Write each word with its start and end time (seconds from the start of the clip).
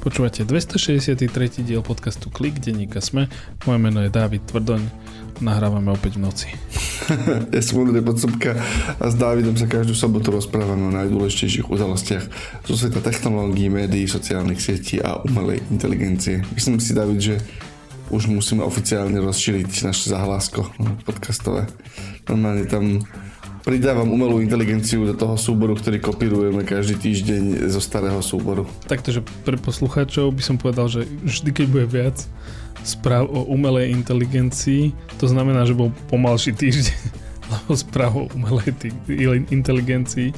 Počúvate 0.00 0.48
263. 0.48 1.60
diel 1.60 1.84
podcastu 1.84 2.32
Klik, 2.32 2.56
denníka 2.56 3.04
Sme. 3.04 3.28
Moje 3.68 3.78
meno 3.84 4.00
je 4.00 4.08
Dávid 4.08 4.40
Tvrdoň. 4.48 4.80
Nahrávame 5.44 5.92
opäť 5.92 6.16
v 6.16 6.24
noci. 6.24 6.48
ja 7.52 7.60
som 7.60 7.84
Ondrej 7.84 8.00
Podsúbka 8.00 8.56
a 8.96 9.04
s 9.12 9.14
Dávidom 9.20 9.60
sa 9.60 9.68
každú 9.68 9.92
sobotu 9.92 10.32
rozprávame 10.32 10.88
o 10.88 10.96
najdôležitejších 10.96 11.68
udalostiach 11.68 12.24
zo 12.64 12.74
sveta 12.80 13.04
technológií, 13.04 13.68
médií, 13.68 14.08
sociálnych 14.08 14.64
sietí 14.64 15.04
a 15.04 15.20
umelej 15.20 15.60
inteligencie. 15.68 16.48
Myslím 16.56 16.80
si, 16.80 16.96
David, 16.96 17.20
že 17.20 17.36
už 18.08 18.32
musíme 18.32 18.64
oficiálne 18.64 19.20
rozšíriť 19.20 19.84
naše 19.84 20.16
zahlásko 20.16 20.64
podcastové. 21.04 21.68
Normálne 22.24 22.64
tam 22.64 23.04
pridávam 23.70 24.10
umelú 24.10 24.42
inteligenciu 24.42 25.06
do 25.06 25.14
toho 25.14 25.38
súboru, 25.38 25.78
ktorý 25.78 26.02
kopírujeme 26.02 26.66
každý 26.66 26.98
týždeň 26.98 27.70
zo 27.70 27.78
starého 27.78 28.18
súboru. 28.18 28.66
Takže 28.90 29.22
pre 29.46 29.54
poslucháčov 29.54 30.34
by 30.34 30.42
som 30.42 30.58
povedal, 30.58 30.90
že 30.90 31.06
vždy, 31.22 31.50
keď 31.54 31.66
bude 31.70 31.86
viac 31.86 32.18
správ 32.82 33.30
o 33.30 33.46
umelej 33.46 33.94
inteligencii, 33.94 34.90
to 35.22 35.30
znamená, 35.30 35.62
že 35.62 35.78
bol 35.78 35.94
pomalší 36.10 36.50
týždeň, 36.50 36.98
lebo 37.54 37.70
správ 37.78 38.12
o 38.18 38.26
umelej 38.34 38.74
inteligencii 39.54 40.34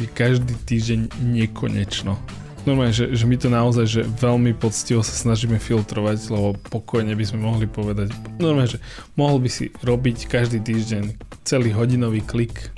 je 0.00 0.06
každý 0.16 0.56
týždeň 0.64 1.12
nekonečno. 1.20 2.16
Normálne, 2.62 2.94
že, 2.94 3.10
že 3.10 3.26
my 3.26 3.36
to 3.38 3.48
naozaj 3.50 3.86
že 3.90 4.02
veľmi 4.06 4.54
poctivo 4.54 5.02
sa 5.02 5.14
snažíme 5.18 5.58
filtrovať, 5.58 6.30
lebo 6.30 6.54
pokojne 6.70 7.10
by 7.18 7.24
sme 7.26 7.42
mohli 7.42 7.66
povedať, 7.66 8.14
normálne, 8.38 8.78
že 8.78 8.80
mohol 9.18 9.42
by 9.42 9.50
si 9.50 9.74
robiť 9.82 10.30
každý 10.30 10.62
týždeň 10.62 11.18
celý 11.42 11.74
hodinový 11.74 12.22
klik 12.22 12.70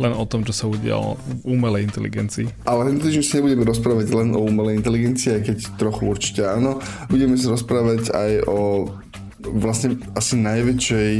len 0.00 0.16
o 0.16 0.24
tom, 0.24 0.44
čo 0.44 0.52
sa 0.56 0.64
udialo 0.64 1.20
v 1.44 1.56
umelej 1.56 1.88
inteligencii. 1.88 2.48
Ale 2.64 2.88
tento 2.88 3.08
týždeň 3.08 3.24
si 3.24 3.36
nebudeme 3.36 3.64
rozprávať 3.68 4.08
len 4.16 4.32
o 4.32 4.40
umelej 4.44 4.80
inteligencii, 4.80 5.40
aj 5.40 5.42
keď 5.44 5.58
trochu 5.76 6.02
určite 6.08 6.44
áno. 6.44 6.80
Budeme 7.12 7.36
sa 7.36 7.52
rozprávať 7.52 8.12
aj 8.12 8.30
o 8.48 8.88
vlastne 9.40 10.00
asi 10.16 10.36
najväčšej 10.36 11.12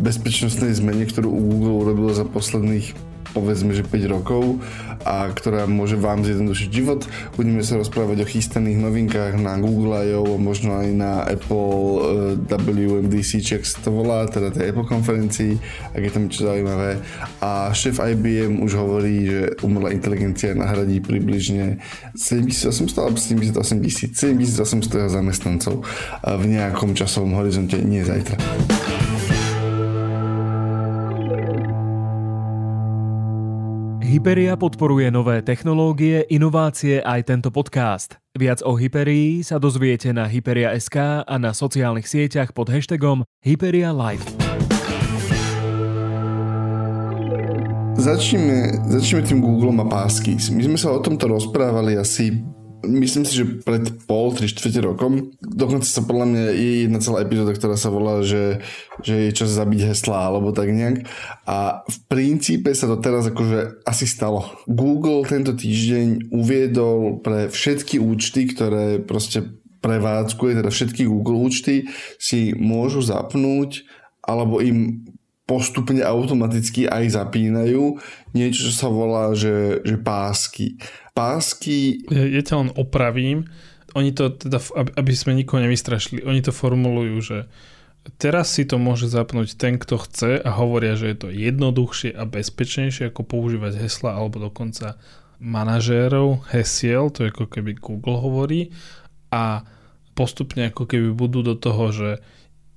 bezpečnostnej 0.00 0.72
zmene, 0.76 1.04
ktorú 1.08 1.28
Google 1.28 1.84
urobil 1.84 2.10
za 2.16 2.24
posledných 2.24 3.07
povedzme, 3.38 3.70
že 3.70 3.86
5 3.86 4.14
rokov 4.14 4.58
a 5.06 5.30
ktorá 5.30 5.70
môže 5.70 5.94
vám 5.94 6.26
zjednodušiť 6.26 6.68
život. 6.74 7.06
Budeme 7.38 7.62
sa 7.62 7.78
rozprávať 7.78 8.26
o 8.26 8.26
chystaných 8.26 8.82
novinkách 8.82 9.38
na 9.38 9.54
Google 9.62 9.94
I.O. 10.10 10.36
možno 10.42 10.74
aj 10.74 10.88
na 10.90 11.22
Apple 11.22 11.78
eh, 12.34 12.58
WMDC, 12.58 13.30
či 13.40 13.54
to 13.78 13.94
volá, 13.94 14.26
teda 14.26 14.50
tej 14.50 14.74
Apple 14.74 14.90
konferencii, 14.90 15.54
ak 15.94 16.02
je 16.02 16.10
tam 16.10 16.26
niečo 16.26 16.42
zaujímavé. 16.50 16.98
A 17.38 17.70
šéf 17.70 18.02
IBM 18.02 18.58
už 18.60 18.72
hovorí, 18.74 19.14
že 19.30 19.40
umelá 19.62 19.94
inteligencia 19.94 20.52
nahradí 20.58 20.98
približne 20.98 21.78
7800 22.18 23.06
alebo 23.06 23.18
78 23.18 23.86
7800 24.18 25.08
zamestnancov 25.08 25.86
v 26.24 26.44
nejakom 26.50 26.92
časovom 26.98 27.38
horizonte, 27.38 27.78
nie 27.78 28.02
zajtra. 28.02 28.77
Hyperia 34.08 34.56
podporuje 34.56 35.12
nové 35.12 35.44
technológie, 35.44 36.24
inovácie 36.32 37.04
aj 37.04 37.28
tento 37.28 37.52
podcast. 37.52 38.16
Viac 38.32 38.64
o 38.64 38.72
Hyperii 38.72 39.44
sa 39.44 39.60
dozviete 39.60 40.16
na 40.16 40.24
Hyperia.sk 40.24 41.28
a 41.28 41.34
na 41.36 41.52
sociálnych 41.52 42.08
sieťach 42.08 42.56
pod 42.56 42.72
hashtagom 42.72 43.28
Hyperia 43.44 43.92
Live. 43.92 44.24
Začneme, 48.00 48.80
začneme 48.88 49.22
tým 49.28 49.44
Google 49.44 49.76
a 49.76 49.84
Passkeys. 49.84 50.48
My 50.56 50.64
sme 50.64 50.80
sa 50.80 50.96
o 50.96 51.04
tomto 51.04 51.28
rozprávali 51.28 52.00
asi 52.00 52.32
myslím 52.84 53.24
si, 53.26 53.42
že 53.42 53.64
pred 53.64 53.84
pol, 54.06 54.30
tri 54.34 54.46
štvrte 54.46 54.80
rokom. 54.84 55.34
Dokonca 55.42 55.88
sa 55.88 56.04
podľa 56.04 56.26
mňa 56.30 56.42
je 56.54 56.72
jedna 56.86 56.98
celá 57.02 57.24
epizóda, 57.24 57.52
ktorá 57.54 57.74
sa 57.74 57.90
volá, 57.90 58.22
že, 58.22 58.62
že 59.02 59.28
je 59.28 59.36
čas 59.36 59.50
zabiť 59.50 59.90
hesla 59.90 60.30
alebo 60.30 60.54
tak 60.54 60.70
nejak. 60.70 61.06
A 61.48 61.82
v 61.86 61.98
princípe 62.06 62.70
sa 62.74 62.86
to 62.86 63.00
teraz 63.00 63.26
akože 63.26 63.82
asi 63.82 64.06
stalo. 64.06 64.46
Google 64.70 65.26
tento 65.26 65.54
týždeň 65.54 66.30
uviedol 66.30 67.18
pre 67.24 67.50
všetky 67.50 67.98
účty, 67.98 68.50
ktoré 68.50 69.02
proste 69.02 69.58
prevádzkuje, 69.78 70.58
teda 70.58 70.70
všetky 70.70 71.06
Google 71.06 71.38
účty 71.38 71.86
si 72.18 72.54
môžu 72.58 73.02
zapnúť 73.02 73.86
alebo 74.26 74.58
im 74.58 75.06
postupne 75.48 76.04
automaticky 76.04 76.84
aj 76.84 77.16
zapínajú 77.16 77.96
niečo, 78.36 78.68
čo 78.68 78.74
sa 78.76 78.88
volá, 78.92 79.32
že, 79.32 79.80
že 79.80 79.96
pásky 79.96 80.76
pásky... 81.18 82.06
Ja, 82.06 82.24
ja 82.38 82.42
ťa 82.46 82.54
len 82.62 82.70
opravím. 82.78 83.50
Oni 83.98 84.14
to 84.14 84.30
teda, 84.30 84.62
aby 84.94 85.12
sme 85.16 85.34
nikoho 85.34 85.64
nevystrašili, 85.64 86.22
oni 86.22 86.44
to 86.44 86.54
formulujú, 86.54 87.16
že 87.18 87.38
teraz 88.20 88.54
si 88.54 88.68
to 88.68 88.78
môže 88.78 89.10
zapnúť 89.10 89.58
ten, 89.58 89.80
kto 89.80 89.98
chce 89.98 90.30
a 90.38 90.50
hovoria, 90.54 90.94
že 90.94 91.10
je 91.12 91.16
to 91.18 91.28
jednoduchšie 91.32 92.14
a 92.14 92.22
bezpečnejšie 92.28 93.10
ako 93.10 93.26
používať 93.26 93.80
hesla 93.80 94.14
alebo 94.14 94.38
dokonca 94.38 95.00
manažérov 95.42 96.46
hesiel, 96.50 97.10
to 97.10 97.26
je 97.26 97.32
ako 97.32 97.46
keby 97.46 97.78
Google 97.78 98.18
hovorí 98.18 98.74
a 99.30 99.62
postupne 100.18 100.68
ako 100.68 100.84
keby 100.84 101.14
budú 101.14 101.46
do 101.46 101.54
toho, 101.54 101.94
že 101.94 102.10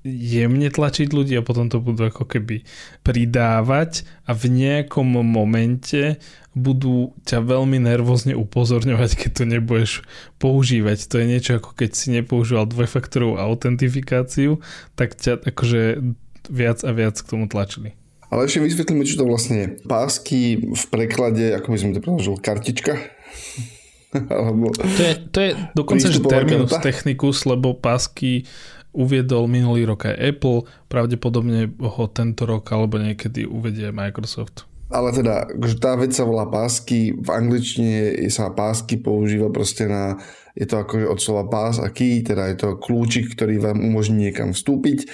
jemne 0.03 0.69
tlačiť 0.69 1.13
ľudí 1.13 1.37
a 1.37 1.45
potom 1.45 1.69
to 1.69 1.77
budú 1.77 2.09
ako 2.09 2.25
keby 2.25 2.65
pridávať 3.05 4.05
a 4.25 4.33
v 4.33 4.49
nejakom 4.49 5.05
momente 5.21 6.17
budú 6.51 7.15
ťa 7.23 7.39
veľmi 7.45 7.79
nervózne 7.79 8.35
upozorňovať, 8.35 9.09
keď 9.15 9.31
to 9.31 9.43
nebudeš 9.47 9.91
používať. 10.41 11.07
To 11.07 11.15
je 11.21 11.25
niečo 11.25 11.51
ako 11.61 11.77
keď 11.77 11.89
si 11.95 12.07
nepoužíval 12.11 12.67
dvojfaktorovú 12.67 13.39
autentifikáciu, 13.39 14.59
tak 14.97 15.15
ťa 15.15 15.47
akože 15.47 16.01
viac 16.49 16.83
a 16.83 16.91
viac 16.91 17.15
k 17.21 17.29
tomu 17.29 17.45
tlačili. 17.45 17.95
Ale 18.31 18.47
ešte 18.47 18.63
vysvetlíme, 18.63 19.03
čo 19.03 19.19
to 19.19 19.27
vlastne 19.27 19.55
je. 19.59 19.67
Pásky 19.83 20.55
v 20.55 20.83
preklade, 20.87 21.51
ako 21.51 21.67
by 21.75 21.77
som 21.77 21.91
to 21.91 21.99
preložil, 21.99 22.39
kartička? 22.39 22.95
Alebo... 24.15 24.71
To 24.75 25.03
je, 25.03 25.13
to 25.31 25.39
je 25.39 25.51
dokonca 25.75 26.07
že 26.07 26.19
terminus 26.23 26.71
karta? 26.71 26.83
technicus, 26.83 27.43
lebo 27.47 27.75
pásky 27.75 28.47
uviedol 28.91 29.47
minulý 29.47 29.87
rok 29.87 30.11
aj 30.11 30.15
Apple, 30.19 30.67
pravdepodobne 30.91 31.71
ho 31.79 32.05
tento 32.11 32.43
rok 32.43 32.67
alebo 32.75 32.99
niekedy 32.99 33.47
uvedie 33.47 33.89
Microsoft. 33.91 34.67
Ale 34.91 35.15
teda, 35.15 35.47
že 35.63 35.79
tá 35.79 35.95
vec 35.95 36.11
sa 36.11 36.27
volá 36.27 36.43
pásky, 36.51 37.15
v 37.15 37.29
angličtine 37.31 38.27
sa 38.27 38.51
pásky 38.51 38.99
používa 38.99 39.47
proste 39.47 39.87
na, 39.87 40.19
je 40.51 40.67
to 40.67 40.83
ako 40.83 41.07
od 41.07 41.19
slova 41.23 41.47
pás 41.47 41.79
a 41.79 41.87
key, 41.95 42.19
teda 42.19 42.51
je 42.51 42.57
to 42.59 42.69
kľúčik, 42.75 43.31
ktorý 43.31 43.55
vám 43.63 43.79
umožní 43.79 44.29
niekam 44.29 44.51
vstúpiť. 44.51 45.07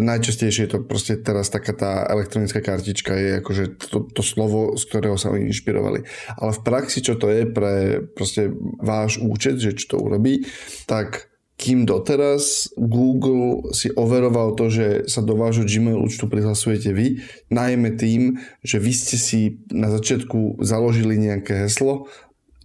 Najčastejšie 0.00 0.64
je 0.64 0.72
to 0.72 0.80
proste 0.80 1.20
teraz 1.20 1.52
taká 1.52 1.76
tá 1.76 1.92
elektronická 2.08 2.64
kartička, 2.64 3.12
je 3.20 3.30
akože 3.44 3.64
to, 3.76 4.08
to 4.08 4.22
slovo, 4.24 4.80
z 4.80 4.88
ktorého 4.88 5.20
sa 5.20 5.28
oni 5.28 5.52
inšpirovali. 5.52 6.08
Ale 6.40 6.50
v 6.56 6.64
praxi, 6.64 7.04
čo 7.04 7.20
to 7.20 7.28
je 7.28 7.44
pre 7.44 8.00
proste 8.16 8.48
váš 8.80 9.20
účet, 9.20 9.60
že 9.60 9.76
čo 9.76 9.92
to 9.92 9.96
urobí, 10.08 10.48
tak 10.88 11.28
kým 11.58 11.82
doteraz 11.82 12.70
Google 12.78 13.74
si 13.74 13.90
overoval 13.90 14.54
to, 14.54 14.70
že 14.70 14.86
sa 15.10 15.26
do 15.26 15.34
vášho 15.34 15.66
Gmail 15.66 15.98
účtu 15.98 16.30
prihlasujete 16.30 16.94
vy, 16.94 17.18
najmä 17.50 17.98
tým, 17.98 18.38
že 18.62 18.78
vy 18.78 18.92
ste 18.94 19.18
si 19.18 19.58
na 19.74 19.90
začiatku 19.90 20.62
založili 20.62 21.18
nejaké 21.18 21.66
heslo, 21.66 22.06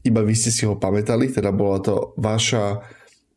iba 0.06 0.22
vy 0.22 0.38
ste 0.38 0.54
si 0.54 0.70
ho 0.70 0.78
pamätali, 0.78 1.34
teda 1.34 1.50
bola 1.50 1.82
to 1.82 2.14
vaša 2.22 2.86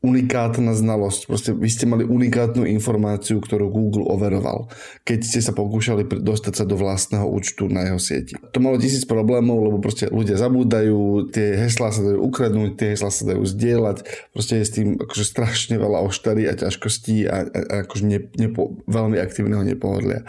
unikátna 0.06 0.70
znalosť. 0.78 1.20
Proste 1.26 1.50
vy 1.50 1.66
ste 1.66 1.90
mali 1.90 2.06
unikátnu 2.06 2.62
informáciu, 2.70 3.42
ktorú 3.42 3.66
Google 3.74 4.06
overoval, 4.06 4.70
keď 5.02 5.18
ste 5.26 5.40
sa 5.42 5.50
pokúšali 5.50 6.06
dostať 6.06 6.62
sa 6.62 6.64
do 6.64 6.78
vlastného 6.78 7.26
účtu 7.26 7.66
na 7.66 7.90
jeho 7.90 7.98
sieti. 7.98 8.38
To 8.54 8.62
malo 8.62 8.78
tisíc 8.78 9.02
problémov, 9.02 9.66
lebo 9.66 9.82
proste 9.82 10.06
ľudia 10.06 10.38
zabúdajú, 10.38 11.34
tie 11.34 11.58
heslá 11.58 11.90
sa 11.90 12.06
dajú 12.06 12.22
ukradnúť, 12.22 12.70
tie 12.78 12.88
heslá 12.94 13.10
sa 13.10 13.26
dajú 13.26 13.42
zdieľať, 13.42 13.96
proste 14.30 14.62
je 14.62 14.64
s 14.64 14.72
tým 14.72 14.88
akože 15.02 15.24
strašne 15.26 15.74
veľa 15.74 16.06
oštary 16.06 16.46
a 16.46 16.54
ťažkostí 16.54 17.26
a, 17.26 17.42
a, 17.42 17.58
a 17.58 17.74
akože 17.82 18.04
ne, 18.06 18.22
nepo, 18.38 18.78
veľmi 18.86 19.18
aktívneho 19.18 19.66
nepohodlia. 19.66 20.22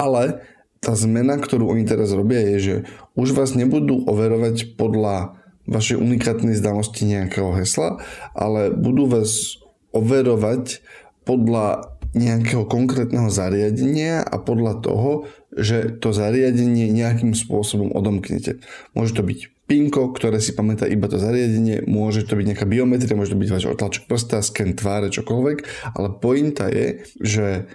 Ale 0.00 0.40
tá 0.80 0.96
zmena, 0.96 1.36
ktorú 1.36 1.68
oni 1.68 1.84
teraz 1.84 2.08
robia, 2.16 2.40
je, 2.40 2.58
že 2.58 2.74
už 3.12 3.36
vás 3.36 3.52
nebudú 3.52 4.00
overovať 4.08 4.80
podľa 4.80 5.39
vašej 5.70 5.96
unikátnej 5.96 6.58
znalosti 6.58 7.06
nejakého 7.06 7.54
hesla, 7.54 8.02
ale 8.34 8.74
budú 8.74 9.06
vás 9.06 9.62
overovať 9.94 10.82
podľa 11.22 11.94
nejakého 12.10 12.66
konkrétneho 12.66 13.30
zariadenia 13.30 14.26
a 14.26 14.42
podľa 14.42 14.82
toho, 14.82 15.10
že 15.54 15.94
to 16.02 16.10
zariadenie 16.10 16.90
nejakým 16.90 17.38
spôsobom 17.38 17.94
odomknete. 17.94 18.58
Môže 18.98 19.14
to 19.14 19.22
byť 19.22 19.38
pinko, 19.70 20.10
ktoré 20.10 20.42
si 20.42 20.50
pamätá 20.50 20.90
iba 20.90 21.06
to 21.06 21.22
zariadenie, 21.22 21.86
môže 21.86 22.26
to 22.26 22.34
byť 22.34 22.46
nejaká 22.50 22.66
biometria, 22.66 23.14
môže 23.14 23.30
to 23.30 23.38
byť 23.38 23.50
váš 23.54 23.64
otlačok 23.70 24.10
prsta, 24.10 24.42
sken 24.42 24.74
tváre, 24.74 25.14
čokoľvek, 25.14 25.58
ale 25.94 26.08
pointa 26.18 26.66
je, 26.66 27.06
že 27.22 27.70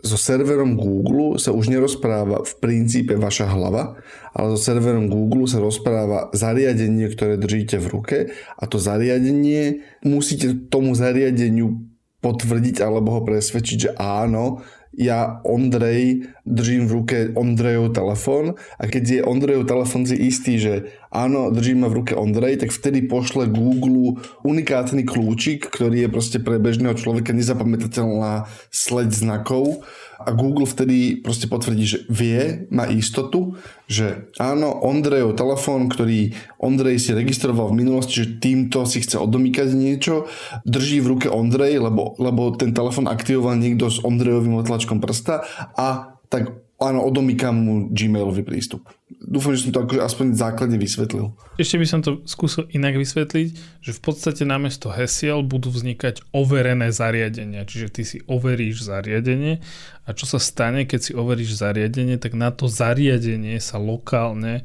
so 0.00 0.16
serverom 0.16 0.76
Google 0.76 1.36
sa 1.36 1.52
už 1.52 1.68
nerozpráva 1.68 2.42
v 2.42 2.52
princípe 2.58 3.16
vaša 3.16 3.52
hlava, 3.52 4.00
ale 4.32 4.56
so 4.56 4.60
serverom 4.60 5.12
Google 5.12 5.44
sa 5.44 5.60
rozpráva 5.60 6.32
zariadenie, 6.32 7.08
ktoré 7.12 7.36
držíte 7.36 7.76
v 7.78 7.86
ruke 7.90 8.18
a 8.56 8.64
to 8.64 8.80
zariadenie 8.80 9.84
musíte 10.04 10.68
tomu 10.72 10.96
zariadeniu 10.96 11.90
potvrdiť 12.20 12.84
alebo 12.84 13.16
ho 13.16 13.20
presvedčiť, 13.24 13.78
že 13.80 13.90
áno, 13.96 14.60
ja 14.90 15.38
Ondrej 15.46 16.26
držím 16.42 16.90
v 16.90 16.94
ruke 16.98 17.16
Ondrejov 17.38 17.94
telefón 17.94 18.58
a 18.74 18.84
keď 18.90 19.04
je 19.06 19.20
Ondrejov 19.22 19.70
telefón 19.70 20.02
si 20.02 20.18
istý, 20.18 20.58
že 20.58 20.74
áno, 21.14 21.54
držím 21.54 21.86
ma 21.86 21.88
v 21.88 22.02
ruke 22.02 22.14
Ondrej, 22.18 22.66
tak 22.66 22.74
vtedy 22.74 23.06
pošle 23.06 23.46
Google 23.46 24.18
unikátny 24.42 25.06
kľúčik, 25.06 25.70
ktorý 25.70 26.06
je 26.06 26.10
proste 26.10 26.38
pre 26.42 26.58
bežného 26.58 26.98
človeka 26.98 27.30
nezapamätateľná 27.30 28.50
sleď 28.74 29.14
znakov 29.14 29.86
a 30.20 30.36
Google 30.36 30.68
vtedy 30.68 31.16
proste 31.24 31.48
potvrdí, 31.48 31.84
že 31.88 31.98
vie, 32.12 32.68
má 32.68 32.84
istotu, 32.86 33.56
že 33.88 34.28
áno, 34.36 34.68
Ondrejov 34.84 35.32
telefón, 35.34 35.88
ktorý 35.88 36.36
Ondrej 36.60 37.00
si 37.00 37.10
registroval 37.16 37.72
v 37.72 37.80
minulosti, 37.80 38.20
že 38.20 38.36
týmto 38.36 38.84
si 38.84 39.00
chce 39.00 39.16
odomýkať 39.16 39.72
niečo, 39.72 40.28
drží 40.68 41.00
v 41.00 41.16
ruke 41.16 41.28
Ondrej, 41.32 41.80
lebo, 41.80 42.14
lebo 42.20 42.52
ten 42.52 42.76
telefón 42.76 43.08
aktivoval 43.08 43.56
niekto 43.56 43.88
s 43.88 44.04
Ondrejovým 44.04 44.60
otlačkom 44.60 45.00
prsta 45.00 45.48
a 45.74 46.20
tak 46.28 46.69
áno, 46.80 47.04
odomýkam 47.04 47.54
mu 47.54 47.74
Gmailový 47.92 48.42
prístup. 48.42 48.88
Dúfam, 49.20 49.52
že 49.52 49.68
som 49.68 49.72
to 49.76 49.84
akože 49.84 50.00
aspoň 50.00 50.26
základne 50.32 50.80
vysvetlil. 50.80 51.36
Ešte 51.60 51.76
by 51.76 51.86
som 51.86 52.00
to 52.00 52.24
skúsil 52.24 52.64
inak 52.72 52.96
vysvetliť, 52.96 53.48
že 53.84 53.92
v 53.92 54.00
podstate 54.00 54.48
namiesto 54.48 54.88
hesiel 54.88 55.44
budú 55.44 55.68
vznikať 55.68 56.32
overené 56.32 56.88
zariadenia. 56.88 57.68
Čiže 57.68 57.88
ty 57.92 58.02
si 58.08 58.18
overíš 58.24 58.80
zariadenie 58.88 59.60
a 60.08 60.10
čo 60.16 60.24
sa 60.24 60.40
stane, 60.40 60.88
keď 60.88 61.00
si 61.04 61.12
overíš 61.12 61.60
zariadenie, 61.60 62.16
tak 62.16 62.32
na 62.32 62.48
to 62.48 62.64
zariadenie 62.64 63.60
sa 63.60 63.76
lokálne 63.76 64.64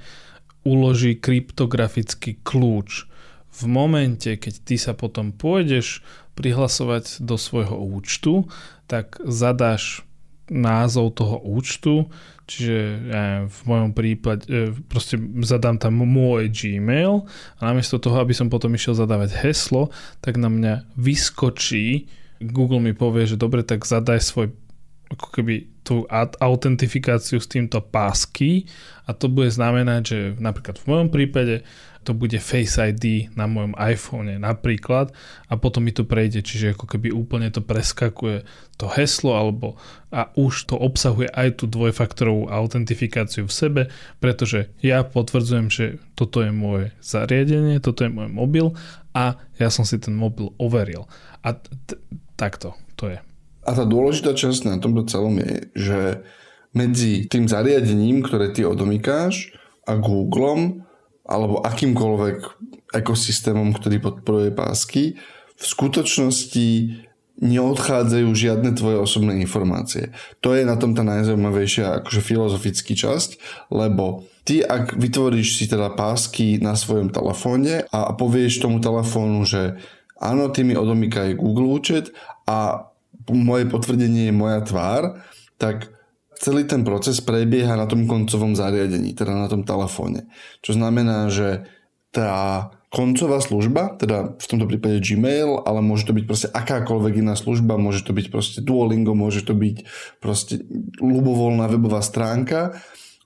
uloží 0.63 1.19
kryptografický 1.19 2.39
kľúč. 2.41 3.11
V 3.55 3.63
momente, 3.67 4.39
keď 4.39 4.53
ty 4.63 4.75
sa 4.79 4.95
potom 4.95 5.35
pôjdeš 5.35 5.99
prihlasovať 6.35 7.23
do 7.23 7.35
svojho 7.39 7.75
účtu, 7.75 8.47
tak 8.87 9.19
zadáš 9.23 10.03
názov 10.49 11.17
toho 11.17 11.41
účtu, 11.41 12.09
čiže 12.45 12.77
ja 13.09 13.23
v 13.49 13.59
mojom 13.65 13.91
prípade 13.97 14.45
proste 14.85 15.17
zadám 15.41 15.81
tam 15.81 15.97
môj 16.05 16.53
Gmail 16.53 17.25
a 17.57 17.61
namiesto 17.61 17.97
toho, 17.97 18.21
aby 18.21 18.37
som 18.37 18.53
potom 18.53 18.73
išiel 18.77 18.93
zadávať 18.93 19.33
heslo, 19.41 19.89
tak 20.21 20.37
na 20.37 20.49
mňa 20.49 20.73
vyskočí, 20.95 22.05
Google 22.41 22.83
mi 22.83 22.93
povie, 22.93 23.25
že 23.25 23.41
dobre, 23.41 23.65
tak 23.65 23.87
zadaj 23.87 24.21
svoj 24.21 24.53
ako 25.09 25.27
keby 25.33 25.74
tú 25.85 26.09
autentifikáciu 26.41 27.37
s 27.37 27.45
týmto 27.45 27.77
pásky 27.77 28.65
a 29.05 29.13
to 29.13 29.29
bude 29.29 29.53
znamenať, 29.53 30.01
že 30.01 30.17
napríklad 30.41 30.81
v 30.81 30.85
mojom 30.89 31.09
prípade 31.13 31.61
to 32.05 32.13
bude 32.13 32.37
Face 32.37 32.77
ID 32.77 33.33
na 33.33 33.49
mojom 33.49 33.73
iPhone 33.81 34.29
napríklad 34.37 35.09
a 35.49 35.53
potom 35.57 35.85
mi 35.85 35.93
to 35.93 36.05
prejde, 36.05 36.45
čiže 36.45 36.77
ako 36.77 36.85
keby 36.85 37.09
úplne 37.09 37.49
to 37.49 37.65
preskakuje 37.65 38.45
to 38.77 38.85
heslo 38.93 39.33
alebo 39.33 39.77
a 40.13 40.29
už 40.37 40.69
to 40.69 40.77
obsahuje 40.77 41.29
aj 41.33 41.61
tú 41.61 41.65
dvojfaktorovú 41.65 42.49
autentifikáciu 42.49 43.49
v 43.49 43.53
sebe, 43.53 43.81
pretože 44.21 44.73
ja 44.85 45.01
potvrdzujem, 45.01 45.67
že 45.73 45.85
toto 46.13 46.45
je 46.45 46.53
moje 46.53 46.93
zariadenie, 47.01 47.81
toto 47.81 48.05
je 48.05 48.13
môj 48.13 48.29
mobil 48.29 48.73
a 49.13 49.41
ja 49.57 49.69
som 49.73 49.85
si 49.85 49.97
ten 49.97 50.13
mobil 50.13 50.53
overil. 50.61 51.09
A 51.41 51.57
t- 51.57 51.97
takto 52.37 52.77
to 52.97 53.09
je. 53.13 53.19
A 53.65 53.73
tá 53.73 53.83
dôležitá 53.83 54.37
časť 54.37 54.69
na 54.69 54.77
tomto 54.77 55.09
celom 55.09 55.41
je, 55.41 55.55
že 55.73 55.99
medzi 56.75 57.25
tým 57.25 57.49
zariadením, 57.49 58.21
ktoré 58.21 58.53
ty 58.53 58.61
odomykáš 58.61 59.57
a 59.89 59.97
Googlem 59.97 60.85
alebo 61.25 61.65
akýmkoľvek 61.65 62.37
ekosystémom, 62.93 63.73
ktorý 63.73 63.97
podporuje 63.97 64.53
pásky, 64.53 65.17
v 65.55 65.63
skutočnosti 65.65 66.67
neodchádzajú 67.35 68.29
žiadne 68.31 68.71
tvoje 68.77 68.97
osobné 69.01 69.43
informácie. 69.43 70.15
To 70.39 70.55
je 70.55 70.63
na 70.63 70.79
tom 70.79 70.95
tá 70.95 71.03
najzaujímavejšia 71.03 72.03
akože 72.03 72.21
filozofický 72.23 72.95
časť, 72.95 73.29
lebo 73.75 74.23
ty 74.47 74.63
ak 74.63 74.95
vytvoríš 74.95 75.59
si 75.59 75.65
teda 75.67 75.91
pásky 75.91 76.63
na 76.63 76.79
svojom 76.79 77.11
telefóne 77.11 77.83
a 77.91 78.15
povieš 78.15 78.63
tomu 78.63 78.79
telefónu, 78.79 79.43
že 79.43 79.75
áno, 80.15 80.47
ty 80.47 80.63
mi 80.63 80.79
odomýkaj 80.79 81.35
Google 81.35 81.75
účet 81.75 82.15
a 82.47 82.87
moje 83.31 83.65
potvrdenie 83.69 84.29
je 84.29 84.33
moja 84.35 84.61
tvár, 84.61 85.21
tak 85.57 85.89
celý 86.37 86.67
ten 86.67 86.83
proces 86.83 87.23
prebieha 87.23 87.79
na 87.79 87.87
tom 87.87 88.05
koncovom 88.05 88.53
zariadení, 88.53 89.15
teda 89.15 89.33
na 89.33 89.47
tom 89.47 89.63
telefóne. 89.63 90.27
Čo 90.61 90.75
znamená, 90.75 91.31
že 91.31 91.65
tá 92.11 92.69
koncová 92.95 93.43
služba, 93.43 93.99
teda 93.99 94.39
v 94.39 94.45
tomto 94.47 94.71
prípade 94.71 95.03
Gmail, 95.03 95.67
ale 95.67 95.83
môže 95.83 96.07
to 96.07 96.15
byť 96.15 96.23
proste 96.23 96.47
akákoľvek 96.47 97.19
iná 97.19 97.35
služba, 97.35 97.75
môže 97.75 98.07
to 98.07 98.15
byť 98.15 98.31
proste 98.31 98.59
Duolingo, 98.63 99.11
môže 99.11 99.43
to 99.43 99.51
byť 99.51 99.83
proste 100.23 100.63
ľubovoľná 101.03 101.67
webová 101.67 101.99
stránka, 101.99 102.79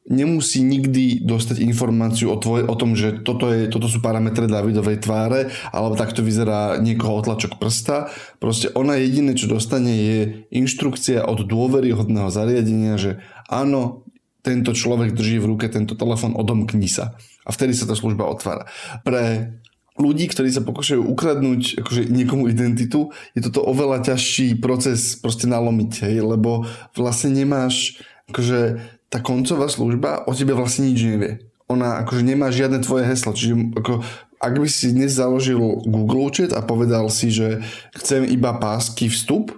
nemusí 0.08 0.64
nikdy 0.64 1.22
dostať 1.22 1.60
informáciu 1.62 2.32
o, 2.32 2.38
tvoj, 2.40 2.66
o 2.66 2.76
tom, 2.80 2.96
že 2.96 3.20
toto, 3.22 3.52
je, 3.52 3.68
toto 3.68 3.92
sú 3.92 4.00
parametre 4.00 4.48
Davidovej 4.48 5.04
tváre, 5.04 5.52
alebo 5.70 6.00
takto 6.00 6.24
vyzerá 6.24 6.80
niekoho 6.80 7.20
otlačok 7.20 7.60
prsta. 7.60 8.10
Proste 8.42 8.72
ona 8.74 8.98
jediné, 8.98 9.36
čo 9.36 9.52
dostane, 9.52 9.94
je 9.94 10.20
inštrukcia 10.50 11.28
od 11.28 11.46
dôveryhodného 11.46 12.32
zariadenia, 12.34 12.96
že 12.98 13.20
áno, 13.52 14.08
tento 14.42 14.72
človek 14.72 15.14
drží 15.14 15.38
v 15.44 15.50
ruke 15.56 15.68
tento 15.68 15.94
telefon, 15.94 16.34
odomkni 16.34 16.88
sa. 16.88 17.20
A 17.44 17.52
vtedy 17.52 17.76
sa 17.76 17.86
tá 17.86 17.94
služba 17.94 18.26
otvára. 18.26 18.66
Pre 19.04 19.54
ľudí, 20.00 20.32
ktorí 20.32 20.50
sa 20.50 20.64
pokúšajú 20.64 21.04
ukradnúť 21.04 21.84
akože 21.84 22.08
niekomu 22.08 22.48
identitu, 22.48 23.12
je 23.36 23.44
toto 23.44 23.62
oveľa 23.68 24.16
ťažší 24.16 24.58
proces 24.58 25.20
proste 25.20 25.46
nalomiť, 25.46 26.08
hej, 26.08 26.24
lebo 26.24 26.64
vlastne 26.96 27.36
nemáš 27.36 28.00
akože 28.32 28.80
tá 29.10 29.20
koncová 29.20 29.68
služba 29.70 30.26
o 30.30 30.32
tebe 30.38 30.54
vlastne 30.54 30.90
nič 30.90 31.02
nevie. 31.02 31.44
Ona 31.70 32.02
akože 32.02 32.26
nemá 32.26 32.50
žiadne 32.50 32.82
tvoje 32.82 33.06
heslo, 33.06 33.34
čiže 33.34 33.78
ako 33.78 34.02
ak 34.40 34.54
by 34.56 34.68
si 34.72 34.96
dnes 34.96 35.20
založil 35.20 35.60
Google 35.84 36.32
účet 36.32 36.56
a 36.56 36.64
povedal 36.64 37.12
si, 37.12 37.28
že 37.28 37.60
chcem 37.92 38.24
iba 38.24 38.56
pásky 38.56 39.12
vstup, 39.12 39.52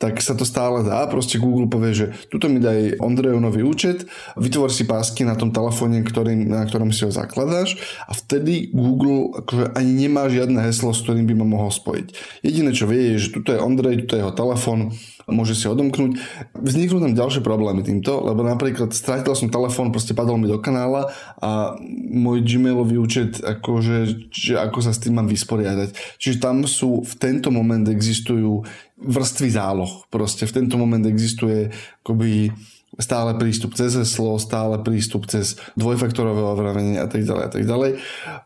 tak 0.00 0.16
sa 0.24 0.32
to 0.32 0.48
stále 0.48 0.80
dá. 0.80 1.04
Proste 1.12 1.36
Google 1.36 1.68
povie, 1.68 1.92
že 1.92 2.06
tuto 2.32 2.48
mi 2.48 2.56
daj 2.56 2.96
Ondrejov 3.04 3.36
nový 3.36 3.60
účet, 3.60 4.08
vytvor 4.40 4.72
si 4.72 4.88
pásky 4.88 5.28
na 5.28 5.36
tom 5.36 5.52
telefóne, 5.52 6.00
ktorý, 6.00 6.32
na 6.48 6.64
ktorom 6.64 6.88
si 6.88 7.04
ho 7.04 7.12
zakladáš 7.12 7.76
a 8.08 8.16
vtedy 8.16 8.72
Google 8.72 9.44
akože 9.44 9.76
ani 9.76 10.08
nemá 10.08 10.30
žiadne 10.32 10.56
heslo, 10.64 10.96
s 10.96 11.04
ktorým 11.04 11.28
by 11.28 11.34
ma 11.36 11.46
mohol 11.52 11.68
spojiť. 11.68 12.06
Jediné, 12.40 12.72
čo 12.72 12.88
vie, 12.88 13.12
je, 13.12 13.28
že 13.28 13.34
tuto 13.36 13.52
je 13.52 13.60
Ondrej, 13.60 14.08
tuto 14.08 14.16
je 14.16 14.24
jeho 14.24 14.32
telefón, 14.32 14.96
môže 15.30 15.56
si 15.56 15.66
odomknúť. 15.66 16.18
Vzniknú 16.58 17.00
tam 17.00 17.16
ďalšie 17.16 17.42
problémy 17.42 17.86
týmto, 17.86 18.20
lebo 18.20 18.44
napríklad 18.44 18.92
strátil 18.92 19.32
som 19.34 19.48
telefón, 19.48 19.94
proste 19.94 20.12
padol 20.12 20.36
mi 20.36 20.50
do 20.50 20.58
kanála 20.58 21.10
a 21.40 21.74
môj 22.10 22.44
Gmailový 22.44 23.00
účet, 23.00 23.40
akože, 23.40 24.28
že 24.30 24.58
ako 24.58 24.78
sa 24.82 24.92
s 24.92 25.02
tým 25.02 25.16
mám 25.16 25.30
vysporiadať. 25.30 26.20
Čiže 26.20 26.42
tam 26.42 26.66
sú, 26.68 27.06
v 27.06 27.14
tento 27.16 27.48
moment 27.48 27.86
existujú 27.88 28.66
vrstvy 29.00 29.48
záloh. 29.54 30.04
Proste 30.12 30.44
v 30.44 30.54
tento 30.60 30.76
moment 30.76 31.02
existuje 31.06 31.72
akoby 32.04 32.52
stále 32.98 33.38
prístup 33.38 33.78
cez 33.78 33.94
heslo, 33.94 34.36
stále 34.36 34.76
prístup 34.82 35.30
cez 35.30 35.56
dvojfaktorové 35.78 36.42
overenie 36.42 36.98
a 36.98 37.06
tak 37.06 37.22
ďalej 37.22 37.44
a 37.46 37.50
tak 37.50 37.64
ďalej. 37.64 37.90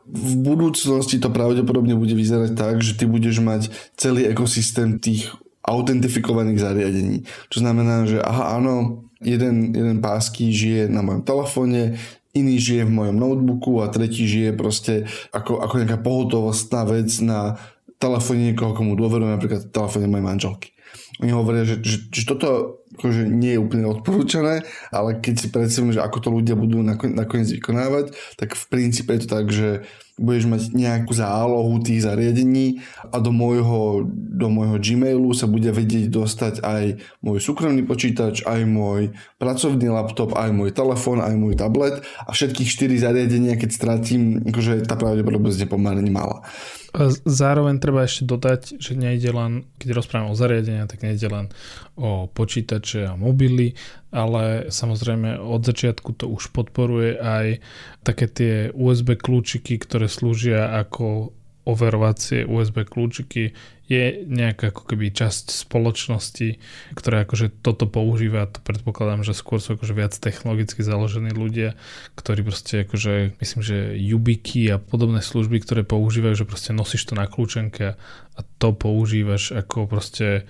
V 0.06 0.32
budúcnosti 0.44 1.16
to 1.18 1.32
pravdepodobne 1.32 1.96
bude 1.96 2.12
vyzerať 2.12 2.52
tak, 2.54 2.84
že 2.84 2.94
ty 2.94 3.04
budeš 3.08 3.40
mať 3.40 3.72
celý 3.96 4.28
ekosystém 4.28 5.00
tých 5.00 5.32
autentifikovaných 5.64 6.60
zariadení. 6.60 7.16
Čo 7.48 7.64
znamená, 7.64 8.04
že 8.04 8.20
aha, 8.20 8.60
áno, 8.60 9.08
jeden, 9.24 9.72
jeden 9.72 9.98
pásky 10.04 10.52
žije 10.52 10.92
na 10.92 11.00
mojom 11.00 11.24
telefóne, 11.24 11.96
iný 12.36 12.60
žije 12.60 12.84
v 12.84 12.92
mojom 12.92 13.16
notebooku 13.16 13.80
a 13.80 13.88
tretí 13.88 14.28
žije 14.28 14.52
proste 14.52 15.08
ako, 15.32 15.64
ako 15.64 15.74
nejaká 15.80 15.98
pohotovostná 16.04 16.84
vec 16.84 17.08
na 17.24 17.56
telefóne 17.96 18.52
niekoho, 18.52 18.76
komu 18.76 18.98
dôverujem, 18.98 19.40
napríklad 19.40 19.72
telefóne 19.72 20.10
mojej 20.10 20.28
manželky. 20.28 20.68
Oni 21.22 21.30
hovoria, 21.30 21.62
že, 21.62 21.78
že, 21.80 22.10
že 22.10 22.22
toto 22.26 22.82
akože 22.98 23.26
nie 23.26 23.54
je 23.54 23.62
úplne 23.62 23.86
odporúčané, 23.86 24.66
ale 24.90 25.18
keď 25.18 25.34
si 25.34 25.46
predstavím, 25.50 25.94
že 25.94 26.02
ako 26.02 26.18
to 26.22 26.28
ľudia 26.30 26.54
budú 26.58 26.82
nakoniec 26.86 27.50
vykonávať, 27.54 28.14
tak 28.38 28.54
v 28.54 28.64
princípe 28.70 29.14
je 29.14 29.20
to 29.26 29.28
tak, 29.30 29.46
že 29.50 29.86
budeš 30.14 30.46
mať 30.46 30.62
nejakú 30.74 31.10
zálohu 31.10 31.74
tých 31.82 32.06
zariadení 32.06 32.82
a 33.10 33.18
do 33.18 33.34
môjho, 33.34 34.06
do 34.12 34.46
môjho 34.46 34.78
Gmailu 34.78 35.34
sa 35.34 35.50
bude 35.50 35.74
vedieť 35.74 36.06
dostať 36.06 36.54
aj 36.62 37.02
môj 37.18 37.42
súkromný 37.42 37.82
počítač, 37.82 38.46
aj 38.46 38.62
môj 38.62 39.10
pracovný 39.42 39.90
laptop, 39.90 40.38
aj 40.38 40.54
môj 40.54 40.70
telefón, 40.70 41.18
aj 41.18 41.34
môj 41.34 41.58
tablet 41.58 42.06
a 42.22 42.30
všetkých 42.30 42.68
4 42.94 43.04
zariadenia, 43.10 43.58
keď 43.58 43.70
stratím, 43.74 44.38
akože 44.46 44.86
tá 44.86 44.94
pravdepodobnosť 44.94 45.66
je 45.66 45.68
pomerne 45.68 46.10
malá. 46.14 46.46
Zároveň 47.26 47.82
treba 47.82 48.06
ešte 48.06 48.22
dodať, 48.22 48.78
že 48.78 48.94
nejde 48.94 49.34
len, 49.34 49.66
keď 49.82 49.98
rozprávame 49.98 50.30
o 50.30 50.38
zariadenia, 50.38 50.86
tak 50.86 51.02
nejde 51.02 51.26
len 51.26 51.50
o 51.98 52.30
počítače 52.30 53.10
a 53.10 53.18
mobily, 53.18 53.74
ale 54.14 54.70
samozrejme 54.70 55.42
od 55.42 55.66
začiatku 55.66 56.14
to 56.14 56.30
už 56.30 56.54
podporuje 56.54 57.18
aj 57.18 57.46
také 58.06 58.30
tie 58.30 58.54
USB 58.70 59.18
kľúčiky, 59.18 59.74
ktoré 59.82 60.06
slúžia 60.06 60.70
ako 60.78 61.34
overovacie 61.64 62.46
USB 62.46 62.86
kľúčiky. 62.86 63.56
Je 63.84 64.24
nejaká 64.24 64.72
ako 64.72 64.88
keby 64.88 65.12
časť 65.12 65.52
spoločnosti, 65.68 66.56
ktorá 66.96 67.28
akože 67.28 67.52
toto 67.60 67.84
používa, 67.84 68.48
to 68.48 68.64
predpokladám, 68.64 69.20
že 69.20 69.36
skôr 69.36 69.60
sú 69.60 69.76
akože 69.76 69.92
viac 69.92 70.16
technologicky 70.16 70.80
založení 70.80 71.28
ľudia, 71.36 71.76
ktorí 72.16 72.48
proste 72.48 72.88
akože, 72.88 73.36
myslím, 73.44 73.60
že 73.60 73.92
Yubiky 74.00 74.72
a 74.72 74.80
podobné 74.80 75.20
služby, 75.20 75.60
ktoré 75.60 75.84
používajú, 75.84 76.32
že 76.32 76.48
proste 76.48 76.72
nosíš 76.72 77.12
to 77.12 77.12
na 77.12 77.28
kľúčenke 77.28 78.00
a 78.34 78.40
to 78.56 78.68
používaš 78.72 79.52
ako 79.52 79.84
proste 79.84 80.48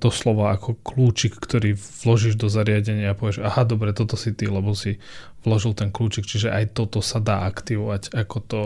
doslova 0.00 0.56
ako 0.56 0.80
kľúčik, 0.80 1.36
ktorý 1.36 1.76
vložíš 1.76 2.40
do 2.40 2.48
zariadenia 2.48 3.12
a 3.12 3.18
povieš, 3.18 3.44
aha, 3.44 3.68
dobre, 3.68 3.92
toto 3.92 4.16
si 4.16 4.32
ty, 4.32 4.48
lebo 4.48 4.72
si 4.72 4.96
vložil 5.44 5.76
ten 5.76 5.92
kľúčik, 5.92 6.24
čiže 6.24 6.48
aj 6.48 6.72
toto 6.72 7.04
sa 7.04 7.20
dá 7.20 7.44
aktivovať 7.44 8.12
ako 8.16 8.36
to 8.40 8.60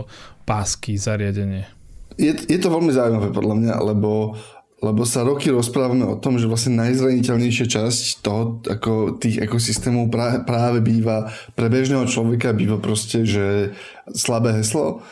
pásky 0.47 0.95
zariadenie. 0.95 1.67
Je, 2.15 2.31
je 2.31 2.59
to 2.59 2.71
veľmi 2.71 2.95
zaujímavé 2.95 3.35
podľa 3.35 3.55
mňa, 3.59 3.75
lebo, 3.91 4.39
lebo 4.79 5.03
sa 5.03 5.27
roky 5.27 5.51
rozprávame 5.51 6.07
o 6.07 6.15
tom, 6.15 6.39
že 6.39 6.47
vlastne 6.47 6.79
najzraniteľnejšia 6.79 7.67
časť 7.67 8.23
toho, 8.23 8.63
ako 8.63 9.19
tých 9.19 9.43
ekosystémov 9.43 10.07
práve, 10.07 10.47
práve 10.47 10.79
býva 10.79 11.27
pre 11.59 11.67
bežného 11.67 12.07
človeka 12.07 12.55
býva 12.55 12.79
proste, 12.79 13.27
že 13.27 13.75
slabé 14.15 14.63
heslo 14.63 15.03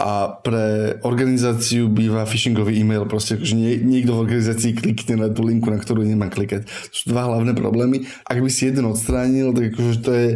a 0.00 0.40
pre 0.40 0.96
organizáciu 1.04 1.92
býva 1.92 2.24
phishingový 2.24 2.80
e-mail, 2.80 3.04
proste 3.04 3.36
že 3.36 3.52
nie, 3.52 3.76
niekto 3.76 4.16
v 4.16 4.24
organizácii 4.24 4.72
klikne 4.72 5.20
na 5.20 5.28
tú 5.28 5.44
linku, 5.44 5.68
na 5.68 5.76
ktorú 5.76 6.00
nemá 6.00 6.32
klikať. 6.32 6.64
To 6.64 6.94
sú 6.96 7.04
dva 7.12 7.28
hlavné 7.28 7.52
problémy. 7.52 8.08
Ak 8.24 8.40
by 8.40 8.48
si 8.48 8.72
jeden 8.72 8.88
odstránil, 8.88 9.52
tak 9.52 9.76
akože 9.76 10.00
to 10.00 10.10
je 10.16 10.28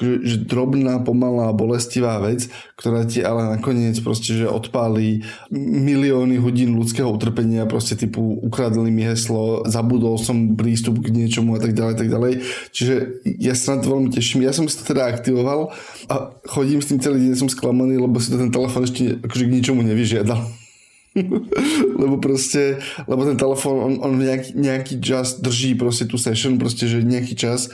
že 0.00 0.44
drobná, 0.44 1.00
pomalá, 1.00 1.56
bolestivá 1.56 2.20
vec, 2.20 2.52
ktorá 2.76 3.08
ti 3.08 3.24
ale 3.24 3.56
nakoniec 3.56 3.96
proste, 4.04 4.36
že 4.36 4.46
odpálí 4.46 5.24
milióny 5.56 6.36
hodín 6.36 6.76
ľudského 6.76 7.08
utrpenia, 7.08 7.64
proste 7.64 7.96
typu 7.96 8.20
ukradli 8.44 8.92
mi 8.92 9.08
heslo, 9.08 9.64
zabudol 9.64 10.20
som 10.20 10.52
prístup 10.52 11.00
k 11.00 11.08
niečomu 11.08 11.56
a 11.56 11.60
tak 11.60 11.72
ďalej, 11.72 11.94
tak 11.96 12.08
ďalej. 12.12 12.32
Čiže 12.76 12.94
ja 13.40 13.56
sa 13.56 13.76
na 13.76 13.84
to 13.84 13.96
veľmi 13.96 14.12
teším. 14.12 14.44
Ja 14.44 14.52
som 14.52 14.68
si 14.68 14.76
to 14.76 14.84
teda 14.84 15.08
aktivoval 15.08 15.72
a 16.12 16.14
chodím 16.44 16.84
s 16.84 16.92
tým 16.92 17.00
celý 17.00 17.18
deň, 17.24 17.34
som 17.40 17.48
sklamaný, 17.48 17.96
lebo 17.96 18.20
si 18.20 18.28
to 18.28 18.36
ten 18.36 18.52
telefon 18.52 18.84
ešte 18.84 19.16
akože 19.24 19.44
k 19.48 19.54
ničomu 19.56 19.80
nevyžiadal. 19.80 20.66
lebo 22.02 22.20
proste, 22.20 22.76
lebo 23.08 23.24
ten 23.24 23.40
telefon, 23.40 23.76
on, 23.80 23.92
on 24.04 24.12
nejaký, 24.20 24.52
nejaký 24.52 24.94
čas 25.00 25.40
drží 25.40 25.72
proste 25.72 26.04
tú 26.04 26.20
session, 26.20 26.60
proste, 26.60 26.84
že 26.84 27.00
nejaký 27.00 27.32
čas 27.32 27.72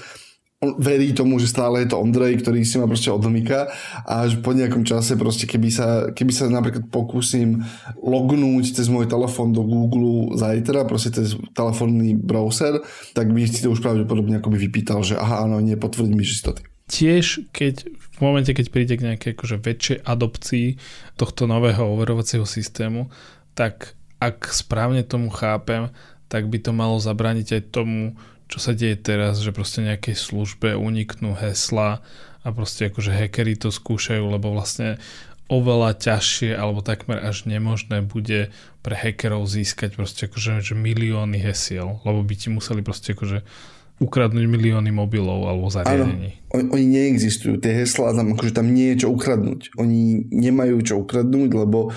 verí 0.63 1.11
tomu, 1.11 1.43
že 1.43 1.51
stále 1.51 1.83
je 1.83 1.91
to 1.91 1.99
Ondrej, 1.99 2.39
ktorý 2.39 2.63
si 2.63 2.79
ma 2.79 2.87
proste 2.87 3.11
odmýka 3.11 3.75
a 4.07 4.23
až 4.23 4.39
po 4.39 4.55
nejakom 4.55 4.87
čase 4.87 5.19
proste, 5.19 5.51
keby 5.51 5.69
sa, 5.75 6.15
keby 6.15 6.31
sa 6.31 6.47
napríklad 6.47 6.87
pokúsim 6.87 7.67
lognúť 7.99 8.79
cez 8.79 8.87
môj 8.87 9.11
telefón 9.11 9.51
do 9.51 9.67
Google 9.67 10.39
zajtra, 10.39 10.87
proste 10.87 11.11
cez 11.11 11.35
telefónny 11.59 12.15
browser, 12.15 12.79
tak 13.11 13.35
by 13.35 13.43
si 13.51 13.67
to 13.67 13.75
už 13.75 13.83
pravdepodobne 13.83 14.39
by 14.39 14.59
vypýtal, 14.59 15.03
že 15.03 15.19
aha, 15.19 15.43
áno, 15.51 15.59
nie, 15.59 15.75
potvrď 15.75 16.15
mi, 16.15 16.23
že 16.23 16.39
si 16.39 16.43
to 16.47 16.55
ty. 16.55 16.63
Tiež, 16.87 17.51
keď 17.51 17.89
v 17.89 18.19
momente, 18.23 18.53
keď 18.55 18.67
príde 18.71 18.95
k 18.95 19.07
nejakej 19.11 19.35
akože 19.35 19.57
väčšej 19.59 19.99
adopcii 20.07 20.67
tohto 21.19 21.51
nového 21.51 21.83
overovacieho 21.91 22.47
systému, 22.47 23.11
tak 23.59 23.99
ak 24.23 24.47
správne 24.55 25.03
tomu 25.03 25.33
chápem, 25.33 25.91
tak 26.31 26.47
by 26.47 26.59
to 26.63 26.71
malo 26.71 27.03
zabrániť 27.03 27.49
aj 27.59 27.63
tomu, 27.75 28.15
čo 28.53 28.61
sa 28.61 28.77
deje 28.77 29.01
teraz, 29.01 29.41
že 29.41 29.49
proste 29.49 29.81
nejakej 29.81 30.13
službe 30.13 30.77
uniknú 30.77 31.33
hesla 31.41 32.05
a 32.45 32.49
proste 32.53 32.93
akože 32.93 33.09
hackery 33.09 33.57
to 33.57 33.73
skúšajú, 33.73 34.29
lebo 34.29 34.53
vlastne 34.53 35.01
oveľa 35.49 35.97
ťažšie 35.97 36.53
alebo 36.53 36.85
takmer 36.85 37.25
až 37.25 37.49
nemožné 37.49 38.05
bude 38.05 38.53
pre 38.85 38.95
hackerov 38.97 39.49
získať 39.49 39.97
proste 39.97 40.29
akože 40.29 40.61
že 40.61 40.77
milióny 40.77 41.41
hesiel, 41.41 42.05
lebo 42.05 42.21
by 42.21 42.35
ti 42.37 42.53
museli 42.53 42.85
proste 42.85 43.17
akože 43.17 43.41
ukradnúť 44.03 44.45
milióny 44.51 44.91
mobilov 44.91 45.47
alebo 45.47 45.71
zariadení. 45.71 46.35
Áno, 46.51 46.75
oni 46.75 46.85
neexistujú, 46.91 47.63
tie 47.63 47.87
heslá 47.87 48.11
tam, 48.13 48.35
akože 48.35 48.53
tam 48.53 48.75
nie 48.75 48.93
je 48.93 49.07
čo 49.07 49.15
ukradnúť. 49.15 49.79
Oni 49.79 50.27
nemajú 50.29 50.83
čo 50.83 50.95
ukradnúť, 51.01 51.51
lebo 51.55 51.95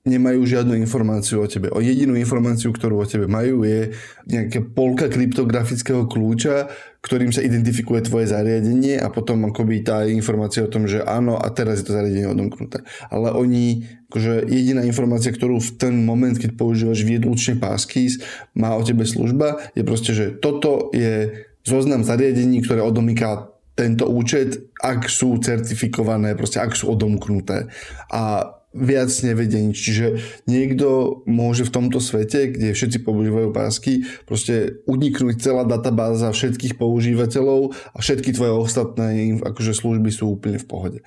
nemajú 0.00 0.48
žiadnu 0.48 0.80
informáciu 0.80 1.44
o 1.44 1.46
tebe. 1.48 1.68
O 1.76 1.84
jedinú 1.84 2.16
informáciu, 2.16 2.72
ktorú 2.72 3.04
o 3.04 3.06
tebe 3.08 3.28
majú, 3.28 3.68
je 3.68 3.92
nejaká 4.24 4.64
polka 4.72 5.12
kryptografického 5.12 6.08
kľúča, 6.08 6.72
ktorým 7.04 7.28
sa 7.36 7.44
identifikuje 7.44 8.08
tvoje 8.08 8.32
zariadenie 8.32 8.96
a 8.96 9.12
potom 9.12 9.44
akoby 9.52 9.84
tá 9.84 10.08
informácia 10.08 10.64
o 10.64 10.72
tom, 10.72 10.88
že 10.88 11.04
áno 11.04 11.36
a 11.36 11.44
teraz 11.52 11.84
je 11.84 11.92
to 11.92 11.96
zariadenie 12.00 12.32
odomknuté. 12.32 12.80
Ale 13.12 13.36
oni, 13.36 13.84
akože 14.08 14.48
jediná 14.48 14.88
informácia, 14.88 15.36
ktorú 15.36 15.60
v 15.60 15.70
ten 15.76 15.94
moment, 16.00 16.32
keď 16.32 16.56
používaš 16.56 17.04
výlučne 17.04 17.60
passkeys, 17.60 18.24
má 18.56 18.72
o 18.72 18.80
tebe 18.80 19.04
služba, 19.04 19.68
je 19.76 19.84
proste, 19.84 20.16
že 20.16 20.32
toto 20.32 20.88
je 20.96 21.44
zoznam 21.60 22.08
zariadení, 22.08 22.64
ktoré 22.64 22.80
odomýka 22.80 23.52
tento 23.76 24.08
účet, 24.08 24.72
ak 24.80 25.12
sú 25.12 25.40
certifikované, 25.40 26.32
proste 26.36 26.60
ak 26.60 26.72
sú 26.72 26.88
odomknuté. 26.92 27.68
A 28.12 28.59
viac 28.70 29.10
nevedia 29.26 29.58
nič. 29.58 29.76
Čiže 29.76 30.06
niekto 30.46 31.20
môže 31.26 31.66
v 31.66 31.74
tomto 31.74 31.98
svete, 31.98 32.54
kde 32.54 32.70
všetci 32.70 33.02
používajú 33.02 33.50
pásky, 33.50 34.06
proste 34.30 34.78
uniknúť 34.86 35.42
celá 35.42 35.66
databáza 35.66 36.30
všetkých 36.30 36.78
používateľov 36.78 37.74
a 37.74 37.98
všetky 37.98 38.30
tvoje 38.30 38.52
ostatné 38.54 39.42
akože 39.42 39.74
služby 39.74 40.10
sú 40.14 40.38
úplne 40.38 40.62
v 40.62 40.68
pohode. 40.70 40.98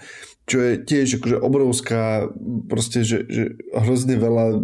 Čo 0.44 0.60
je 0.60 0.74
tiež 0.84 1.24
akože 1.24 1.38
obrovská, 1.40 2.28
proste, 2.68 3.08
že, 3.08 3.24
že 3.32 3.56
hrozne 3.72 4.20
veľa 4.20 4.60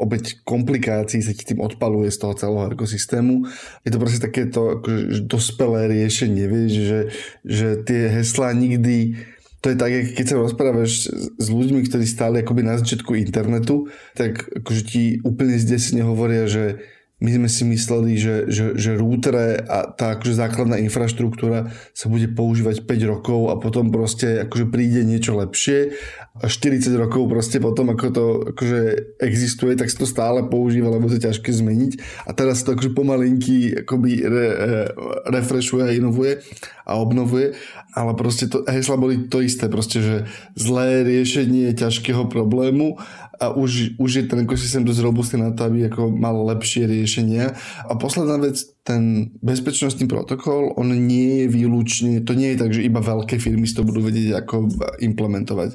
opäť 0.00 0.40
komplikácií 0.42 1.20
sa 1.20 1.36
ti 1.36 1.44
tým 1.44 1.60
odpaluje 1.60 2.08
z 2.08 2.18
toho 2.18 2.34
celého 2.34 2.72
ekosystému. 2.72 3.44
Je 3.84 3.90
to 3.92 4.00
proste 4.00 4.24
takéto 4.24 4.80
akože, 4.80 5.28
dospelé 5.28 5.92
riešenie, 5.92 6.44
vieš, 6.48 6.72
že, 6.72 7.00
že 7.44 7.68
tie 7.84 8.08
heslá 8.08 8.56
nikdy 8.56 9.20
to 9.60 9.66
je 9.68 9.76
tak, 9.76 9.92
keď 9.92 10.24
sa 10.24 10.40
rozprávaš 10.40 11.12
s 11.36 11.46
ľuďmi, 11.52 11.84
ktorí 11.84 12.08
stále 12.08 12.40
akoby 12.40 12.64
na 12.64 12.80
začiatku 12.80 13.12
internetu, 13.12 13.92
tak 14.16 14.48
akože 14.48 14.82
ti 14.88 15.02
úplne 15.20 15.60
zdesne 15.60 16.00
hovoria, 16.00 16.48
že 16.48 16.80
my 17.20 17.30
sme 17.36 17.48
si 17.52 17.68
mysleli, 17.68 18.16
že, 18.16 18.48
že, 18.48 18.66
že 18.80 18.96
routere 18.96 19.60
a 19.60 19.92
tá 19.92 20.16
akože 20.16 20.40
základná 20.40 20.80
infraštruktúra 20.80 21.68
sa 21.92 22.06
bude 22.08 22.32
používať 22.32 22.88
5 22.88 23.12
rokov 23.12 23.52
a 23.52 23.60
potom 23.60 23.92
proste 23.92 24.48
akože 24.48 24.72
príde 24.72 25.04
niečo 25.04 25.36
lepšie. 25.36 25.92
A 26.40 26.48
40 26.48 26.88
rokov 26.96 27.28
proste 27.28 27.60
potom 27.60 27.92
ako 27.92 28.06
to 28.08 28.24
akože 28.56 28.80
existuje, 29.20 29.76
tak 29.76 29.92
sa 29.92 30.00
to 30.00 30.08
stále 30.08 30.40
používa, 30.48 30.88
lebo 30.88 31.12
to 31.12 31.20
je 31.20 31.28
ťažké 31.28 31.52
zmeniť. 31.52 32.24
A 32.24 32.32
teraz 32.32 32.64
sa 32.64 32.72
to 32.72 32.80
akože 32.80 32.96
pomalinky 32.96 33.84
akoby 33.84 34.24
re, 34.24 34.48
re, 34.56 34.82
refreshuje 35.28 35.84
a 35.84 35.92
inovuje 35.92 36.40
a 36.88 36.98
obnovuje, 36.98 37.54
ale 37.94 38.12
proste 38.18 38.50
to, 38.50 38.66
hesla 38.66 38.98
boli 38.98 39.30
to 39.30 39.44
isté, 39.44 39.70
proste, 39.70 40.02
že 40.02 40.16
zlé 40.58 41.06
riešenie 41.06 41.70
ťažkého 41.76 42.26
problému 42.26 42.98
a 43.40 43.56
už, 43.56 43.96
už 43.96 44.10
je 44.12 44.24
ten 44.28 44.44
ekosystém 44.44 44.84
dosť 44.84 45.00
robustný 45.00 45.40
na 45.40 45.56
to, 45.56 45.64
aby 45.64 45.88
ako 45.88 46.12
mal 46.12 46.36
lepšie 46.52 46.84
riešenia. 46.84 47.56
A 47.88 47.96
posledná 47.96 48.36
vec, 48.36 48.60
ten 48.84 49.32
bezpečnostný 49.40 50.04
protokol, 50.04 50.76
on 50.76 50.92
nie 50.92 51.44
je 51.44 51.46
výlučne, 51.48 52.20
to 52.20 52.36
nie 52.36 52.52
je 52.52 52.60
tak, 52.60 52.70
že 52.76 52.84
iba 52.84 53.00
veľké 53.00 53.40
firmy 53.40 53.64
si 53.64 53.72
to 53.72 53.88
budú 53.88 54.04
vedieť 54.04 54.44
ako 54.44 54.68
implementovať. 55.00 55.72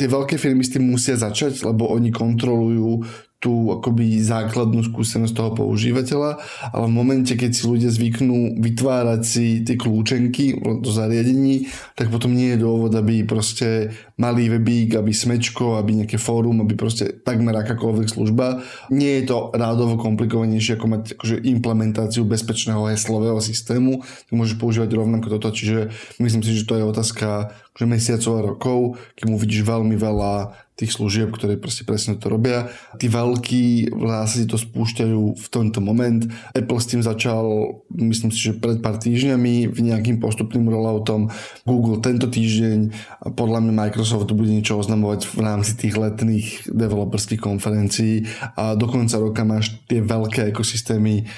Tie 0.00 0.08
veľké 0.08 0.40
firmy 0.40 0.64
s 0.64 0.72
tým 0.72 0.88
musia 0.88 1.20
začať, 1.20 1.60
lebo 1.68 1.92
oni 1.92 2.08
kontrolujú 2.08 3.04
tú 3.44 3.76
akoby 3.76 4.24
základnú 4.24 4.80
skúsenosť 4.88 5.36
toho 5.36 5.50
používateľa, 5.52 6.40
ale 6.72 6.84
v 6.88 6.96
momente, 6.96 7.36
keď 7.36 7.52
si 7.52 7.68
ľudia 7.68 7.92
zvyknú 7.92 8.56
vytvárať 8.56 9.20
si 9.20 9.60
tie 9.60 9.76
kľúčenky 9.76 10.56
do 10.80 10.88
zariadení, 10.88 11.68
tak 11.92 12.08
potom 12.08 12.32
nie 12.32 12.56
je 12.56 12.64
dôvod, 12.64 12.96
aby 12.96 13.20
proste 13.28 13.92
malý 14.16 14.48
webík, 14.48 14.96
aby 14.96 15.12
smečko, 15.12 15.76
aby 15.76 16.00
nejaké 16.00 16.16
fórum, 16.16 16.64
aby 16.64 16.72
proste 16.72 17.12
takmer 17.20 17.52
akákoľvek 17.52 18.08
služba. 18.08 18.64
Nie 18.88 19.20
je 19.20 19.28
to 19.28 19.52
rádovo 19.52 20.00
komplikovanejšie 20.00 20.80
ako 20.80 20.86
mať 20.88 21.02
akože 21.20 21.36
implementáciu 21.44 22.24
bezpečného 22.24 22.88
heslového 22.88 23.44
systému, 23.44 24.00
tak 24.00 24.32
môžeš 24.32 24.56
používať 24.56 24.88
rovnako 24.96 25.36
toto, 25.36 25.52
čiže 25.52 25.92
myslím 26.16 26.40
si, 26.40 26.56
že 26.56 26.64
to 26.64 26.80
je 26.80 26.88
otázka 26.88 27.52
že 27.74 27.90
mesiacov 27.90 28.32
a 28.38 28.46
rokov, 28.54 28.78
keď 29.18 29.24
mu 29.26 29.36
vidíš 29.36 29.66
veľmi 29.66 29.98
veľa 29.98 30.63
tých 30.74 30.90
služieb, 30.90 31.30
ktoré 31.30 31.54
proste 31.54 31.86
presne 31.86 32.18
to 32.18 32.26
robia. 32.26 32.66
Tí 32.98 33.06
veľkí 33.06 33.94
vlastne 33.94 34.50
to 34.50 34.58
spúšťajú 34.58 35.22
v 35.38 35.46
tento 35.46 35.78
moment. 35.78 36.26
Apple 36.50 36.82
s 36.82 36.90
tým 36.90 37.02
začal, 37.02 37.46
myslím 37.94 38.34
si, 38.34 38.50
že 38.50 38.58
pred 38.58 38.82
pár 38.82 38.98
týždňami 38.98 39.70
v 39.70 39.78
nejakým 39.78 40.18
postupným 40.18 40.66
rolloutom. 40.66 41.30
Google 41.62 42.02
tento 42.02 42.26
týždeň 42.26 42.90
a 43.22 43.30
podľa 43.30 43.62
mňa 43.62 43.72
Microsoft 43.86 44.26
bude 44.34 44.50
niečo 44.50 44.74
oznamovať 44.74 45.30
v 45.30 45.38
rámci 45.46 45.78
tých 45.78 45.94
letných 45.94 46.66
developerských 46.66 47.38
konferencií 47.38 48.26
a 48.58 48.74
do 48.74 48.90
konca 48.90 49.16
roka 49.22 49.46
máš 49.46 49.78
tie 49.86 50.02
veľké 50.02 50.50
ekosystémy 50.50 51.30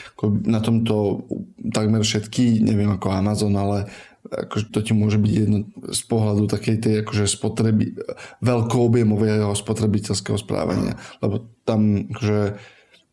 na 0.49 0.65
tomto 0.65 1.29
takmer 1.77 2.01
všetky, 2.01 2.65
neviem 2.65 2.89
ako 2.89 3.13
Amazon, 3.13 3.53
ale 3.59 3.91
akože 4.31 4.75
to 4.75 4.79
ti 4.83 4.93
môže 4.93 5.19
byť 5.19 5.33
jedno 5.33 5.69
z 5.91 6.03
pohľadu 6.07 6.51
takej 6.51 6.77
tej 6.83 6.95
akože 7.07 7.25
spotreby, 7.31 7.95
veľkoobjemového 8.43 9.51
spotrebiteľského 9.55 10.39
správania. 10.39 10.99
Lebo 11.23 11.47
tam 11.63 12.11
akože 12.11 12.59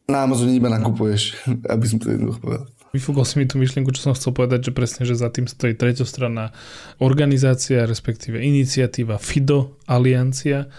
na 0.10 0.28
Amazone 0.28 0.58
iba 0.58 0.68
nakupuješ, 0.68 1.48
aby 1.74 1.86
som 1.88 1.98
to 2.02 2.12
jednoducho 2.14 2.40
povedal. 2.42 2.68
Vyfúkol 2.94 3.26
si 3.26 3.42
mi 3.42 3.50
tú 3.50 3.58
myšlienku, 3.58 3.90
čo 3.90 4.06
som 4.06 4.14
chcel 4.14 4.38
povedať, 4.38 4.70
že 4.70 4.76
presne, 4.78 5.02
že 5.10 5.18
za 5.18 5.34
tým 5.34 5.50
stojí 5.50 5.74
treťostranná 5.74 6.54
organizácia, 7.02 7.90
respektíve 7.90 8.38
iniciatíva 8.38 9.18
FIDO, 9.18 9.82
Aliancia 9.90 10.70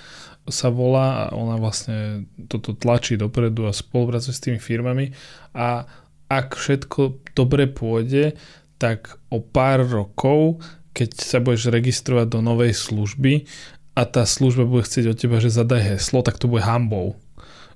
sa 0.46 0.70
volá 0.70 1.26
a 1.26 1.34
ona 1.34 1.58
vlastne 1.58 2.28
toto 2.46 2.76
tlačí 2.76 3.18
dopredu 3.18 3.66
a 3.66 3.74
spolupracuje 3.74 4.30
s 4.30 4.44
tými 4.44 4.62
firmami 4.62 5.10
a 5.58 5.88
ak 6.28 6.56
všetko 6.56 7.32
dobre 7.36 7.68
pôjde, 7.68 8.36
tak 8.84 9.16
o 9.32 9.40
pár 9.40 9.88
rokov, 9.88 10.60
keď 10.92 11.16
sa 11.16 11.40
budeš 11.40 11.72
registrovať 11.72 12.28
do 12.28 12.44
novej 12.44 12.76
služby 12.76 13.48
a 13.96 14.04
tá 14.04 14.28
služba 14.28 14.68
bude 14.68 14.84
chcieť 14.84 15.04
od 15.08 15.16
teba, 15.16 15.40
že 15.40 15.48
zadaj 15.48 15.96
heslo, 15.96 16.20
tak 16.20 16.36
to 16.36 16.52
bude 16.52 16.68
hambou. 16.68 17.16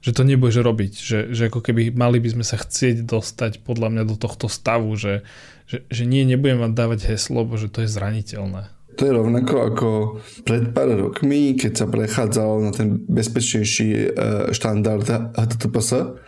Že 0.04 0.20
to 0.20 0.22
nebudeš 0.28 0.60
robiť. 0.60 0.92
Že, 1.00 1.18
že 1.32 1.42
ako 1.48 1.64
keby 1.64 1.96
mali 1.96 2.20
by 2.20 2.36
sme 2.36 2.44
sa 2.44 2.60
chcieť 2.60 3.08
dostať 3.08 3.64
podľa 3.64 3.88
mňa 3.88 4.04
do 4.04 4.20
tohto 4.20 4.52
stavu, 4.52 4.92
že, 5.00 5.24
že, 5.64 5.88
že 5.88 6.04
nie, 6.04 6.28
nebudem 6.28 6.60
vám 6.60 6.76
dávať 6.76 7.08
heslo, 7.08 7.48
bo 7.48 7.56
že 7.56 7.72
to 7.72 7.82
je 7.82 7.88
zraniteľné. 7.88 8.68
To 8.98 9.02
je 9.06 9.14
rovnako 9.14 9.54
ako 9.62 9.88
pred 10.44 10.74
pár 10.74 10.92
rokmi, 10.92 11.54
keď 11.56 11.72
sa 11.72 11.86
prechádzal 11.88 12.50
na 12.66 12.70
ten 12.74 13.00
bezpečnejší 13.06 13.88
e, 13.94 14.06
štandard 14.50 15.06
HTTPS, 15.38 16.18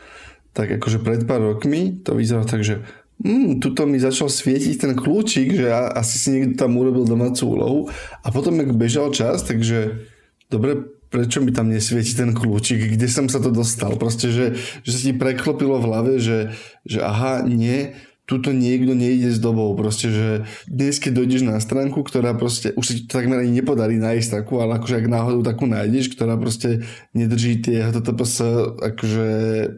tak 0.55 0.79
akože 0.79 1.03
pred 1.03 1.23
pár 1.27 1.43
rokmi 1.55 2.03
to 2.03 2.15
vyzeralo 2.15 2.47
tak, 2.47 2.63
že 2.63 2.83
mm, 3.21 3.61
tuto 3.61 3.85
mi 3.85 4.01
začal 4.01 4.33
svietiť 4.33 4.75
ten 4.81 4.93
kľúčik, 4.97 5.53
že 5.55 5.69
asi 5.73 6.17
si 6.17 6.29
niekto 6.33 6.67
tam 6.67 6.77
urobil 6.81 7.05
domácu 7.05 7.43
úlohu. 7.47 7.81
A 8.25 8.33
potom, 8.33 8.57
ak 8.61 8.73
bežal 8.75 9.13
čas, 9.13 9.45
takže 9.45 10.09
dobre, 10.49 10.81
prečo 11.11 11.43
mi 11.43 11.51
tam 11.51 11.69
nesvieti 11.69 12.15
ten 12.15 12.33
kľúčik, 12.33 12.97
kde 12.97 13.07
som 13.11 13.27
sa 13.27 13.43
to 13.43 13.51
dostal, 13.51 13.99
proste, 13.99 14.31
že, 14.31 14.47
že 14.87 14.91
sa 14.91 15.01
ti 15.01 15.13
preklopilo 15.13 15.77
v 15.83 15.87
hlave, 15.91 16.13
že, 16.23 16.55
že 16.87 17.03
aha, 17.03 17.43
nie, 17.45 17.93
tuto 18.31 18.55
niekto 18.55 18.95
nejde 18.95 19.35
s 19.35 19.43
dobou, 19.43 19.75
proste, 19.75 20.07
že 20.07 20.29
dnes 20.71 21.03
keď 21.03 21.19
dojdeš 21.19 21.43
na 21.43 21.59
stránku, 21.59 22.07
ktorá 22.07 22.31
proste, 22.39 22.71
už 22.79 22.85
si 22.87 22.95
to 23.03 23.19
takmer 23.19 23.43
ani 23.43 23.59
nepodarí 23.59 23.99
nájsť 23.99 24.31
takú, 24.31 24.63
ale 24.63 24.79
akože 24.79 25.03
ak 25.03 25.11
náhodou 25.11 25.43
takú 25.43 25.67
nájdeš, 25.67 26.15
ktorá 26.15 26.39
proste 26.39 26.87
nedrží 27.11 27.59
tie 27.59 27.91
HTTPS 27.91 28.35
akože 28.79 29.29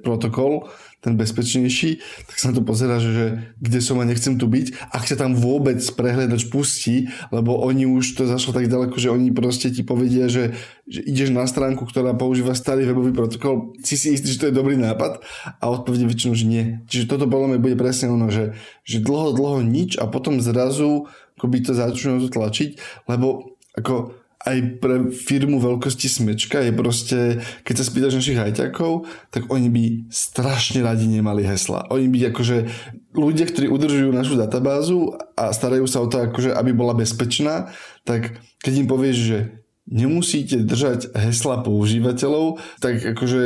protokol, 0.05 0.69
ten 1.03 1.19
bezpečnejší, 1.19 1.99
tak 2.31 2.37
sa 2.39 2.55
na 2.55 2.57
to 2.57 2.63
pozera, 2.63 3.03
že, 3.03 3.11
že 3.11 3.27
kde 3.59 3.79
som 3.83 3.99
a 3.99 4.07
nechcem 4.07 4.39
tu 4.39 4.47
byť. 4.47 4.95
Ak 4.95 5.11
sa 5.11 5.19
tam 5.19 5.35
vôbec 5.35 5.83
prehľadač 5.83 6.47
pustí, 6.47 7.11
lebo 7.35 7.59
oni 7.59 7.91
už 7.91 8.15
to 8.15 8.31
zašlo 8.31 8.55
tak 8.55 8.71
ďaleko, 8.71 8.95
že 8.95 9.11
oni 9.11 9.35
proste 9.35 9.75
ti 9.75 9.83
povedia, 9.83 10.31
že, 10.31 10.55
že 10.87 11.03
ideš 11.03 11.35
na 11.35 11.43
stránku, 11.51 11.83
ktorá 11.91 12.15
používa 12.15 12.55
starý 12.55 12.87
webový 12.87 13.11
protokol, 13.11 13.75
si 13.83 13.99
si 13.99 14.15
istý, 14.15 14.31
že 14.31 14.41
to 14.47 14.49
je 14.49 14.59
dobrý 14.63 14.79
nápad 14.79 15.27
a 15.59 15.65
odpovede 15.67 16.07
väčšinou, 16.07 16.39
že 16.39 16.47
nie. 16.47 16.65
Čiže 16.87 17.11
toto 17.11 17.27
podľa 17.27 17.59
mňa 17.59 17.61
bude 17.61 17.75
presne 17.75 18.07
ono, 18.15 18.31
že, 18.31 18.55
že 18.87 19.03
dlho, 19.03 19.35
dlho 19.35 19.67
nič 19.67 19.99
a 19.99 20.07
potom 20.07 20.39
zrazu 20.39 21.11
akoby 21.35 21.67
to 21.67 21.75
začnú 21.75 22.23
tlačiť, 22.31 22.79
lebo 23.11 23.59
ako 23.75 24.22
aj 24.43 24.83
pre 24.83 25.15
firmu 25.15 25.63
veľkosti 25.63 26.11
smečka 26.11 26.67
je 26.67 26.73
proste, 26.75 27.19
keď 27.63 27.75
sa 27.79 27.85
spýtaš 27.87 28.19
našich 28.19 28.39
hajťakov, 28.39 29.07
tak 29.31 29.47
oni 29.47 29.69
by 29.71 29.85
strašne 30.11 30.83
radi 30.83 31.07
nemali 31.07 31.47
hesla. 31.47 31.87
Oni 31.95 32.11
by 32.11 32.35
akože 32.35 32.57
ľudia, 33.15 33.47
ktorí 33.47 33.71
udržujú 33.71 34.11
našu 34.11 34.35
databázu 34.35 35.15
a 35.39 35.55
starajú 35.55 35.87
sa 35.87 36.03
o 36.03 36.11
to, 36.11 36.27
akože, 36.27 36.51
aby 36.51 36.75
bola 36.75 36.99
bezpečná, 36.99 37.71
tak 38.03 38.43
keď 38.59 38.83
im 38.83 38.89
povieš, 38.91 39.17
že 39.19 39.39
nemusíte 39.87 40.63
držať 40.63 41.15
hesla 41.15 41.63
používateľov, 41.63 42.63
tak 42.79 43.03
akože 43.03 43.43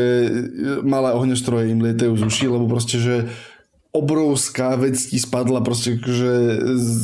malé 0.85 1.17
ohňostroje 1.17 1.73
im 1.73 1.80
lietajú 1.80 2.13
z 2.17 2.23
uší, 2.28 2.47
lebo 2.52 2.69
proste, 2.69 3.00
že 3.00 3.28
obrovská 3.97 4.76
vec 4.76 5.00
ti 5.00 5.17
spadla 5.17 5.65
proste 5.65 5.97
akože 5.97 6.32
z, 6.76 6.99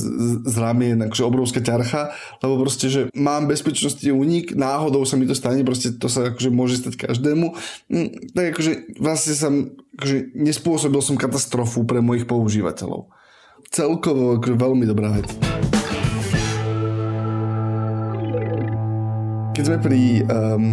z 0.45 0.55
ramien, 0.61 1.01
akože 1.01 1.25
obrovská 1.25 1.65
ťarcha, 1.65 2.13
lebo 2.45 2.61
proste, 2.61 2.93
že 2.93 3.01
mám 3.17 3.49
bezpečnostný 3.49 4.13
únik, 4.13 4.53
náhodou 4.53 5.09
sa 5.09 5.17
mi 5.17 5.25
to 5.25 5.33
stane, 5.33 5.65
proste 5.65 5.97
to 5.97 6.13
sa 6.13 6.29
akože 6.29 6.51
môže 6.53 6.85
stať 6.85 7.09
každému, 7.09 7.57
hm, 7.89 8.37
tak 8.37 8.45
akože 8.53 8.73
vlastne 9.01 9.35
som, 9.35 9.53
akože 9.97 10.37
nespôsobil 10.37 11.01
som 11.01 11.17
katastrofu 11.17 11.89
pre 11.89 12.05
mojich 12.05 12.29
používateľov. 12.29 13.09
Celkovo 13.73 14.37
akože 14.37 14.55
veľmi 14.55 14.85
dobrá 14.85 15.17
vec. 15.17 15.33
Keď 19.53 19.65
sme 19.69 19.79
pri 19.85 20.01
um, 20.25 20.65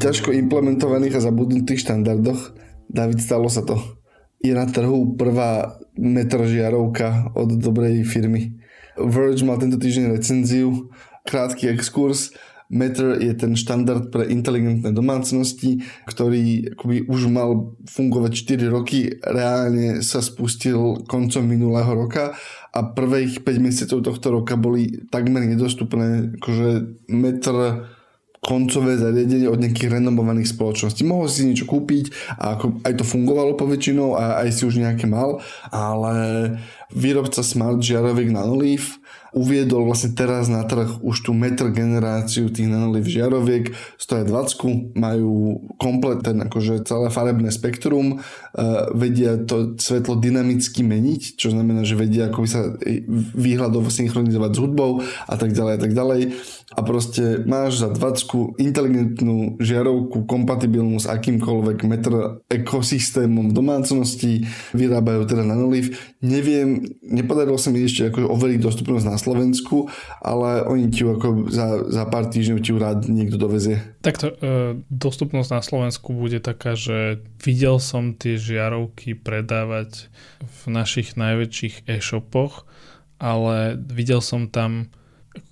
ťažko 0.00 0.32
implementovaných 0.32 1.20
a 1.20 1.24
zabudnutých 1.28 1.84
štandardoch, 1.84 2.56
David, 2.88 3.20
stalo 3.20 3.52
sa 3.52 3.60
to 3.60 3.97
je 4.38 4.52
na 4.54 4.66
trhu 4.66 5.18
prvá 5.18 5.78
metrožiarovka 5.98 7.34
od 7.34 7.58
dobrej 7.58 8.06
firmy. 8.06 8.54
Verge 8.98 9.42
mal 9.46 9.58
tento 9.58 9.78
týždeň 9.78 10.14
recenziu, 10.14 10.90
krátky 11.26 11.70
exkurs. 11.70 12.34
Metr 12.68 13.16
je 13.16 13.32
ten 13.32 13.56
štandard 13.56 14.12
pre 14.12 14.28
inteligentné 14.28 14.92
domácnosti, 14.92 15.80
ktorý 16.04 16.76
akoby 16.76 17.08
už 17.08 17.32
mal 17.32 17.72
fungovať 17.88 18.32
4 18.44 18.68
roky, 18.68 19.08
reálne 19.24 20.04
sa 20.04 20.20
spustil 20.20 21.00
koncom 21.08 21.48
minulého 21.48 21.88
roka 21.88 22.36
a 22.76 22.80
prvých 22.92 23.40
5 23.40 23.64
mesiacov 23.64 24.04
tohto 24.04 24.28
roka 24.28 24.60
boli 24.60 25.08
takmer 25.08 25.48
nedostupné. 25.48 26.36
Akože 26.36 26.68
Metr 27.08 27.88
koncové 28.48 28.96
zariadenie 28.96 29.44
od 29.44 29.60
nejakých 29.60 30.00
renomovaných 30.00 30.56
spoločností. 30.56 31.04
Mohol 31.04 31.28
si 31.28 31.44
niečo 31.44 31.68
kúpiť 31.68 32.32
a 32.40 32.56
aj 32.56 32.94
to 32.96 33.04
fungovalo 33.04 33.60
poväčšinou 33.60 34.16
a 34.16 34.40
aj 34.40 34.48
si 34.56 34.62
už 34.64 34.80
nejaké 34.80 35.04
mal, 35.04 35.44
ale 35.68 36.56
výrobca 36.92 37.44
Smart 37.44 37.80
žiaroviek 37.84 38.32
Nanoleaf 38.32 38.98
uviedol 39.36 39.84
vlastne 39.84 40.16
teraz 40.16 40.48
na 40.48 40.64
trh 40.64 41.04
už 41.04 41.28
tú 41.28 41.36
metr 41.36 41.68
generáciu 41.68 42.48
tých 42.48 42.68
Nanoleaf 42.68 43.04
žiaroviek, 43.04 43.76
stoja 44.00 44.24
20, 44.24 44.96
majú 44.96 45.62
komplet 45.76 46.24
ten 46.24 46.40
akože 46.40 46.88
celé 46.88 47.12
farebné 47.12 47.52
spektrum, 47.52 48.20
uh, 48.20 48.88
vedia 48.96 49.36
to 49.36 49.76
svetlo 49.76 50.16
dynamicky 50.16 50.80
meniť, 50.80 51.36
čo 51.36 51.52
znamená, 51.52 51.84
že 51.84 51.98
vedia 51.98 52.32
ako 52.32 52.38
by 52.44 52.48
sa 52.48 52.62
výhľadov 53.36 53.92
synchronizovať 53.92 54.50
s 54.56 54.58
hudbou 54.58 55.04
a 55.28 55.34
tak 55.36 55.52
ďalej 55.52 55.72
a 55.76 55.80
tak 55.80 55.92
ďalej 55.92 56.20
a 56.68 56.80
proste 56.84 57.42
máš 57.48 57.80
za 57.80 57.88
20 57.88 58.60
inteligentnú 58.60 59.56
žiarovku 59.56 60.28
kompatibilnú 60.28 61.00
s 61.00 61.08
akýmkoľvek 61.08 61.78
metr 61.88 62.44
ekosystémom 62.52 63.56
domácnosti, 63.56 64.44
vyrábajú 64.76 65.24
teda 65.24 65.48
Nanoleaf. 65.48 65.88
Neviem, 66.20 66.77
nepodarilo 67.02 67.56
sa 67.56 67.72
mi 67.72 67.82
ešte 67.82 68.12
akože 68.12 68.26
overiť 68.26 68.60
dostupnosť 68.62 69.04
na 69.08 69.16
Slovensku, 69.18 69.90
ale 70.22 70.62
oni 70.66 70.92
ti 70.92 71.02
ako 71.02 71.48
za, 71.48 71.88
za 71.88 72.04
pár 72.06 72.28
týždňov 72.28 72.58
ti 72.60 72.70
rád 72.76 73.08
niekto 73.08 73.40
dovezie. 73.40 73.82
Takto 74.04 74.30
e, 74.30 74.34
dostupnosť 74.92 75.50
na 75.50 75.62
Slovensku 75.64 76.14
bude 76.14 76.38
taká, 76.38 76.78
že 76.78 77.24
videl 77.42 77.82
som 77.82 78.14
tie 78.14 78.38
žiarovky 78.38 79.16
predávať 79.16 80.12
v 80.42 80.60
našich 80.70 81.18
najväčších 81.18 81.88
e-shopoch, 81.90 82.68
ale 83.18 83.74
videl 83.78 84.22
som 84.22 84.46
tam 84.46 84.92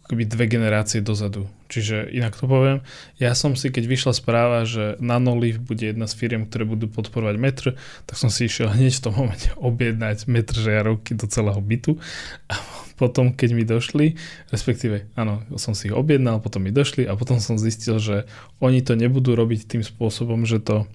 akoby 0.07 0.25
dve 0.27 0.47
generácie 0.47 1.03
dozadu. 1.03 1.51
Čiže 1.67 2.11
inak 2.15 2.39
to 2.39 2.47
poviem, 2.47 2.87
ja 3.19 3.35
som 3.35 3.59
si, 3.59 3.75
keď 3.75 3.85
vyšla 3.91 4.13
správa, 4.15 4.63
že 4.63 4.95
Nanoliv 5.03 5.59
bude 5.59 5.91
jedna 5.91 6.07
z 6.07 6.15
firiem, 6.15 6.47
ktoré 6.47 6.63
budú 6.63 6.87
podporovať 6.87 7.37
metr, 7.37 7.67
tak 8.07 8.17
som 8.17 8.31
si 8.31 8.47
išiel 8.47 8.71
hneď 8.71 8.95
v 8.99 9.05
tom 9.05 9.15
momente 9.19 9.51
objednať 9.59 10.31
metr 10.31 10.55
žiarovky 10.55 11.19
do 11.19 11.27
celého 11.27 11.59
bytu. 11.59 11.99
A 12.47 12.55
potom, 12.97 13.35
keď 13.35 13.51
mi 13.53 13.65
došli, 13.67 14.17
respektíve, 14.49 15.13
áno, 15.19 15.45
som 15.61 15.77
si 15.77 15.93
ich 15.93 15.97
objednal, 15.97 16.41
potom 16.41 16.65
mi 16.65 16.73
došli 16.73 17.05
a 17.05 17.19
potom 17.19 17.43
som 17.43 17.61
zistil, 17.61 18.01
že 18.01 18.25
oni 18.63 18.81
to 18.81 18.97
nebudú 18.97 19.37
robiť 19.37 19.69
tým 19.69 19.83
spôsobom, 19.85 20.49
že 20.49 20.65
to 20.65 20.89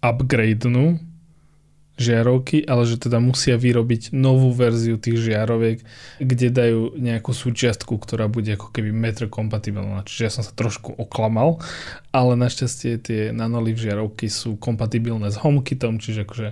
upgradenú, 0.00 0.98
žiarovky, 2.00 2.64
ale 2.64 2.88
že 2.88 2.96
teda 2.96 3.20
musia 3.20 3.60
vyrobiť 3.60 4.16
novú 4.16 4.56
verziu 4.56 4.96
tých 4.96 5.20
žiaroviek, 5.20 5.84
kde 6.16 6.48
dajú 6.48 6.80
nejakú 6.96 7.36
súčiastku, 7.36 8.00
ktorá 8.00 8.24
bude 8.32 8.56
ako 8.56 8.72
keby 8.72 8.88
metr 8.88 9.28
kompatibilná. 9.28 10.08
Čiže 10.08 10.22
ja 10.24 10.32
som 10.32 10.42
sa 10.42 10.56
trošku 10.56 10.96
oklamal, 10.96 11.60
ale 12.10 12.40
našťastie 12.40 12.92
tie 13.04 13.20
nanoliv 13.36 13.76
žiarovky 13.76 14.32
sú 14.32 14.56
kompatibilné 14.56 15.28
s 15.28 15.36
HomeKitom, 15.36 16.00
čiže 16.00 16.24
akože 16.24 16.48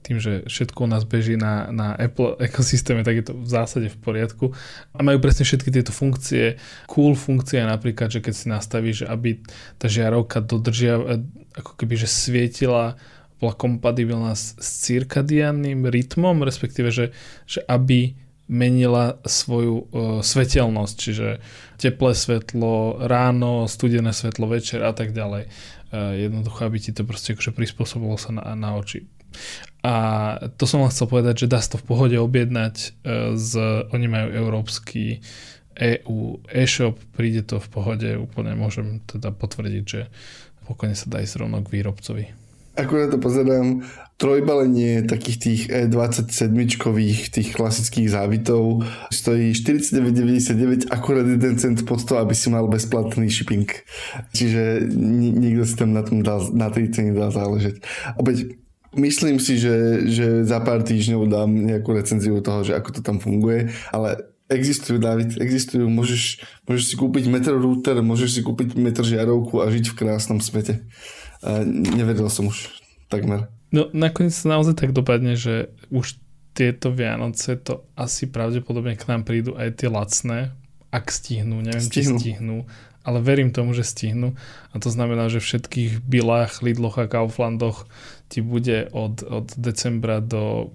tým, 0.00 0.16
že 0.16 0.48
všetko 0.48 0.84
u 0.84 0.88
nás 0.88 1.04
beží 1.04 1.36
na, 1.36 1.68
na 1.68 1.92
Apple 1.92 2.36
ekosystéme, 2.40 3.04
tak 3.04 3.20
je 3.20 3.24
to 3.30 3.34
v 3.36 3.48
zásade 3.48 3.88
v 3.92 4.00
poriadku. 4.00 4.52
A 4.96 5.04
majú 5.04 5.20
presne 5.20 5.44
všetky 5.44 5.68
tieto 5.68 5.92
funkcie. 5.92 6.56
Cool 6.88 7.12
funkcia 7.12 7.68
napríklad, 7.68 8.08
že 8.08 8.24
keď 8.24 8.34
si 8.34 8.46
nastavíš, 8.48 8.98
aby 9.06 9.44
tá 9.76 9.86
žiarovka 9.92 10.40
dodržia, 10.40 11.20
ako 11.52 11.72
keby, 11.76 11.94
že 12.00 12.08
svietila 12.08 12.96
bola 13.40 13.56
kompatibilná 13.56 14.36
s, 14.36 14.52
s 14.60 14.84
cirkadianným 14.84 15.88
rytmom, 15.88 16.44
respektíve, 16.44 16.92
že, 16.92 17.16
že 17.48 17.64
aby 17.64 18.14
menila 18.50 19.22
svoju 19.22 19.74
uh, 19.74 19.84
svetelnosť, 20.20 20.94
čiže 20.98 21.28
teplé 21.78 22.12
svetlo 22.18 23.06
ráno, 23.06 23.70
studené 23.70 24.10
svetlo 24.10 24.50
večer 24.50 24.82
a 24.82 24.90
tak 24.90 25.14
ďalej. 25.14 25.46
Uh, 25.90 26.18
jednoducho, 26.18 26.66
aby 26.66 26.82
ti 26.82 26.90
to 26.90 27.06
proste 27.06 27.38
akože 27.38 27.54
prispôsobilo 27.54 28.18
sa 28.18 28.34
na, 28.34 28.44
na 28.58 28.74
oči. 28.74 29.06
A 29.86 29.94
to 30.58 30.66
som 30.66 30.82
len 30.82 30.90
chcel 30.90 31.06
povedať, 31.06 31.46
že 31.46 31.50
dá 31.54 31.62
sa 31.62 31.78
to 31.78 31.80
v 31.80 31.88
pohode 31.88 32.16
objednať 32.18 32.74
uh, 33.06 33.38
z, 33.38 33.86
oni 33.94 34.06
majú 34.10 34.28
európsky 34.34 35.22
EU 35.78 36.42
e-shop, 36.50 36.98
príde 37.14 37.46
to 37.46 37.62
v 37.62 37.68
pohode, 37.70 38.10
úplne 38.18 38.58
môžem 38.58 39.00
teda 39.06 39.30
potvrdiť, 39.30 39.84
že 39.86 40.10
pokojne 40.66 40.98
sa 40.98 41.06
dá 41.06 41.22
ísť 41.22 41.40
rovno 41.40 41.62
k 41.62 41.72
výrobcovi 41.72 42.49
akurát 42.76 43.10
to 43.10 43.18
pozerám, 43.18 43.82
trojbalenie 44.20 45.08
takých 45.08 45.36
tých 45.40 45.60
E27-kových, 45.72 47.32
tých 47.32 47.56
klasických 47.56 48.12
závitov 48.12 48.84
stojí 49.08 49.56
49,99 49.56 50.92
akurát 50.92 51.24
jeden 51.24 51.56
cent 51.56 51.80
pod 51.88 52.04
to, 52.04 52.20
aby 52.20 52.36
si 52.36 52.52
mal 52.52 52.68
bezplatný 52.68 53.32
shipping. 53.32 53.64
Čiže 54.36 54.92
nikto 55.32 55.64
si 55.64 55.74
tam 55.80 55.96
na, 55.96 56.04
tom 56.04 56.20
dal, 56.20 56.44
na 56.52 56.68
tej 56.68 56.92
cene 56.92 57.16
dá 57.16 57.32
záležať. 57.32 57.80
Opäť, 58.20 58.60
myslím 58.92 59.40
si, 59.40 59.56
že, 59.56 60.04
že 60.04 60.44
za 60.44 60.60
pár 60.60 60.84
týždňov 60.84 61.24
dám 61.24 61.50
nejakú 61.56 61.96
recenziu 61.96 62.44
toho, 62.44 62.60
že 62.60 62.76
ako 62.76 62.88
to 62.92 63.00
tam 63.00 63.24
funguje, 63.24 63.72
ale 63.88 64.30
Existujú, 64.50 64.98
David, 64.98 65.38
existujú. 65.38 65.86
Môžeš, 65.86 66.42
môžeš 66.66 66.84
si 66.90 66.94
kúpiť 66.98 67.30
metro 67.30 67.54
router, 67.54 68.02
môžeš 68.02 68.30
si 68.34 68.40
kúpiť 68.42 68.74
metr 68.74 69.06
žiarovku 69.06 69.62
a 69.62 69.70
žiť 69.70 69.94
v 69.94 69.98
krásnom 70.02 70.42
svete. 70.42 70.90
A 71.40 71.64
nevedel 71.64 72.28
som 72.28 72.48
už 72.48 72.68
takmer. 73.08 73.48
No 73.70 73.88
nakoniec 73.94 74.34
sa 74.34 74.58
naozaj 74.58 74.76
tak 74.76 74.90
dopadne, 74.92 75.38
že 75.38 75.72
už 75.88 76.18
tieto 76.52 76.90
Vianoce 76.90 77.56
to 77.56 77.86
asi 77.94 78.26
pravdepodobne 78.26 78.98
k 78.98 79.06
nám 79.06 79.22
prídu 79.22 79.54
aj 79.54 79.80
tie 79.80 79.88
lacné, 79.88 80.52
ak 80.90 81.06
stihnú, 81.08 81.62
neviem 81.62 81.80
stihnú. 81.80 82.18
či 82.18 82.34
stihnú, 82.34 82.58
ale 83.06 83.18
verím 83.22 83.54
tomu, 83.54 83.72
že 83.72 83.86
stihnú 83.86 84.34
a 84.74 84.76
to 84.82 84.90
znamená, 84.90 85.30
že 85.30 85.38
v 85.38 85.46
všetkých 85.46 85.92
Bilách, 86.02 86.60
Lidloch 86.66 86.98
a 86.98 87.06
Kauflandoch 87.06 87.86
ti 88.26 88.42
bude 88.42 88.90
od, 88.90 89.22
od 89.22 89.54
decembra 89.54 90.18
do 90.18 90.74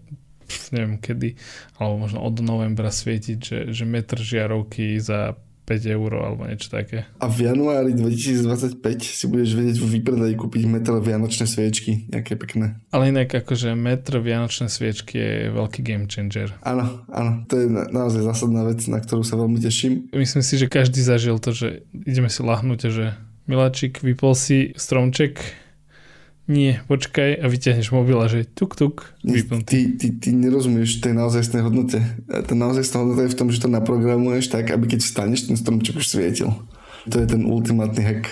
neviem 0.71 1.01
kedy, 1.01 1.35
alebo 1.77 2.05
možno 2.05 2.21
od 2.21 2.37
novembra 2.41 2.93
svietiť, 2.93 3.37
že, 3.41 3.59
že 3.73 3.83
metr 3.83 4.21
žiarovky 4.21 4.97
za 5.01 5.33
5 5.65 5.95
eur 5.97 6.11
alebo 6.21 6.45
niečo 6.45 6.69
také. 6.69 7.09
A 7.17 7.25
v 7.25 7.49
januári 7.49 7.97
2025 7.97 8.77
si 9.01 9.25
budeš 9.25 9.57
vedieť 9.57 9.77
vo 9.81 9.87
výpredaji 9.89 10.33
kúpiť 10.37 10.63
metr 10.69 10.93
vianočné 11.01 11.49
sviečky, 11.49 12.05
nejaké 12.13 12.37
pekné. 12.37 12.77
Ale 12.93 13.09
inak 13.09 13.33
akože 13.33 13.73
metr 13.73 14.21
vianočné 14.21 14.69
sviečky 14.69 15.15
je 15.17 15.33
veľký 15.49 15.81
game 15.81 16.05
changer. 16.05 16.53
Áno, 16.61 17.03
áno, 17.09 17.43
to 17.49 17.57
je 17.59 17.67
na, 17.67 17.89
naozaj 17.89 18.21
zásadná 18.21 18.61
vec, 18.63 18.85
na 18.85 19.01
ktorú 19.01 19.25
sa 19.25 19.35
veľmi 19.35 19.57
teším. 19.57 20.13
Myslím 20.13 20.45
si, 20.45 20.61
že 20.61 20.69
každý 20.69 21.01
zažil 21.01 21.41
to, 21.41 21.49
že 21.49 21.83
ideme 21.91 22.29
si 22.29 22.45
lahnúť 22.45 22.81
a 22.85 22.91
že 22.93 23.05
Miláčik, 23.45 24.01
vypol 24.01 24.33
si 24.33 24.73
stromček, 24.73 25.37
nie, 26.45 26.77
počkaj 26.85 27.41
a 27.41 27.45
vyťahneš 27.49 27.89
mobil 27.89 28.21
a 28.21 28.29
že 28.29 28.45
tuk 28.45 28.77
tuk, 28.77 29.13
vypnutý. 29.25 29.65
Ty, 29.65 29.79
ty, 29.97 30.07
ty 30.13 30.29
nerozumieš 30.29 31.01
tej 31.01 31.17
naozajstnej 31.17 31.65
hodnote. 31.65 32.05
Tá 32.29 32.53
naozajstná 32.53 32.97
hodnota 33.01 33.25
je 33.25 33.33
v 33.33 33.39
tom, 33.39 33.49
že 33.49 33.61
to 33.61 33.69
naprogramuješ 33.69 34.53
tak, 34.53 34.69
aby 34.69 34.93
keď 34.93 35.01
vstaneš, 35.01 35.49
ten 35.49 35.57
stromček 35.57 35.97
už 35.97 36.05
svietil. 36.05 36.53
To 37.09 37.15
je 37.17 37.25
ten 37.25 37.45
ultimátny 37.49 38.01
hack. 38.01 38.25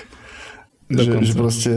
Že, 0.93 1.25
že 1.25 1.33
proste 1.33 1.73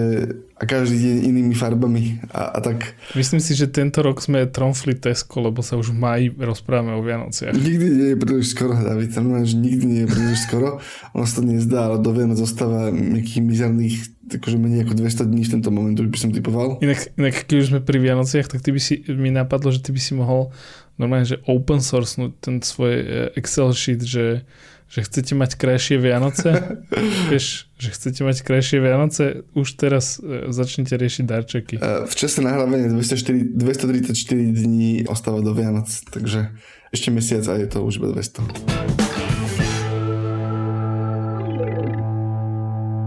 a 0.56 0.64
každý 0.64 0.96
deň 0.96 1.16
inými 1.28 1.54
farbami 1.56 2.20
a, 2.32 2.56
a 2.56 2.58
tak. 2.64 2.96
Myslím 3.12 3.44
si, 3.44 3.52
že 3.52 3.68
tento 3.68 4.00
rok 4.00 4.24
sme 4.24 4.48
tromfli 4.48 4.96
Tesco, 4.96 5.44
lebo 5.44 5.60
sa 5.60 5.76
už 5.76 5.92
v 5.92 5.96
maji 6.00 6.26
rozprávame 6.32 6.96
o 6.96 7.04
Vianociach. 7.04 7.52
Nikdy 7.52 7.86
nie 7.92 8.08
je 8.12 8.16
príliš 8.16 8.56
skoro, 8.56 8.72
David. 8.72 9.12
Normálne, 9.20 9.44
že 9.44 9.56
nikdy 9.60 9.84
nie 9.84 10.00
je 10.04 10.08
príliš 10.08 10.48
skoro. 10.48 10.80
Ono 11.12 11.24
sa 11.28 11.40
to 11.40 11.44
nezdá, 11.44 11.92
ale 11.92 12.00
do 12.00 12.08
Vianoc 12.08 12.40
zostáva 12.40 12.88
nejakých 12.88 13.40
mizerných 13.44 13.96
akože 14.26 14.56
menej 14.58 14.82
ako 14.86 14.94
200 14.98 15.30
dní 15.30 15.42
v 15.46 15.52
tento 15.58 15.70
moment, 15.70 15.94
už 15.94 16.10
by 16.10 16.18
som 16.18 16.30
typoval. 16.34 16.82
Inak, 16.82 17.14
inak 17.14 17.46
keď 17.46 17.56
už 17.62 17.66
sme 17.70 17.80
pri 17.82 17.98
Vianociach, 18.02 18.50
tak 18.50 18.60
ty 18.60 18.74
by 18.74 18.80
si, 18.82 19.06
mi 19.12 19.30
napadlo, 19.30 19.70
že 19.70 19.82
ty 19.82 19.94
by 19.94 20.00
si 20.02 20.12
mohol 20.18 20.50
normálne, 20.98 21.28
že 21.28 21.38
open 21.46 21.78
source 21.78 22.18
ten 22.42 22.58
svoj 22.58 22.94
eh, 22.94 23.38
Excel 23.38 23.70
sheet, 23.70 24.02
že 24.02 24.42
že 24.86 25.02
chcete 25.02 25.34
mať 25.34 25.58
krajšie 25.58 25.98
Vianoce, 25.98 26.78
vieš, 27.30 27.66
že 27.78 27.90
chcete 27.90 28.22
mať 28.22 28.46
krajšie 28.46 28.78
Vianoce, 28.78 29.42
už 29.58 29.74
teraz 29.74 30.22
e, 30.22 30.54
začnite 30.54 30.94
riešiť 30.94 31.24
darčeky. 31.26 31.74
E, 31.82 32.06
v 32.06 32.14
čase 32.14 32.38
nahrávania 32.38 32.94
204, 32.94 33.58
234 33.58 34.14
dní 34.62 35.02
ostáva 35.10 35.42
do 35.42 35.50
Vianoc, 35.50 35.90
takže 36.14 36.54
ešte 36.94 37.10
mesiac 37.10 37.42
a 37.50 37.58
je 37.58 37.66
to 37.66 37.82
už 37.82 37.98
200. 38.14 39.05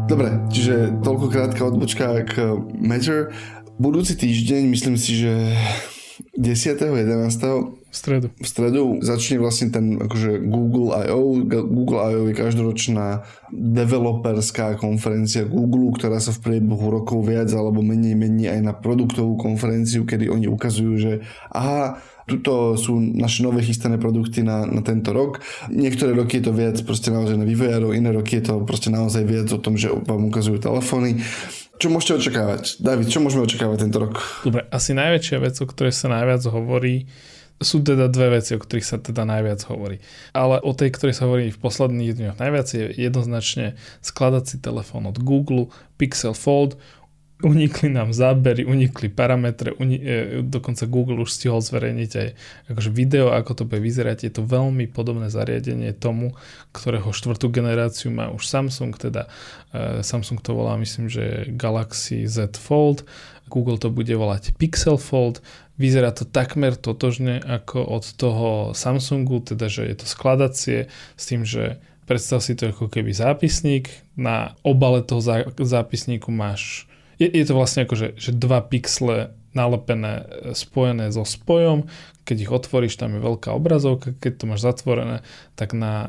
Dobre, 0.09 0.41
čiže 0.49 1.05
toľko 1.05 1.25
krátka 1.29 1.61
odbočka 1.69 2.25
k 2.25 2.57
Major. 2.81 3.29
Budúci 3.77 4.17
týždeň, 4.17 4.65
myslím 4.73 4.97
si, 4.97 5.21
že 5.21 5.53
10.11. 6.37 7.79
V 7.89 7.95
stredu. 7.97 8.27
V 8.37 8.47
stredu 8.47 8.83
začne 9.01 9.41
vlastne 9.41 9.73
ten 9.73 9.97
akože 9.97 10.45
Google 10.45 10.93
I.O. 11.09 11.41
Google 11.65 11.99
I.O. 12.05 12.21
je 12.29 12.37
každoročná 12.37 13.25
developerská 13.49 14.77
konferencia 14.77 15.41
Google, 15.41 15.89
ktorá 15.97 16.21
sa 16.21 16.29
v 16.29 16.39
priebehu 16.45 16.93
rokov 16.93 17.25
viac 17.25 17.49
alebo 17.49 17.81
menej 17.81 18.13
mení 18.13 18.45
aj 18.45 18.61
na 18.61 18.73
produktovú 18.77 19.41
konferenciu, 19.41 20.05
kedy 20.05 20.29
oni 20.29 20.45
ukazujú, 20.45 20.93
že 21.01 21.13
aha, 21.49 21.97
tuto 22.29 22.77
sú 22.77 23.01
naše 23.01 23.41
nové 23.41 23.65
chystané 23.65 23.97
produkty 23.97 24.45
na, 24.45 24.69
na 24.69 24.85
tento 24.85 25.09
rok. 25.09 25.41
Niektoré 25.73 26.13
roky 26.13 26.37
je 26.37 26.45
to 26.45 26.53
viac 26.53 26.77
proste 26.85 27.09
naozaj 27.09 27.41
na 27.41 27.45
vývojárov, 27.49 27.97
iné 27.97 28.13
roky 28.13 28.37
je 28.37 28.53
to 28.53 28.61
proste 28.69 28.93
naozaj 28.93 29.25
viac 29.25 29.49
o 29.49 29.57
tom, 29.57 29.73
že 29.81 29.89
vám 29.89 30.29
ukazujú 30.29 30.61
telefóny. 30.61 31.25
Čo 31.79 31.87
môžete 31.87 32.19
očakávať? 32.19 32.83
David, 32.83 33.07
čo 33.07 33.23
môžeme 33.23 33.47
očakávať 33.47 33.87
tento 33.87 34.03
rok? 34.03 34.19
Dobre, 34.43 34.67
asi 34.67 34.91
najväčšia 34.91 35.37
vec, 35.39 35.55
o 35.63 35.65
ktorej 35.65 35.95
sa 35.95 36.11
najviac 36.11 36.43
hovorí, 36.51 37.07
sú 37.59 37.79
teda 37.79 38.11
dve 38.11 38.39
veci, 38.39 38.51
o 38.55 38.59
ktorých 38.59 38.83
sa 38.83 38.99
teda 38.99 39.23
najviac 39.23 39.63
hovorí. 39.71 40.03
Ale 40.35 40.59
o 40.59 40.75
tej, 40.75 40.91
ktorej 40.95 41.15
sa 41.15 41.27
hovorí 41.27 41.51
v 41.51 41.59
posledných 41.63 42.15
dňoch 42.19 42.39
najviac 42.39 42.67
je 42.71 42.83
jednoznačne 42.99 43.79
skladací 44.03 44.59
telefón 44.59 45.07
od 45.07 45.23
Google, 45.23 45.71
Pixel 45.95 46.35
Fold, 46.35 46.75
unikli 47.39 47.87
nám 47.89 48.11
zábery, 48.11 48.67
unikli 48.67 49.07
parametre, 49.07 49.71
uni- 49.79 50.03
e, 50.03 50.43
dokonca 50.43 50.83
Google 50.91 51.23
už 51.23 51.31
stihol 51.31 51.63
zverejniť 51.63 52.11
aj 52.11 52.27
akože 52.67 52.91
video, 52.91 53.31
ako 53.31 53.51
to 53.55 53.63
bude 53.63 53.79
vyzerať. 53.79 54.27
Je 54.27 54.31
to 54.35 54.43
veľmi 54.43 54.91
podobné 54.91 55.31
zariadenie 55.31 55.95
tomu, 55.95 56.35
ktorého 56.75 57.15
štvrtú 57.15 57.47
generáciu 57.47 58.11
má 58.11 58.27
už 58.27 58.43
Samsung, 58.43 58.91
teda 58.99 59.31
e, 59.71 60.03
Samsung 60.03 60.43
to 60.43 60.51
volá, 60.51 60.75
myslím, 60.75 61.07
že 61.07 61.47
Galaxy 61.55 62.27
Z 62.27 62.59
Fold, 62.59 63.07
Google 63.47 63.79
to 63.79 63.87
bude 63.87 64.11
volať 64.11 64.59
Pixel 64.59 64.99
Fold, 64.99 65.39
vyzerá 65.79 66.11
to 66.11 66.27
takmer 66.27 66.75
totožne 66.75 67.39
ako 67.39 67.87
od 67.87 68.03
toho 68.19 68.47
Samsungu, 68.75 69.39
teda 69.39 69.71
že 69.71 69.87
je 69.87 69.95
to 69.95 70.05
skladacie 70.05 70.91
s 71.15 71.23
tým, 71.23 71.47
že 71.47 71.79
predstav 72.03 72.43
si 72.43 72.57
to 72.59 72.75
ako 72.75 72.91
keby 72.91 73.15
zápisník, 73.15 73.87
na 74.19 74.59
obale 74.67 74.99
toho 74.99 75.23
zápisníku 75.55 76.27
máš 76.35 76.88
je, 77.19 77.27
je 77.27 77.45
to 77.45 77.53
vlastne 77.53 77.83
ako, 77.83 77.95
že, 77.99 78.07
že 78.15 78.31
dva 78.31 78.63
pixle 78.63 79.35
nalepené, 79.51 80.23
e, 80.23 80.25
spojené 80.55 81.11
so 81.11 81.27
spojom. 81.27 81.91
Keď 82.23 82.37
ich 82.39 82.51
otvoríš, 82.53 82.95
tam 82.95 83.17
je 83.17 83.21
veľká 83.21 83.51
obrazovka. 83.51 84.15
Keď 84.15 84.33
to 84.39 84.43
máš 84.47 84.61
zatvorené, 84.63 85.25
tak 85.59 85.75
na 85.75 85.93
a, 85.93 86.07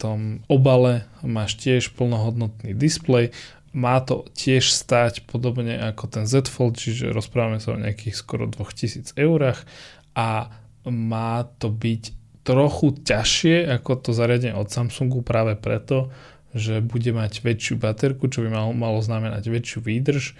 tom 0.00 0.46
obale 0.46 1.04
máš 1.20 1.58
tiež 1.60 1.92
plnohodnotný 1.94 2.72
displej. 2.72 3.34
Má 3.76 4.00
to 4.00 4.24
tiež 4.32 4.72
stať 4.72 5.28
podobne 5.28 5.76
ako 5.76 6.08
ten 6.08 6.24
Z 6.24 6.48
Fold, 6.48 6.80
čiže 6.80 7.12
rozprávame 7.12 7.60
sa 7.60 7.76
o 7.76 7.82
nejakých 7.82 8.16
skoro 8.16 8.48
2000 8.48 9.12
eurách 9.20 9.68
a 10.16 10.48
má 10.88 11.44
to 11.60 11.68
byť 11.68 12.16
trochu 12.48 12.96
ťažšie 13.04 13.68
ako 13.76 14.08
to 14.08 14.10
zariadenie 14.16 14.56
od 14.56 14.72
Samsungu 14.72 15.20
práve 15.20 15.52
preto, 15.52 16.08
že 16.56 16.80
bude 16.80 17.12
mať 17.12 17.44
väčšiu 17.44 17.76
baterku, 17.76 18.28
čo 18.28 18.44
by 18.44 18.48
malo, 18.48 18.70
malo 18.72 18.98
znamenať 19.04 19.52
väčšiu 19.52 19.84
výdrž 19.84 20.32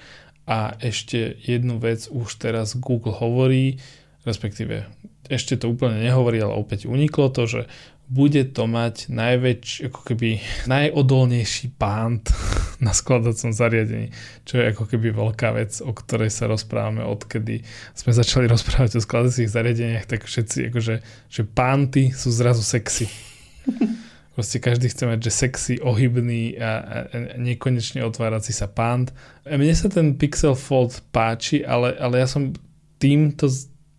A 0.49 0.73
ešte 0.81 1.37
jednu 1.45 1.77
vec 1.77 2.09
už 2.09 2.41
teraz 2.41 2.73
Google 2.73 3.13
hovorí, 3.13 3.77
respektíve 4.25 4.89
ešte 5.29 5.61
to 5.61 5.69
úplne 5.69 6.01
nehovorí, 6.01 6.41
ale 6.41 6.57
opäť 6.57 6.89
uniklo 6.89 7.29
to, 7.29 7.45
že 7.45 7.63
bude 8.09 8.41
to 8.57 8.65
mať 8.65 9.13
najväčší, 9.13 9.93
ako 9.93 10.01
keby 10.01 10.41
najodolnejší 10.65 11.77
pánt 11.77 12.33
na 12.85 12.97
skladacom 12.97 13.53
zariadení, 13.53 14.09
čo 14.49 14.57
je 14.57 14.73
ako 14.73 14.89
keby 14.89 15.13
veľká 15.13 15.53
vec, 15.53 15.85
o 15.85 15.93
ktorej 15.93 16.33
sa 16.33 16.49
rozprávame 16.49 17.05
odkedy 17.05 17.61
sme 17.93 18.17
začali 18.17 18.49
rozprávať 18.55 18.97
o 18.97 19.05
skladacích 19.05 19.53
zariadeniach, 19.53 20.09
tak 20.09 20.25
všetci 20.25 20.73
akože, 20.73 20.95
že 21.29 21.43
pánty 21.45 22.17
sú 22.17 22.33
zrazu 22.33 22.65
sexy. 22.65 23.05
Proste 24.39 24.63
každý 24.63 24.87
chce 24.87 25.03
mať, 25.03 25.19
že 25.19 25.33
sexy, 25.35 25.75
ohybný 25.83 26.63
a, 26.63 26.79
a, 26.79 26.97
a 27.11 27.17
nekonečne 27.43 28.07
otvárací 28.07 28.55
sa 28.55 28.71
pánt. 28.71 29.11
Mne 29.43 29.75
sa 29.75 29.91
ten 29.91 30.15
Pixel 30.15 30.55
Fold 30.55 31.03
páči, 31.11 31.67
ale, 31.67 31.99
ale 31.99 32.23
ja 32.23 32.31
som 32.31 32.55
týmto 33.03 33.51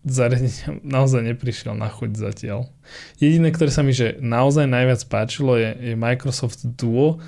zariadeniam 0.07 0.79
naozaj 0.95 1.27
neprišiel 1.27 1.75
na 1.75 1.91
chuť 1.91 2.15
zatiaľ. 2.15 2.71
Jediné, 3.19 3.51
ktoré 3.51 3.67
sa 3.67 3.83
mi 3.83 3.91
že 3.91 4.15
naozaj 4.23 4.63
najviac 4.63 5.03
páčilo 5.11 5.59
je, 5.59 5.75
je 5.75 5.93
Microsoft 5.99 6.63
Duo 6.63 7.19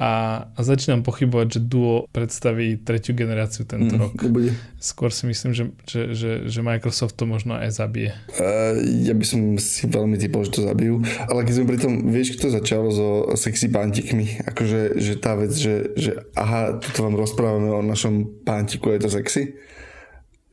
a, 0.00 0.48
a 0.56 0.60
začínam 0.64 1.04
pochybovať, 1.04 1.46
že 1.52 1.60
Duo 1.60 2.08
predstaví 2.08 2.80
tretiu 2.80 3.12
generáciu 3.12 3.68
tento 3.68 3.92
mm, 3.92 4.00
rok. 4.00 4.16
Nebude. 4.24 4.56
Skôr 4.80 5.12
si 5.12 5.28
myslím, 5.28 5.52
že, 5.52 5.64
že, 5.84 6.00
že, 6.16 6.30
že 6.48 6.60
Microsoft 6.64 7.20
to 7.20 7.28
možno 7.28 7.60
aj 7.60 7.68
zabije. 7.76 8.16
Uh, 8.32 8.80
ja 9.04 9.12
by 9.12 9.24
som 9.28 9.60
si 9.60 9.84
veľmi 9.84 10.16
typol, 10.16 10.48
že 10.48 10.56
to 10.56 10.64
zabijú. 10.64 11.04
Ale 11.28 11.44
keď 11.44 11.52
sme 11.52 11.68
pri 11.68 11.78
tom, 11.84 11.92
vieš, 12.08 12.40
kto 12.40 12.48
začal 12.48 12.88
so 12.88 13.28
sexy 13.36 13.68
pántikmi? 13.68 14.40
Akože 14.48 14.96
že 14.96 15.20
tá 15.20 15.36
vec, 15.36 15.52
že, 15.52 15.92
že 16.00 16.16
aha, 16.32 16.80
tu 16.80 17.04
vám 17.04 17.20
rozprávame 17.20 17.68
o 17.68 17.84
našom 17.84 18.40
pántiku, 18.40 18.96
je 18.96 19.04
to 19.04 19.12
sexy? 19.12 19.52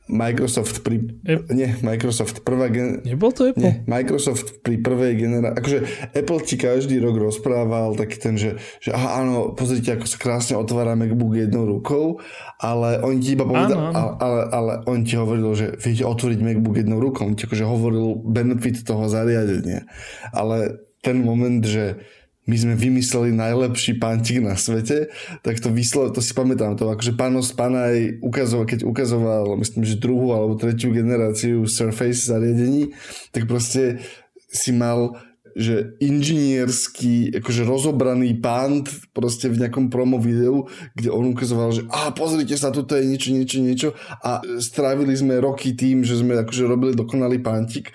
Microsoft 0.08 0.80
pri... 0.80 1.20
Ep- 1.28 1.52
nie, 1.52 1.68
Microsoft 1.84 2.40
prvá 2.40 2.72
gen... 2.72 3.04
Nebol 3.04 3.30
to 3.30 3.52
Apple? 3.52 3.60
Nie, 3.60 3.84
Microsoft 3.84 4.64
pri 4.64 4.80
prvej 4.80 5.20
generácii... 5.20 5.56
Akože 5.60 5.78
Apple 6.16 6.40
ti 6.42 6.56
každý 6.56 6.96
rok 6.98 7.20
rozprával 7.20 7.92
taký 7.94 8.16
ten, 8.16 8.34
že, 8.40 8.56
že 8.80 8.96
aha, 8.96 9.22
áno, 9.22 9.52
pozrite, 9.52 9.94
ako 9.94 10.08
sa 10.08 10.16
krásne 10.16 10.54
otvára 10.56 10.96
MacBook 10.96 11.36
jednou 11.36 11.68
rukou, 11.68 12.24
ale 12.56 13.04
on 13.04 13.20
ti 13.20 13.36
iba 13.36 13.44
povedal, 13.44 13.92
ale, 13.92 14.12
ale, 14.18 14.40
ale 14.48 14.72
on 14.88 15.04
ti 15.04 15.14
hovoril, 15.14 15.52
že 15.52 15.76
viete 15.76 16.08
otvoriť 16.08 16.38
MacBook 16.40 16.80
jednou 16.80 16.98
rukou, 16.98 17.28
on 17.28 17.36
ti 17.36 17.44
akože 17.44 17.68
hovoril 17.68 18.16
benefit 18.24 18.82
toho 18.88 19.06
zariadenia. 19.06 19.84
Ale 20.32 20.88
ten 21.04 21.22
moment, 21.22 21.62
že 21.62 22.02
my 22.48 22.56
sme 22.56 22.74
vymysleli 22.74 23.36
najlepší 23.36 24.00
pantík 24.00 24.40
na 24.40 24.56
svete, 24.56 25.12
tak 25.44 25.60
to 25.60 25.68
vyslo, 25.68 26.08
to 26.08 26.24
si 26.24 26.32
pamätám, 26.32 26.80
to 26.80 26.88
akože 26.88 27.12
Panos 27.12 27.52
Panaj 27.52 28.24
ukazoval, 28.24 28.64
keď 28.64 28.88
ukazoval, 28.88 29.60
myslím, 29.60 29.84
že 29.84 30.00
druhú 30.00 30.32
alebo 30.32 30.56
tretiu 30.56 30.90
generáciu 30.90 31.68
Surface 31.68 32.24
zariadení, 32.24 32.96
tak 33.36 33.44
proste 33.44 34.00
si 34.48 34.72
mal 34.72 35.20
že 35.58 35.98
inžinierský, 35.98 37.34
akože 37.42 37.66
rozobraný 37.66 38.38
pant 38.38 38.86
proste 39.10 39.50
v 39.50 39.58
nejakom 39.66 39.90
promo 39.90 40.22
videu, 40.22 40.70
kde 40.94 41.10
on 41.10 41.34
ukazoval, 41.34 41.74
že 41.74 41.82
a 41.90 42.14
pozrite 42.14 42.54
sa, 42.54 42.70
toto 42.70 42.94
je 42.94 43.02
niečo, 43.02 43.34
niečo, 43.34 43.58
niečo. 43.58 43.88
A 44.22 44.38
strávili 44.62 45.18
sme 45.18 45.42
roky 45.42 45.74
tým, 45.74 46.06
že 46.06 46.14
sme 46.14 46.38
akože 46.38 46.62
robili 46.62 46.94
dokonalý 46.94 47.42
pantik, 47.42 47.90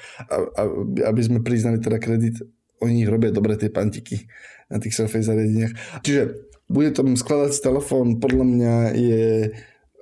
aby 1.08 1.22
sme 1.24 1.40
priznali 1.40 1.80
teda 1.80 2.04
kredit 2.04 2.44
oni 2.84 3.08
robia 3.08 3.32
dobre 3.32 3.56
tie 3.56 3.72
pantiky 3.72 4.28
na 4.68 4.78
tých 4.78 4.94
Surface 4.94 5.32
zariadeniach. 5.32 6.04
Čiže 6.04 6.22
bude 6.68 6.92
tam 6.92 7.16
skladací 7.16 7.64
telefón, 7.64 8.20
podľa 8.20 8.46
mňa 8.46 8.76
je 8.96 9.24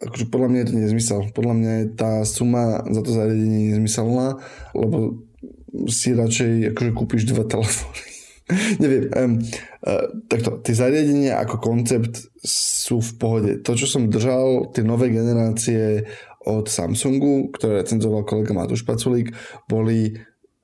akože 0.01 0.25
podľa 0.33 0.47
mňa 0.49 0.59
je 0.59 0.67
to 0.67 0.75
nezmysel. 0.81 1.21
Podľa 1.29 1.55
mňa 1.61 1.71
je 1.77 1.85
tá 1.93 2.11
suma 2.25 2.81
za 2.89 3.01
to 3.05 3.11
zariadenie 3.13 3.73
nezmyselná, 3.73 4.41
lebo 4.73 5.21
si 5.87 6.17
radšej 6.17 6.73
akože 6.73 6.91
kúpiš 6.97 7.29
dva 7.29 7.45
telefóny. 7.53 8.09
Neviem, 8.83 9.07
um, 9.15 9.33
uh, 9.87 10.11
takto, 10.27 10.59
tie 10.59 10.75
zariadenia 10.75 11.39
ako 11.39 11.55
koncept 11.63 12.27
sú 12.43 12.99
v 12.99 13.11
pohode. 13.15 13.51
To, 13.63 13.71
čo 13.79 13.87
som 13.87 14.11
držal, 14.11 14.75
tie 14.75 14.83
nové 14.83 15.07
generácie 15.07 16.03
od 16.43 16.67
Samsungu, 16.67 17.53
ktoré 17.55 17.85
recenzoval 17.85 18.27
kolega 18.27 18.51
Matúš 18.51 18.83
Paculík, 18.83 19.31
boli 19.69 20.19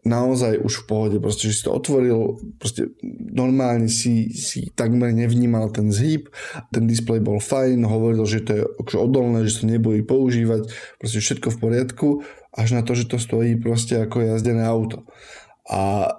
naozaj 0.08 0.63
už 0.63 0.84
v 0.84 0.86
pohode, 0.88 1.17
proste, 1.20 1.52
že 1.52 1.62
si 1.62 1.63
to 1.67 1.76
otvoril, 1.76 2.39
proste 2.58 2.96
normálne 3.13 3.91
si, 3.91 4.32
si 4.32 4.72
takmer 4.72 5.12
nevnímal 5.12 5.70
ten 5.76 5.91
zhyb, 5.91 6.32
ten 6.72 6.88
displej 6.88 7.20
bol 7.20 7.43
fajn, 7.43 7.84
hovoril, 7.84 8.24
že 8.24 8.48
to 8.48 8.52
je 8.56 8.62
akože 8.63 8.98
odolné, 8.98 9.39
že 9.43 9.62
sa 9.62 9.63
nebojí 9.67 10.02
používať, 10.08 10.72
proste 10.98 11.20
všetko 11.20 11.48
v 11.54 11.60
poriadku, 11.60 12.08
až 12.56 12.74
na 12.74 12.82
to, 12.82 12.96
že 12.96 13.12
to 13.12 13.20
stojí 13.20 13.60
proste 13.60 14.00
ako 14.00 14.24
jazdené 14.24 14.65
auto. 14.65 15.06
A 15.67 16.15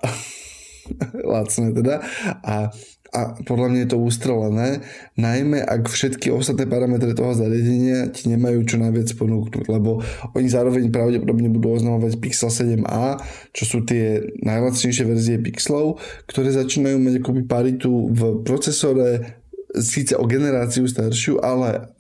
lacné 1.35 1.73
teda. 1.73 2.01
A 2.45 2.71
a 3.09 3.41
podľa 3.41 3.69
mňa 3.73 3.81
je 3.85 3.91
to 3.91 3.99
ústrelené, 3.99 4.69
najmä 5.17 5.65
ak 5.65 5.89
všetky 5.89 6.29
ostatné 6.29 6.69
parametre 6.69 7.17
toho 7.17 7.33
zariadenia 7.33 8.13
ti 8.13 8.29
nemajú 8.29 8.69
čo 8.69 8.77
najviac 8.77 9.09
ponúknuť, 9.17 9.65
lebo 9.65 10.05
oni 10.37 10.49
zároveň 10.49 10.93
pravdepodobne 10.93 11.49
budú 11.49 11.73
oznamovať 11.73 12.21
Pixel 12.21 12.53
7a, 12.53 13.17
čo 13.57 13.65
sú 13.65 13.79
tie 13.89 14.21
najlacnejšie 14.45 15.05
verzie 15.09 15.41
Pixelov, 15.41 16.05
ktoré 16.29 16.53
začínajú 16.53 17.01
mať 17.01 17.15
akoby 17.25 17.43
paritu 17.49 18.13
v 18.13 18.45
procesore 18.45 19.41
síce 19.77 20.17
o 20.17 20.25
generáciu 20.29 20.85
staršiu, 20.85 21.41
ale 21.41 21.93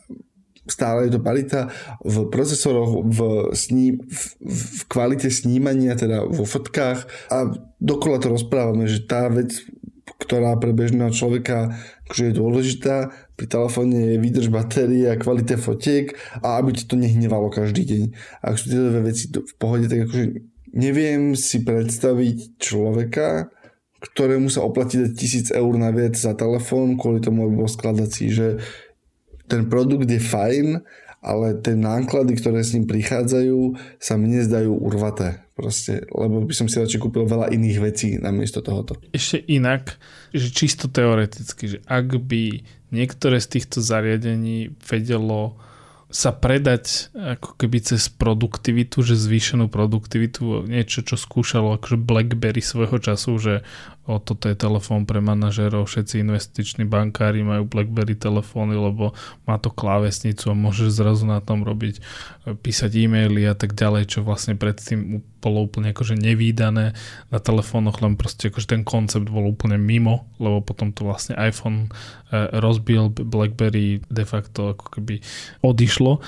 stále 0.68 1.08
je 1.08 1.16
to 1.16 1.20
parita 1.24 1.72
v 2.04 2.28
procesoroch, 2.28 3.00
v, 3.00 3.18
sní, 3.56 3.96
v, 3.96 4.22
v 4.44 4.80
kvalite 4.86 5.32
snímania, 5.32 5.96
teda 5.96 6.28
vo 6.28 6.44
fotkách. 6.44 7.32
A 7.32 7.48
dokola 7.80 8.20
to 8.20 8.28
rozprávame, 8.36 8.84
že 8.84 9.08
tá 9.08 9.32
vec 9.32 9.56
ktorá 10.18 10.58
pre 10.58 10.74
bežného 10.74 11.14
človeka 11.14 11.78
akože 12.10 12.24
je 12.30 12.34
dôležitá. 12.34 12.96
Pri 13.38 13.46
telefóne 13.46 14.14
je 14.14 14.22
výdrž 14.22 14.50
batérie 14.50 15.06
a 15.06 15.14
kvalita 15.14 15.54
fotiek 15.54 16.18
a 16.42 16.58
aby 16.58 16.74
ti 16.74 16.84
to 16.90 16.98
nehnevalo 16.98 17.54
každý 17.54 17.86
deň. 17.86 18.02
A 18.42 18.44
ak 18.50 18.58
sú 18.58 18.74
tieto 18.74 18.90
dve 18.90 19.14
veci 19.14 19.30
v 19.30 19.54
pohode, 19.54 19.86
tak 19.86 20.10
akože 20.10 20.24
neviem 20.74 21.38
si 21.38 21.62
predstaviť 21.62 22.58
človeka, 22.58 23.48
ktorému 23.98 24.50
sa 24.50 24.66
oplatí 24.66 24.98
dať 24.98 25.12
tisíc 25.14 25.46
eur 25.54 25.74
na 25.78 25.94
viac 25.94 26.18
za 26.18 26.34
telefón, 26.34 26.98
kvôli 26.98 27.22
tomu, 27.22 27.46
aby 27.46 27.54
bol 27.62 27.70
skladací, 27.70 28.30
že 28.30 28.58
ten 29.48 29.66
produkt 29.66 30.06
je 30.06 30.20
fajn, 30.20 30.82
ale 31.28 31.60
tie 31.60 31.76
náklady, 31.76 32.40
ktoré 32.40 32.64
s 32.64 32.72
ním 32.72 32.88
prichádzajú, 32.88 33.76
sa 34.00 34.16
mne 34.16 34.40
zdajú 34.40 34.72
urvaté. 34.72 35.44
Proste, 35.52 36.06
lebo 36.14 36.46
by 36.46 36.54
som 36.54 36.70
si 36.70 36.80
radšej 36.80 37.02
kúpil 37.02 37.28
veľa 37.28 37.52
iných 37.52 37.78
vecí 37.82 38.16
namiesto 38.16 38.64
tohoto. 38.64 38.96
Ešte 39.12 39.42
inak, 39.50 40.00
že 40.32 40.48
čisto 40.54 40.88
teoreticky, 40.88 41.76
že 41.76 41.78
ak 41.84 42.16
by 42.24 42.62
niektoré 42.94 43.42
z 43.42 43.58
týchto 43.58 43.84
zariadení 43.84 44.72
vedelo 44.86 45.60
sa 46.08 46.32
predať 46.32 47.12
ako 47.12 47.60
keby 47.60 47.84
cez 47.84 48.08
produktivitu, 48.08 49.04
že 49.04 49.12
zvýšenú 49.12 49.68
produktivitu, 49.68 50.64
niečo, 50.64 51.04
čo 51.04 51.20
skúšalo 51.20 51.76
akože 51.76 52.00
BlackBerry 52.00 52.64
svojho 52.64 52.96
času, 52.96 53.36
že 53.36 53.54
o, 54.08 54.16
toto 54.16 54.48
je 54.48 54.56
telefón 54.56 55.04
pre 55.04 55.20
manažerov, 55.20 55.84
všetci 55.84 56.24
investiční 56.24 56.88
bankári 56.88 57.44
majú 57.44 57.68
BlackBerry 57.68 58.16
telefóny, 58.16 58.72
lebo 58.72 59.12
má 59.44 59.60
to 59.60 59.68
klávesnicu 59.68 60.48
a 60.48 60.56
môžeš 60.56 60.96
zrazu 60.96 61.28
na 61.28 61.44
tom 61.44 61.60
robiť, 61.60 62.00
e, 62.00 62.02
písať 62.56 62.90
e-maily 63.04 63.44
a 63.44 63.52
tak 63.52 63.76
ďalej, 63.76 64.08
čo 64.08 64.24
vlastne 64.24 64.56
predtým 64.56 65.20
bolo 65.44 65.68
úplne 65.68 65.92
akože 65.92 66.16
nevýdané 66.16 66.96
na 67.28 67.38
telefónoch, 67.38 68.00
len 68.00 68.16
proste 68.16 68.48
akože 68.48 68.72
ten 68.72 68.82
koncept 68.82 69.28
bol 69.28 69.44
úplne 69.44 69.76
mimo, 69.76 70.26
lebo 70.40 70.64
potom 70.64 70.90
to 70.90 71.04
vlastne 71.04 71.36
iPhone 71.36 71.92
e, 72.32 72.48
rozbil, 72.58 73.12
BlackBerry 73.12 74.00
de 74.08 74.24
facto 74.24 74.72
ako 74.72 74.98
keby 74.98 75.20
odišlo 75.60 76.16
e, 76.16 76.20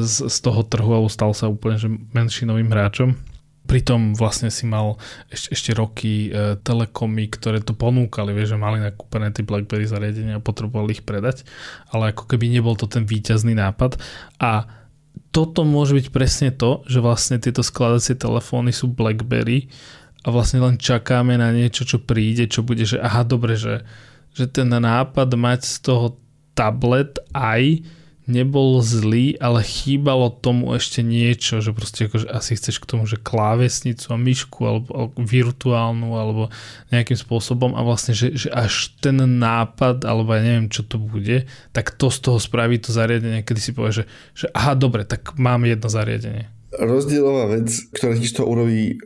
z, 0.00 0.32
z 0.32 0.36
toho 0.40 0.64
trhu 0.64 0.96
a 0.96 1.04
stal 1.12 1.36
sa 1.36 1.52
úplne 1.52 1.76
že 1.76 1.92
menšinovým 2.16 2.72
hráčom 2.72 3.35
Pritom 3.66 4.14
vlastne 4.14 4.48
si 4.48 4.64
mal 4.64 4.96
ešte, 5.26 5.52
ešte 5.52 5.70
roky 5.74 6.30
e, 6.30 6.56
telekomy, 6.62 7.26
ktoré 7.28 7.58
to 7.60 7.74
ponúkali, 7.74 8.30
vieš, 8.30 8.54
že 8.54 8.62
mali 8.62 8.78
nakúpené 8.78 9.34
tie 9.34 9.42
BlackBerry 9.42 9.90
zariadenia 9.90 10.38
a 10.38 10.44
potrebovali 10.44 10.96
ich 10.96 11.02
predať, 11.02 11.42
ale 11.90 12.14
ako 12.14 12.30
keby 12.30 12.46
nebol 12.46 12.78
to 12.78 12.86
ten 12.86 13.02
výťazný 13.02 13.58
nápad. 13.58 13.98
A 14.38 14.70
toto 15.34 15.68
môže 15.68 15.92
byť 15.92 16.06
presne 16.14 16.48
to, 16.54 16.86
že 16.88 17.04
vlastne 17.04 17.36
tieto 17.36 17.60
skladacie 17.60 18.16
telefóny 18.16 18.72
sú 18.72 18.88
BlackBerry 18.88 19.68
a 20.24 20.32
vlastne 20.32 20.64
len 20.64 20.80
čakáme 20.80 21.36
na 21.36 21.52
niečo, 21.52 21.86
čo 21.86 22.02
príde, 22.02 22.48
čo 22.48 22.64
bude, 22.66 22.82
že 22.82 22.98
aha, 22.98 23.22
dobre, 23.22 23.54
že, 23.54 23.84
že 24.32 24.50
ten 24.50 24.72
nápad 24.72 25.28
mať 25.36 25.60
z 25.62 25.76
toho 25.84 26.06
tablet 26.56 27.20
aj 27.36 27.84
nebol 28.26 28.82
zlý, 28.82 29.38
ale 29.38 29.62
chýbalo 29.62 30.34
tomu 30.34 30.74
ešte 30.74 31.00
niečo, 31.00 31.62
že 31.62 31.70
proste 31.70 32.10
akože 32.10 32.26
asi 32.26 32.58
chceš 32.58 32.82
k 32.82 32.88
tomu, 32.90 33.06
že 33.06 33.22
klávesnicu 33.22 34.10
a 34.10 34.18
myšku 34.18 34.60
alebo, 34.66 34.88
alebo 34.90 35.14
virtuálnu 35.22 36.10
alebo 36.18 36.42
nejakým 36.90 37.14
spôsobom 37.14 37.78
a 37.78 37.80
vlastne, 37.86 38.18
že, 38.18 38.34
že 38.34 38.50
až 38.50 38.90
ten 38.98 39.16
nápad 39.16 40.02
alebo 40.02 40.34
ja 40.34 40.42
neviem, 40.42 40.66
čo 40.66 40.82
to 40.82 40.98
bude, 40.98 41.46
tak 41.70 41.94
to 41.94 42.10
z 42.10 42.18
toho 42.18 42.38
spraví 42.42 42.82
to 42.82 42.90
zariadenie, 42.90 43.46
kedy 43.46 43.60
si 43.62 43.70
povie, 43.70 44.02
že, 44.02 44.04
že 44.34 44.46
aha, 44.50 44.74
dobre, 44.74 45.06
tak 45.06 45.38
mám 45.38 45.62
jedno 45.62 45.86
zariadenie. 45.86 46.50
Rozdielová 46.76 47.56
vec, 47.56 47.70
ktorá 47.94 48.18
ti 48.18 48.28
to 48.28 48.42
urobí 48.42 48.98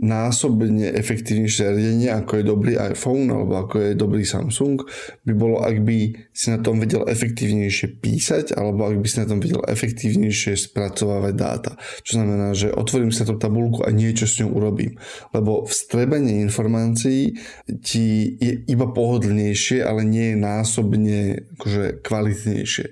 násobne 0.00 0.88
efektívnejšie 0.96 1.60
zariadenie, 1.68 2.08
ako 2.08 2.40
je 2.40 2.44
dobrý 2.44 2.72
iPhone 2.80 3.28
alebo 3.28 3.60
ako 3.60 3.74
je 3.84 3.92
dobrý 3.92 4.24
Samsung, 4.24 4.80
by 5.28 5.32
bolo, 5.36 5.60
ak 5.60 5.84
by 5.84 6.16
si 6.32 6.48
na 6.48 6.58
tom 6.64 6.80
vedel 6.80 7.04
efektívnejšie 7.04 8.00
písať 8.00 8.56
alebo 8.56 8.88
ak 8.88 8.96
by 8.96 9.06
si 9.06 9.16
na 9.20 9.28
tom 9.28 9.44
vedel 9.44 9.60
efektívnejšie 9.68 10.56
spracovávať 10.56 11.34
dáta. 11.36 11.72
Čo 12.00 12.16
znamená, 12.16 12.56
že 12.56 12.72
otvorím 12.72 13.12
sa 13.12 13.28
tú 13.28 13.36
tabulku 13.36 13.84
a 13.84 13.92
niečo 13.92 14.24
s 14.24 14.40
ňou 14.40 14.56
urobím. 14.56 14.96
Lebo 15.36 15.68
vstrebenie 15.68 16.40
informácií 16.40 17.36
ti 17.84 18.36
je 18.40 18.52
iba 18.72 18.88
pohodlnejšie, 18.88 19.84
ale 19.84 20.08
nie 20.08 20.32
je 20.32 20.36
násobne 20.40 21.18
akože 21.60 22.00
kvalitnejšie. 22.00 22.86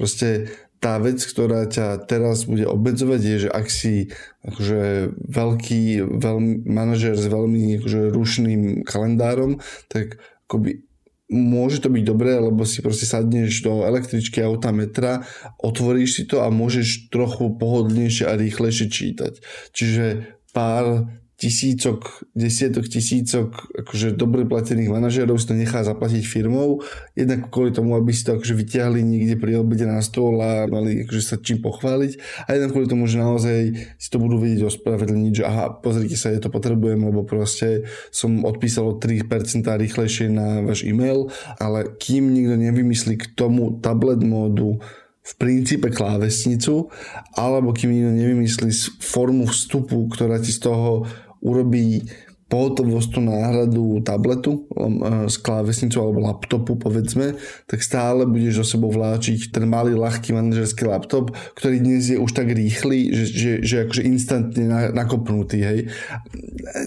Proste 0.00 0.48
tá 0.84 1.00
vec, 1.00 1.16
ktorá 1.24 1.64
ťa 1.64 2.04
teraz 2.04 2.44
bude 2.44 2.68
obmedzovať 2.68 3.20
je, 3.24 3.36
že 3.48 3.50
ak 3.50 3.66
si 3.72 4.12
akože 4.44 5.16
veľký 5.16 5.82
veľmi, 6.20 6.68
manažer 6.68 7.16
s 7.16 7.24
veľmi 7.24 7.80
akože 7.80 8.12
rušným 8.12 8.84
kalendárom, 8.84 9.64
tak 9.88 10.20
akoby 10.44 10.84
môže 11.32 11.80
to 11.80 11.88
byť 11.88 12.04
dobré, 12.04 12.36
lebo 12.36 12.68
si 12.68 12.84
proste 12.84 13.08
sadneš 13.08 13.64
do 13.64 13.88
električky 13.88 14.44
auta 14.44 14.76
metra, 14.76 15.24
otvoríš 15.56 16.20
si 16.20 16.22
to 16.28 16.44
a 16.44 16.52
môžeš 16.52 17.08
trochu 17.08 17.56
pohodlnejšie 17.56 18.28
a 18.28 18.36
rýchlejšie 18.36 18.92
čítať. 18.92 19.40
Čiže 19.72 20.36
pár 20.52 21.08
tisícok, 21.34 22.22
desiatok 22.32 22.86
tisícok 22.86 23.74
akože 23.82 24.14
dobre 24.14 24.46
platených 24.46 24.90
manažérov 24.90 25.34
si 25.34 25.50
to 25.50 25.58
nechá 25.58 25.82
zaplatiť 25.82 26.22
firmou, 26.22 26.78
jednak 27.18 27.50
kvôli 27.50 27.74
tomu, 27.74 27.98
aby 27.98 28.14
si 28.14 28.22
to 28.22 28.38
akože 28.38 28.54
vyťahli 28.54 29.02
niekde 29.02 29.34
pri 29.34 29.58
obede 29.58 29.82
na 29.82 29.98
stôl 29.98 30.38
a 30.38 30.70
mali 30.70 31.02
akože 31.02 31.22
sa 31.22 31.36
čím 31.42 31.58
pochváliť 31.58 32.12
a 32.46 32.48
jednak 32.54 32.70
kvôli 32.70 32.86
tomu, 32.86 33.10
že 33.10 33.18
naozaj 33.18 33.60
si 33.98 34.08
to 34.08 34.22
budú 34.22 34.38
vedieť 34.38 34.70
ospravedlniť, 34.70 35.32
že 35.42 35.44
aha, 35.44 35.74
pozrite 35.82 36.14
sa, 36.14 36.30
ja 36.30 36.38
to 36.38 36.54
potrebujem, 36.54 37.02
lebo 37.02 37.26
proste 37.26 37.82
som 38.14 38.46
odpísal 38.46 38.94
o 38.94 38.98
3% 39.02 39.26
rýchlejšie 39.66 40.30
na 40.30 40.62
váš 40.62 40.86
e-mail, 40.86 41.34
ale 41.58 41.90
kým 41.98 42.30
nikto 42.30 42.54
nevymyslí 42.54 43.18
k 43.18 43.26
tomu 43.34 43.82
tablet 43.82 44.22
módu 44.22 44.78
v 45.24 45.32
princípe 45.40 45.88
klávesnicu, 45.88 46.92
alebo 47.32 47.72
kým 47.72 47.96
nikto 47.96 48.12
nevymyslí 48.12 48.70
formu 49.00 49.48
vstupu, 49.48 50.04
ktorá 50.12 50.36
ti 50.36 50.52
z 50.52 50.68
toho 50.68 51.08
urobí 51.44 52.08
pohotovostnú 52.44 53.34
náhradu 53.34 54.04
tabletu 54.04 54.68
um, 54.76 55.26
s 55.26 55.40
klávesnicou 55.40 56.06
alebo 56.06 56.28
laptopu 56.28 56.76
povedzme, 56.76 57.34
tak 57.66 57.80
stále 57.82 58.28
budeš 58.28 58.62
so 58.62 58.76
sebou 58.76 58.92
vláčiť 58.92 59.50
ten 59.50 59.64
malý 59.66 59.96
ľahký 59.96 60.36
manažerský 60.36 60.86
laptop, 60.86 61.32
ktorý 61.56 61.82
dnes 61.82 62.12
je 62.12 62.20
už 62.20 62.30
tak 62.30 62.52
rýchly, 62.52 63.10
že, 63.10 63.24
že, 63.26 63.52
že 63.64 63.76
akože 63.88 64.02
instantne 64.06 64.92
nakopnutý, 64.92 65.58
hej. 65.64 65.80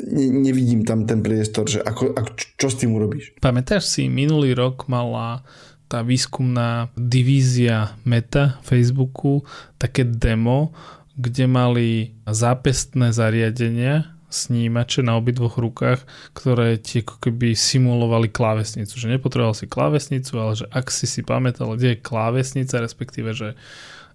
Ne, 0.07 0.25
nevidím 0.29 0.85
tam 0.85 1.09
ten 1.09 1.25
priestor, 1.25 1.67
že 1.67 1.81
ako, 1.81 2.15
ako, 2.15 2.29
čo 2.37 2.67
s 2.69 2.77
tým 2.77 2.95
urobíš. 2.95 3.33
Pamätáš 3.41 3.89
si, 3.91 4.07
minulý 4.07 4.53
rok 4.55 4.85
mala 4.87 5.41
tá 5.89 6.03
výskumná 6.03 6.93
divízia 6.95 7.95
Meta 8.03 8.59
Facebooku 8.61 9.43
také 9.81 10.03
demo, 10.05 10.75
kde 11.17 11.49
mali 11.49 12.13
zápestné 12.29 13.09
zariadenia, 13.09 14.16
snímače 14.37 15.01
na 15.01 15.17
obidvoch 15.17 15.57
rukách, 15.57 16.05
ktoré 16.37 16.77
ti 16.77 17.01
ako 17.01 17.17
keby 17.17 17.57
simulovali 17.57 18.29
klávesnicu. 18.29 18.93
Že 18.93 19.17
nepotreboval 19.17 19.57
si 19.57 19.65
klávesnicu, 19.65 20.37
ale 20.37 20.53
že 20.53 20.65
ak 20.69 20.93
si 20.93 21.09
si 21.09 21.25
pamätal, 21.25 21.73
kde 21.73 21.97
je 21.97 22.03
klávesnica, 22.05 22.77
respektíve, 22.77 23.33
že 23.33 23.57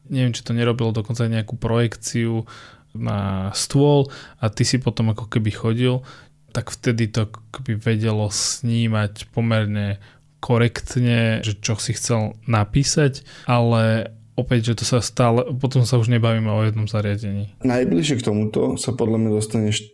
neviem, 0.06 0.30
či 0.30 0.46
to 0.46 0.54
nerobilo 0.54 0.94
dokonca 0.94 1.26
nejakú 1.26 1.58
projekciu 1.58 2.46
na 2.92 3.50
stôl 3.56 4.12
a 4.38 4.52
ty 4.52 4.62
si 4.62 4.76
potom 4.78 5.10
ako 5.10 5.26
keby 5.26 5.50
chodil, 5.50 6.04
tak 6.52 6.68
vtedy 6.68 7.08
to 7.08 7.32
keby 7.50 7.80
vedelo 7.80 8.28
snímať 8.28 9.32
pomerne 9.32 9.96
korektne, 10.42 11.40
že 11.40 11.56
čo 11.56 11.78
si 11.78 11.96
chcel 11.96 12.36
napísať, 12.44 13.24
ale 13.48 14.12
opäť, 14.34 14.74
že 14.74 14.82
to 14.82 14.84
sa 14.84 14.98
stále, 14.98 15.54
potom 15.56 15.86
sa 15.86 15.96
už 15.96 16.10
nebavíme 16.10 16.50
o 16.50 16.64
jednom 16.66 16.90
zariadení. 16.90 17.52
Najbližšie 17.64 18.18
k 18.20 18.26
tomuto 18.26 18.74
sa 18.76 18.92
podľa 18.92 19.22
mňa 19.22 19.30
dostaneš 19.32 19.91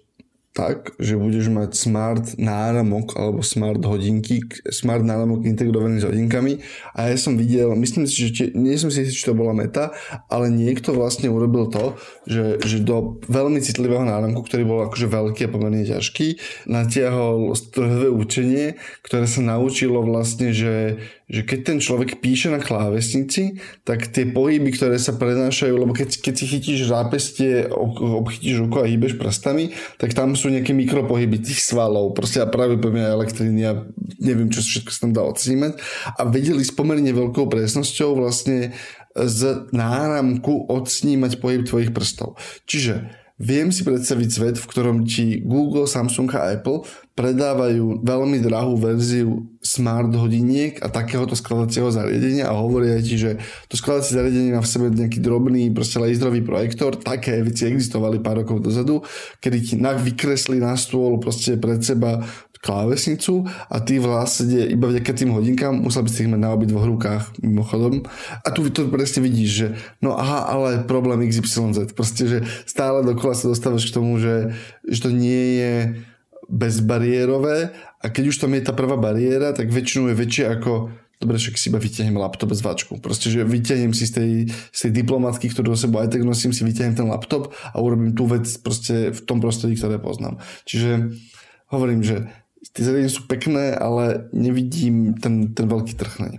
tak, 0.58 0.98
že 0.98 1.14
budeš 1.14 1.54
mať 1.54 1.70
smart 1.78 2.26
náramok 2.34 3.14
alebo 3.14 3.46
smart 3.46 3.78
hodinky, 3.86 4.42
smart 4.74 5.06
náramok 5.06 5.46
integrovaný 5.46 6.02
s 6.02 6.08
hodinkami. 6.10 6.58
A 6.98 7.14
ja 7.14 7.16
som 7.16 7.38
videl, 7.38 7.70
myslím 7.78 8.10
si, 8.10 8.26
že 8.26 8.28
tie, 8.34 8.46
nie 8.58 8.74
som 8.74 8.90
si 8.90 9.06
či 9.06 9.22
to 9.22 9.38
bola 9.38 9.54
meta, 9.54 9.94
ale 10.26 10.50
niekto 10.50 10.90
vlastne 10.90 11.30
urobil 11.30 11.70
to, 11.70 11.94
že, 12.26 12.58
že 12.66 12.82
do 12.82 13.22
veľmi 13.30 13.62
citlivého 13.62 14.02
náramku, 14.02 14.42
ktorý 14.42 14.66
bol 14.66 14.82
akože 14.90 15.06
veľký 15.06 15.46
a 15.46 15.52
pomerne 15.54 15.86
ťažký, 15.86 16.42
natiahol 16.66 17.54
strojové 17.54 18.10
učenie, 18.10 18.74
ktoré 19.06 19.30
sa 19.30 19.46
naučilo 19.46 20.02
vlastne, 20.02 20.50
že, 20.50 20.98
že 21.28 21.44
keď 21.44 21.60
ten 21.60 21.78
človek 21.78 22.24
píše 22.24 22.48
na 22.48 22.56
klávesnici, 22.56 23.60
tak 23.84 24.08
tie 24.08 24.24
pohyby, 24.24 24.72
ktoré 24.72 24.96
sa 24.96 25.12
prenášajú, 25.12 25.76
lebo 25.76 25.92
keď, 25.92 26.24
keď 26.24 26.34
si 26.34 26.44
chytíš 26.48 26.88
zápestie, 26.88 27.68
obchytíš 27.68 28.64
ruku 28.64 28.80
a 28.80 28.88
hýbeš 28.88 29.20
prstami, 29.20 29.76
tak 30.00 30.16
tam 30.16 30.32
sú 30.32 30.48
nejaké 30.48 30.72
mikropohyby 30.72 31.44
tých 31.44 31.60
svalov, 31.60 32.16
proste 32.16 32.40
a 32.40 32.48
práve 32.48 32.80
mňa 32.80 33.12
elektriny 33.12 33.62
a 33.68 33.84
neviem, 34.16 34.48
čo 34.48 34.64
všetko 34.64 34.88
sa 34.88 35.00
tam 35.04 35.12
dá 35.12 35.22
odsnímať 35.28 35.76
a 36.16 36.24
vedeli 36.24 36.64
s 36.64 36.72
pomerne 36.72 37.12
veľkou 37.12 37.44
presnosťou 37.52 38.24
vlastne 38.24 38.72
z 39.12 39.68
náramku 39.76 40.64
odsnímať 40.72 41.44
pohyb 41.44 41.62
tvojich 41.68 41.92
prstov. 41.92 42.40
Čiže 42.64 43.28
Viem 43.38 43.70
si 43.70 43.86
predstaviť 43.86 44.28
svet, 44.34 44.56
v 44.58 44.66
ktorom 44.66 45.06
ti 45.06 45.38
Google, 45.38 45.86
Samsung 45.86 46.26
a 46.34 46.58
Apple 46.58 46.82
predávajú 47.18 48.06
veľmi 48.06 48.38
drahú 48.38 48.78
verziu 48.78 49.42
smart 49.58 50.14
hodiniek 50.14 50.78
a 50.78 50.86
takéhoto 50.86 51.34
skladacieho 51.34 51.90
zariadenia 51.90 52.46
a 52.46 52.54
hovoria 52.54 53.02
ti, 53.02 53.18
že 53.18 53.42
to 53.66 53.74
skladacie 53.74 54.14
zariadenie 54.14 54.54
má 54.54 54.62
v 54.62 54.70
sebe 54.70 54.86
nejaký 54.94 55.18
drobný 55.18 55.74
proste 55.74 55.98
laserový 55.98 56.46
projektor. 56.46 56.94
Také 56.94 57.42
veci 57.42 57.66
existovali 57.66 58.22
pár 58.22 58.46
rokov 58.46 58.62
dozadu, 58.62 59.02
kedy 59.42 59.58
ti 59.58 59.74
vykresli 59.82 60.62
na 60.62 60.78
stôl 60.78 61.18
proste 61.18 61.58
pred 61.58 61.82
seba 61.82 62.22
klávesnicu 62.58 63.46
a 63.70 63.78
ty 63.78 64.02
vlastne 64.02 64.66
iba 64.66 64.90
vďaka 64.90 65.14
tým 65.14 65.30
hodinkám 65.30 65.74
musel 65.78 66.02
by 66.02 66.10
si 66.10 66.26
ich 66.26 66.30
mať 66.30 66.40
na 66.42 66.50
obi 66.54 66.66
dvoch 66.66 66.86
rukách 66.86 67.38
mimochodom. 67.42 68.02
A 68.42 68.48
tu 68.50 68.66
to 68.70 68.90
presne 68.90 69.22
vidíš, 69.22 69.50
že 69.50 69.66
no 70.02 70.18
aha, 70.18 70.50
ale 70.50 70.82
problém 70.86 71.22
XYZ. 71.26 71.94
Proste, 71.94 72.26
že 72.26 72.38
stále 72.66 73.06
dokola 73.06 73.34
sa 73.34 73.50
dostávaš 73.50 73.90
k 73.90 73.94
tomu, 73.94 74.18
že, 74.18 74.54
že 74.86 74.98
to 75.06 75.10
nie 75.14 75.62
je 75.62 75.74
bezbariérové 76.48 77.76
a 78.00 78.06
keď 78.08 78.24
už 78.32 78.36
tam 78.40 78.56
je 78.56 78.64
tá 78.64 78.72
prvá 78.72 78.96
bariéra, 78.96 79.52
tak 79.52 79.68
väčšinou 79.68 80.08
je 80.08 80.16
väčšia 80.16 80.56
ako 80.56 80.90
dobre, 81.18 81.36
však 81.36 81.58
si 81.58 81.68
iba 81.68 81.82
vyťahnem 81.82 82.16
laptop 82.16 82.54
z 82.54 82.62
váčku. 82.62 82.92
Proste, 83.02 83.28
že 83.28 83.42
vyťahnem 83.42 83.92
si 83.92 84.06
z 84.06 84.12
tej, 84.22 84.30
z 84.48 84.78
tej 84.86 84.92
diplomatky, 85.02 85.50
ktorú 85.50 85.74
do 85.74 85.78
sebou 85.78 86.00
aj 86.00 86.14
tak 86.14 86.22
nosím, 86.22 86.54
si 86.54 86.62
vyťahnem 86.62 86.94
ten 86.94 87.08
laptop 87.10 87.50
a 87.52 87.76
urobím 87.82 88.14
tú 88.14 88.30
vec 88.30 88.46
proste 88.62 89.10
v 89.10 89.20
tom 89.26 89.42
prostredí, 89.42 89.74
ktoré 89.74 89.98
poznám. 89.98 90.38
Čiže 90.64 91.10
hovorím, 91.68 92.06
že 92.06 92.30
tie 92.70 92.86
zariadenia 92.86 93.12
sú 93.12 93.26
pekné, 93.26 93.74
ale 93.74 94.30
nevidím 94.30 95.18
ten, 95.18 95.50
ten 95.52 95.66
veľký 95.66 95.98
trh 95.98 96.14
na 96.22 96.26
ne. 96.32 96.38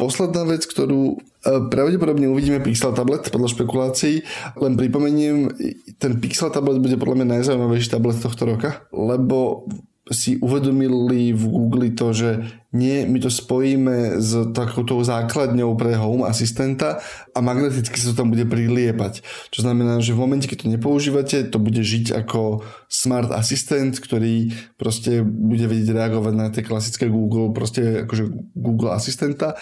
Posledná 0.00 0.48
vec, 0.48 0.64
ktorú 0.64 1.20
pravdepodobne 1.44 2.28
uvidíme 2.28 2.60
Pixel 2.60 2.92
tablet 2.92 3.28
podľa 3.32 3.48
špekulácií. 3.56 4.24
Len 4.60 4.72
pripomeniem, 4.76 5.52
ten 5.96 6.20
Pixel 6.20 6.52
tablet 6.52 6.80
bude 6.80 7.00
podľa 7.00 7.24
mňa 7.24 7.40
najzaujímavejší 7.40 7.88
tablet 7.92 8.20
tohto 8.20 8.44
roka, 8.44 8.84
lebo 8.92 9.64
si 10.10 10.42
uvedomili 10.42 11.30
v 11.30 11.44
Google 11.46 11.94
to, 11.94 12.10
že 12.10 12.30
nie, 12.74 13.06
my 13.06 13.22
to 13.22 13.30
spojíme 13.30 14.18
s 14.18 14.50
takouto 14.50 14.98
základňou 15.06 15.78
pre 15.78 15.94
home 15.94 16.26
asistenta 16.26 16.98
a 17.30 17.38
magneticky 17.38 17.94
sa 17.94 18.10
to 18.10 18.18
tam 18.18 18.34
bude 18.34 18.42
priliepať. 18.50 19.22
Čo 19.54 19.62
znamená, 19.62 20.02
že 20.02 20.14
v 20.14 20.22
momente, 20.26 20.50
keď 20.50 20.66
to 20.66 20.72
nepoužívate, 20.74 21.38
to 21.46 21.58
bude 21.62 21.78
žiť 21.78 22.10
ako 22.26 22.66
smart 22.90 23.30
asistent, 23.30 24.02
ktorý 24.02 24.50
proste 24.74 25.22
bude 25.22 25.70
vedieť 25.70 25.94
reagovať 25.94 26.34
na 26.34 26.50
tie 26.50 26.66
klasické 26.66 27.06
Google, 27.06 27.54
proste 27.54 28.02
akože 28.02 28.34
Google 28.58 28.90
asistenta 28.90 29.54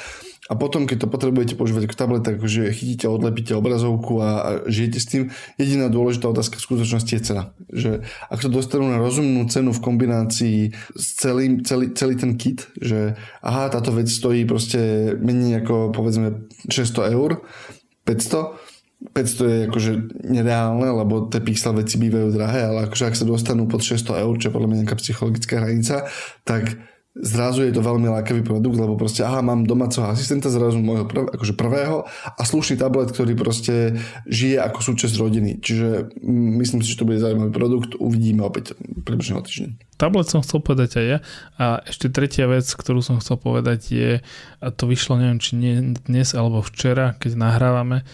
a 0.48 0.56
potom, 0.56 0.88
keď 0.88 1.04
to 1.04 1.12
potrebujete 1.12 1.54
používať 1.60 1.92
ako 1.92 1.96
tablet, 2.00 2.24
tak 2.24 2.40
že 2.40 2.72
chytíte, 2.72 3.04
odlepíte 3.04 3.52
obrazovku 3.52 4.24
a, 4.24 4.30
a 4.40 4.50
žijete 4.64 4.98
s 4.98 5.06
tým. 5.06 5.22
Jediná 5.60 5.92
dôležitá 5.92 6.32
otázka 6.32 6.56
v 6.56 6.66
skutočnosti 6.72 7.12
je 7.12 7.22
cena. 7.22 7.52
Že 7.68 8.08
ak 8.32 8.40
to 8.40 8.48
dostanú 8.48 8.88
na 8.88 8.96
rozumnú 8.96 9.44
cenu 9.52 9.76
v 9.76 9.84
kombinácii 9.84 10.58
s 10.96 11.06
celým, 11.20 11.60
celý, 11.68 11.92
celý 11.92 12.16
ten 12.16 12.40
kit, 12.40 12.64
že 12.80 13.20
aha, 13.44 13.68
táto 13.68 13.92
vec 13.92 14.08
stojí 14.08 14.48
proste 14.48 15.12
menej 15.20 15.60
ako 15.60 15.92
povedzme 15.92 16.48
600 16.72 17.12
eur, 17.12 17.44
500, 18.08 19.12
500 19.12 19.52
je 19.52 19.58
akože 19.68 19.92
nereálne, 20.32 20.88
lebo 20.90 21.28
tie 21.28 21.44
pixel 21.44 21.76
veci 21.76 22.00
bývajú 22.00 22.32
drahé, 22.32 22.72
ale 22.72 22.88
akože 22.88 23.04
ak 23.04 23.20
sa 23.20 23.28
dostanú 23.28 23.68
pod 23.68 23.84
600 23.84 24.24
eur, 24.24 24.34
čo 24.40 24.48
je 24.48 24.54
podľa 24.56 24.68
mňa 24.72 24.78
nejaká 24.82 24.96
psychologická 24.96 25.60
hranica, 25.60 26.08
tak 26.42 26.80
zrazu 27.22 27.66
je 27.66 27.74
to 27.74 27.82
veľmi 27.82 28.06
lákavý 28.06 28.46
produkt, 28.46 28.78
lebo 28.78 28.94
proste 28.94 29.26
aha, 29.26 29.42
mám 29.42 29.66
domáceho 29.66 30.06
asistenta 30.06 30.50
zrazu 30.50 30.78
môjho 30.78 31.04
prv, 31.04 31.30
akože 31.34 31.54
prvého 31.58 32.06
a 32.24 32.42
slušný 32.42 32.78
tablet, 32.78 33.10
ktorý 33.10 33.34
proste 33.34 33.98
žije 34.26 34.62
ako 34.62 34.78
súčasť 34.92 35.14
rodiny. 35.18 35.58
Čiže 35.58 36.14
mm, 36.14 36.50
myslím 36.62 36.80
si, 36.82 36.94
že 36.94 36.98
to 37.02 37.08
bude 37.08 37.18
zaujímavý 37.18 37.50
produkt, 37.50 37.98
uvidíme 37.98 38.46
opäť 38.46 38.78
približne 39.02 39.38
o 39.38 39.42
týždeň. 39.42 39.70
Tablet 39.98 40.30
som 40.30 40.46
chcel 40.46 40.62
povedať 40.62 41.02
aj 41.02 41.06
ja 41.10 41.18
a 41.58 41.66
ešte 41.82 42.06
tretia 42.06 42.46
vec, 42.46 42.66
ktorú 42.70 43.02
som 43.02 43.18
chcel 43.18 43.34
povedať 43.34 43.80
je, 43.90 44.10
a 44.62 44.66
to 44.70 44.86
vyšlo 44.86 45.18
neviem, 45.18 45.42
či 45.42 45.58
nie 45.58 45.98
dnes 46.06 46.38
alebo 46.38 46.62
včera, 46.62 47.18
keď 47.18 47.34
nahrávame, 47.34 48.06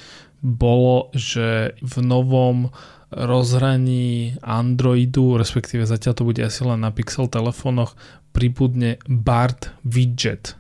bolo, 0.45 1.09
že 1.17 1.77
v 1.81 1.95
novom 2.05 2.69
rozhraní 3.15 4.35
Androidu, 4.43 5.39
respektíve 5.39 5.87
zatiaľ 5.87 6.15
to 6.19 6.27
bude 6.27 6.43
asi 6.43 6.67
len 6.67 6.83
na 6.83 6.91
Pixel 6.91 7.31
telefónoch, 7.31 7.95
pribudne 8.35 8.99
BART 9.07 9.71
widget. 9.87 10.59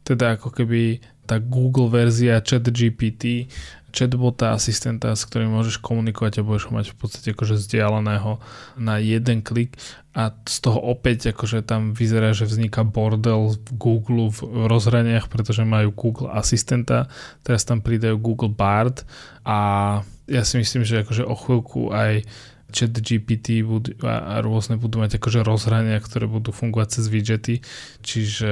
Teda 0.00 0.40
ako 0.40 0.50
keby 0.50 1.04
tá 1.26 1.42
Google 1.42 1.90
verzia 1.90 2.38
ChatGPT, 2.40 3.50
chatbota, 3.96 4.52
asistenta, 4.52 5.16
s 5.16 5.24
ktorým 5.24 5.50
môžeš 5.50 5.80
komunikovať 5.80 6.40
a 6.40 6.46
budeš 6.46 6.68
ho 6.68 6.72
mať 6.76 6.86
v 6.92 6.96
podstate 6.96 7.28
akože 7.32 7.56
vzdialeného 7.56 8.38
na 8.76 9.00
jeden 9.00 9.40
klik 9.40 9.74
a 10.12 10.32
z 10.44 10.56
toho 10.60 10.80
opäť 10.80 11.32
akože 11.32 11.64
tam 11.64 11.96
vyzerá, 11.96 12.36
že 12.36 12.44
vzniká 12.48 12.84
bordel 12.84 13.56
v 13.56 13.68
Google 13.76 14.28
v 14.28 14.68
rozhraniach, 14.68 15.32
pretože 15.32 15.64
majú 15.64 15.92
Google 15.96 16.28
asistenta, 16.32 17.08
teraz 17.40 17.64
tam 17.64 17.80
pridajú 17.80 18.20
Google 18.20 18.52
Bard 18.52 19.08
a 19.44 20.00
ja 20.26 20.42
si 20.42 20.58
myslím, 20.58 20.82
že 20.82 21.02
akože 21.02 21.22
o 21.26 21.34
chvíľku 21.34 21.94
aj 21.94 22.26
chat 22.74 22.90
GPT 22.90 23.62
budú, 23.62 23.94
a, 24.02 24.38
a 24.38 24.42
rôzne 24.42 24.74
budú 24.74 24.98
mať 24.98 25.22
akože 25.22 25.46
rozhrania, 25.46 26.02
ktoré 26.02 26.26
budú 26.26 26.50
fungovať 26.50 26.98
cez 26.98 27.04
widgety, 27.06 27.54
čiže 28.02 28.50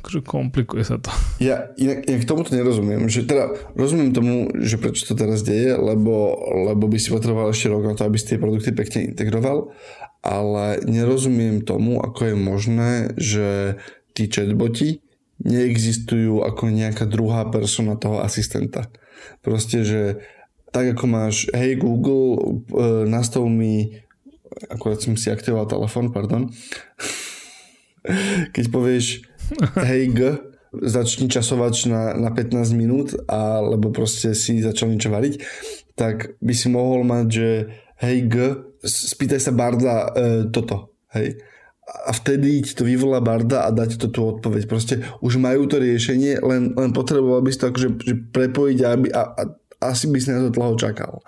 akože 0.00 0.20
komplikuje 0.24 0.80
sa 0.84 0.96
to. 0.96 1.12
Ja 1.44 1.68
inak, 1.76 2.08
inak 2.08 2.24
tomuto 2.24 2.56
nerozumiem, 2.56 3.04
že 3.12 3.28
teda 3.28 3.52
rozumiem 3.76 4.16
tomu, 4.16 4.48
že 4.64 4.80
prečo 4.80 5.04
to 5.04 5.12
teraz 5.12 5.44
deje, 5.44 5.76
lebo, 5.76 6.40
lebo 6.72 6.88
by 6.88 6.96
si 6.96 7.12
potreboval 7.12 7.52
ešte 7.52 7.68
rok 7.68 7.84
na 7.84 7.94
to, 7.96 8.08
aby 8.08 8.16
si 8.16 8.32
tie 8.32 8.40
produkty 8.40 8.72
pekne 8.72 9.12
integroval, 9.12 9.76
ale 10.24 10.80
nerozumiem 10.88 11.60
tomu, 11.60 12.00
ako 12.00 12.32
je 12.32 12.36
možné, 12.36 12.92
že 13.20 13.48
tí 14.16 14.28
chatboti 14.28 15.04
neexistujú 15.40 16.44
ako 16.44 16.68
nejaká 16.68 17.08
druhá 17.08 17.48
persona 17.48 17.96
toho 17.96 18.20
asistenta. 18.20 18.92
Proste, 19.40 19.82
že 19.84 20.02
tak 20.70 20.94
ako 20.94 21.04
máš, 21.10 21.50
hej 21.50 21.78
Google, 21.82 22.38
e, 22.38 22.46
nastav 23.10 23.42
mi, 23.46 23.98
akurát 24.70 25.02
som 25.02 25.18
si 25.18 25.30
aktivoval 25.30 25.66
telefon, 25.66 26.14
pardon, 26.14 26.46
keď 28.54 28.64
povieš 28.70 29.26
hej 29.90 30.14
G, 30.14 30.20
začni 30.70 31.26
časovač 31.26 31.90
na, 31.90 32.14
na 32.14 32.30
15 32.30 32.70
minút, 32.78 33.18
alebo 33.26 33.90
proste 33.90 34.38
si 34.38 34.62
začal 34.62 34.94
niečo 34.94 35.10
variť, 35.10 35.42
tak 35.98 36.38
by 36.38 36.54
si 36.54 36.70
mohol 36.70 37.02
mať, 37.02 37.26
že 37.26 37.48
hej 38.06 38.18
G, 38.30 38.34
spýtaj 38.86 39.40
sa 39.42 39.52
Barda 39.52 39.94
e, 39.94 40.08
toto, 40.54 40.94
hej. 41.12 41.42
A 41.90 42.14
vtedy 42.14 42.62
ti 42.62 42.72
to 42.72 42.86
vyvolá 42.86 43.18
Barda 43.18 43.66
a 43.66 43.74
ti 43.86 43.98
to 43.98 44.06
tú 44.06 44.38
odpoveď. 44.38 44.62
Proste 44.70 45.02
už 45.18 45.42
majú 45.42 45.66
to 45.66 45.82
riešenie, 45.82 46.38
len, 46.38 46.70
len 46.78 46.90
potreboval 46.94 47.42
by 47.42 47.50
si 47.50 47.58
to 47.58 47.74
akože 47.74 47.88
že 47.98 48.14
prepojiť 48.30 48.78
aby, 48.86 49.08
a, 49.10 49.22
a 49.26 49.42
asi 49.82 50.06
by 50.06 50.18
si 50.22 50.30
na 50.30 50.46
to 50.46 50.54
dlho 50.54 50.78
čakal. 50.78 51.24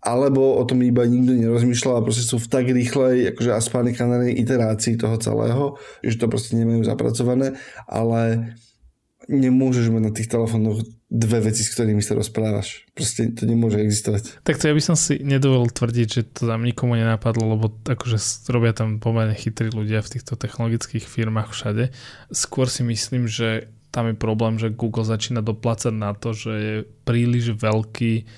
Alebo 0.00 0.56
o 0.56 0.64
tom 0.64 0.80
iba 0.80 1.04
nikto 1.04 1.36
nerozmýšľal 1.36 2.00
a 2.00 2.06
proste 2.06 2.24
sú 2.24 2.40
v 2.40 2.48
tak 2.48 2.72
rýchlej 2.72 3.36
akože 3.36 3.50
a 3.52 3.60
spanikanej 3.60 4.32
iterácii 4.40 4.96
toho 4.96 5.20
celého, 5.20 5.64
že 6.00 6.16
to 6.16 6.32
proste 6.32 6.56
nemajú 6.56 6.88
zapracované, 6.88 7.60
ale 7.84 8.56
nemôžeš 9.28 9.92
mať 9.92 10.02
na 10.02 10.12
tých 10.16 10.32
telefónoch 10.32 10.80
dve 11.10 11.50
veci, 11.50 11.66
s 11.66 11.74
ktorými 11.74 11.98
sa 11.98 12.14
rozprávaš. 12.14 12.86
Proste 12.94 13.34
to 13.34 13.42
nemôže 13.42 13.82
existovať. 13.82 14.46
Tak 14.46 14.62
to 14.62 14.70
ja 14.70 14.74
by 14.78 14.82
som 14.82 14.94
si 14.94 15.18
nedovolil 15.18 15.66
tvrdiť, 15.66 16.06
že 16.06 16.22
to 16.30 16.46
tam 16.46 16.62
nikomu 16.62 16.94
nenapadlo, 16.94 17.58
lebo 17.58 17.66
akože 17.82 18.46
robia 18.54 18.70
tam 18.70 19.02
pomerne 19.02 19.34
chytrí 19.34 19.74
ľudia 19.74 20.06
v 20.06 20.12
týchto 20.16 20.38
technologických 20.38 21.02
firmách 21.02 21.50
všade. 21.50 21.90
Skôr 22.30 22.70
si 22.70 22.86
myslím, 22.86 23.26
že 23.26 23.66
tam 23.90 24.06
je 24.06 24.14
problém, 24.14 24.54
že 24.54 24.70
Google 24.70 25.02
začína 25.02 25.42
doplácať 25.42 25.90
na 25.90 26.14
to, 26.14 26.30
že 26.30 26.52
je 26.54 26.76
príliš 27.02 27.58
veľký 27.58 28.30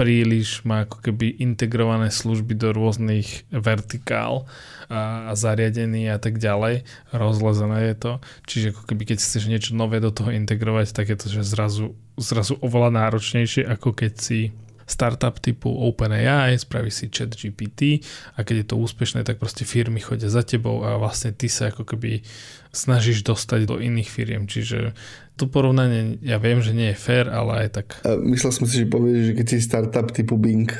príliš 0.00 0.64
má 0.64 0.88
ako 0.88 1.04
keby 1.04 1.44
integrované 1.44 2.08
služby 2.08 2.56
do 2.56 2.72
rôznych 2.72 3.44
vertikál 3.52 4.48
a, 4.88 5.28
a 5.28 5.32
zariadení 5.36 6.08
a 6.08 6.16
tak 6.16 6.40
ďalej. 6.40 6.88
Rozlezené 7.12 7.92
je 7.92 7.94
to. 8.00 8.12
Čiže 8.48 8.66
ako 8.72 8.82
keby 8.88 9.12
keď 9.12 9.18
chceš 9.20 9.44
niečo 9.44 9.76
nové 9.76 10.00
do 10.00 10.08
toho 10.08 10.32
integrovať, 10.32 10.96
tak 10.96 11.12
je 11.12 11.20
to 11.20 11.26
že 11.28 11.44
zrazu, 11.44 11.92
zrazu 12.16 12.56
oveľa 12.64 12.96
náročnejšie, 12.96 13.68
ako 13.68 13.92
keď 13.92 14.12
si 14.16 14.40
startup 14.88 15.38
typu 15.38 15.70
OpenAI, 15.70 16.58
spraví 16.58 16.90
si 16.90 17.12
chat 17.12 17.30
GPT 17.30 18.02
a 18.34 18.42
keď 18.42 18.56
je 18.64 18.66
to 18.72 18.76
úspešné, 18.80 19.22
tak 19.22 19.38
proste 19.38 19.62
firmy 19.62 20.02
chodia 20.02 20.26
za 20.26 20.42
tebou 20.42 20.82
a 20.82 20.98
vlastne 20.98 21.30
ty 21.30 21.46
sa 21.46 21.70
ako 21.70 21.86
keby 21.86 22.26
snažíš 22.74 23.22
dostať 23.22 23.70
do 23.70 23.78
iných 23.78 24.10
firiem. 24.10 24.50
Čiže 24.50 24.96
to 25.40 25.48
porovnanie, 25.48 26.20
ja 26.20 26.36
viem, 26.36 26.60
že 26.60 26.76
nie 26.76 26.92
je 26.92 27.00
fair, 27.00 27.32
ale 27.32 27.64
aj 27.64 27.68
tak. 27.72 28.04
A 28.04 28.20
myslel 28.20 28.52
som 28.52 28.68
si, 28.68 28.84
že 28.84 28.92
povieš, 28.92 29.32
že 29.32 29.36
keď 29.40 29.46
si 29.48 29.64
startup 29.64 30.12
typu 30.12 30.36
Bing. 30.36 30.68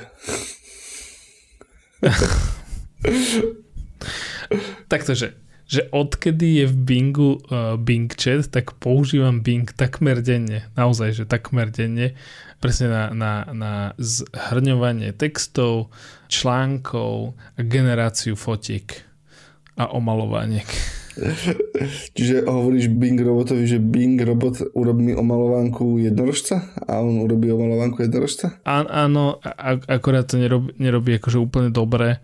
Takto, 4.93 5.17
že 5.17 5.41
že 5.71 5.87
odkedy 5.95 6.59
je 6.59 6.67
v 6.67 6.77
Bingu 6.83 7.39
uh, 7.47 7.79
Bing 7.79 8.11
Chat, 8.11 8.51
tak 8.51 8.75
používam 8.83 9.39
Bing 9.39 9.71
takmer 9.71 10.19
denne. 10.19 10.67
Naozaj, 10.75 11.23
že 11.23 11.31
takmer 11.31 11.71
denne 11.71 12.19
presne 12.59 12.91
na, 12.91 13.05
na, 13.15 13.33
na 13.55 13.73
zhrňovanie 14.03 15.15
textov, 15.15 15.95
článkov 16.27 17.39
a 17.55 17.61
generáciu 17.63 18.35
fotiek 18.35 19.07
a 19.79 19.95
omalovanie. 19.95 20.67
Čiže 22.17 22.49
hovoríš 22.49 22.93
Bing 22.93 23.21
robotovi, 23.21 23.65
že 23.69 23.79
Bing 23.79 24.21
robot 24.21 24.75
urobí 24.77 25.13
omalovanku 25.13 26.01
jednorožca 26.01 26.65
a 26.89 27.01
on 27.01 27.25
urobí 27.25 27.53
omalovanku 27.53 28.03
jednorožca? 28.05 28.61
Á, 28.65 29.07
áno, 29.07 29.41
akorát 29.89 30.29
to 30.29 30.41
nerobí, 30.41 30.77
nerobí 30.81 31.17
akože 31.21 31.39
úplne 31.41 31.69
dobre, 31.69 32.21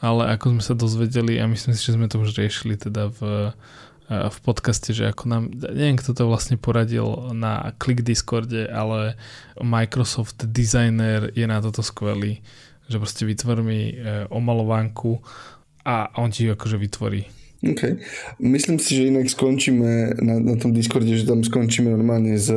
ale 0.00 0.32
ako 0.34 0.58
sme 0.58 0.62
sa 0.64 0.74
dozvedeli 0.74 1.38
a 1.38 1.50
myslím 1.50 1.72
si, 1.76 1.82
že 1.86 1.94
sme 1.96 2.10
to 2.10 2.22
už 2.22 2.34
riešili 2.36 2.76
teda 2.76 3.12
v 3.14 3.52
v 4.10 4.38
podcaste, 4.42 4.90
že 4.90 5.06
ako 5.06 5.24
nám, 5.30 5.42
neviem 5.54 5.94
kto 5.94 6.10
to 6.10 6.26
vlastne 6.26 6.58
poradil 6.58 7.30
na 7.30 7.70
Click 7.78 8.02
Discorde, 8.02 8.66
ale 8.66 9.14
Microsoft 9.62 10.42
Designer 10.50 11.30
je 11.30 11.46
na 11.46 11.62
toto 11.62 11.78
skvelý, 11.78 12.42
že 12.90 12.98
proste 12.98 13.22
vytvor 13.22 13.62
mi 13.62 13.94
e, 13.94 14.26
omalovánku 14.26 15.22
a 15.86 16.10
on 16.18 16.34
ti 16.34 16.50
ju 16.50 16.58
akože 16.58 16.74
vytvorí. 16.74 17.22
OK. 17.60 18.00
Myslím 18.40 18.80
si, 18.80 18.96
že 18.96 19.12
inak 19.12 19.28
skončíme 19.28 20.16
na, 20.24 20.40
na 20.40 20.54
tom 20.56 20.72
Discorde, 20.72 21.12
že 21.12 21.28
tam 21.28 21.44
skončíme 21.44 21.92
normálne 21.92 22.40
s 22.40 22.48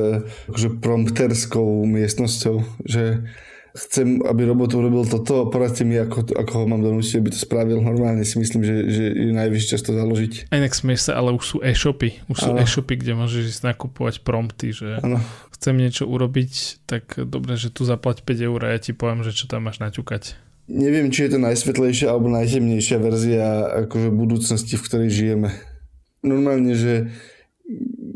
akože 0.48 0.80
prompterskou 0.80 1.84
miestnosťou, 1.84 2.64
že 2.88 3.28
chcem, 3.74 4.22
aby 4.22 4.46
robot 4.46 4.78
urobil 4.78 5.04
toto, 5.04 5.50
poradte 5.50 5.82
mi, 5.82 5.98
ako, 5.98 6.30
ako 6.38 6.54
ho 6.56 6.66
mám 6.70 6.86
donútiť, 6.86 7.20
aby 7.20 7.30
to 7.34 7.40
spravil. 7.42 7.82
Normálne 7.82 8.22
si 8.22 8.38
myslím, 8.38 8.62
že, 8.62 8.76
že 8.88 9.04
je 9.12 9.34
najvyšší 9.34 9.68
čas 9.76 9.82
to 9.82 9.98
založiť. 9.98 10.54
A 10.54 10.62
inak 10.62 10.78
smieš 10.78 11.10
sa, 11.10 11.18
ale 11.18 11.34
už 11.34 11.44
sú 11.44 11.58
e-shopy. 11.60 12.22
Už 12.30 12.38
sú 12.38 12.50
ano. 12.54 12.62
e-shopy, 12.62 13.02
kde 13.02 13.18
môžeš 13.18 13.44
ísť 13.50 13.62
nakupovať 13.74 14.22
prompty, 14.22 14.78
že 14.78 15.02
ano. 15.02 15.18
chcem 15.58 15.74
niečo 15.74 16.06
urobiť, 16.06 16.86
tak 16.86 17.18
dobre, 17.26 17.58
že 17.58 17.74
tu 17.74 17.82
zaplať 17.84 18.22
5 18.22 18.48
eur 18.48 18.60
a 18.62 18.78
ja 18.78 18.80
ti 18.80 18.94
poviem, 18.94 19.26
že 19.26 19.34
čo 19.34 19.50
tam 19.50 19.66
máš 19.66 19.82
naťukať. 19.82 20.38
Neviem, 20.72 21.12
či 21.12 21.28
je 21.28 21.36
to 21.36 21.44
najsvetlejšia 21.44 22.08
alebo 22.08 22.32
najtemnejšia 22.32 22.98
verzia 23.04 23.48
akože 23.84 24.16
budúcnosti, 24.16 24.80
v 24.80 24.86
ktorej 24.88 25.10
žijeme. 25.12 25.50
Normálne, 26.24 26.72
že 26.72 27.12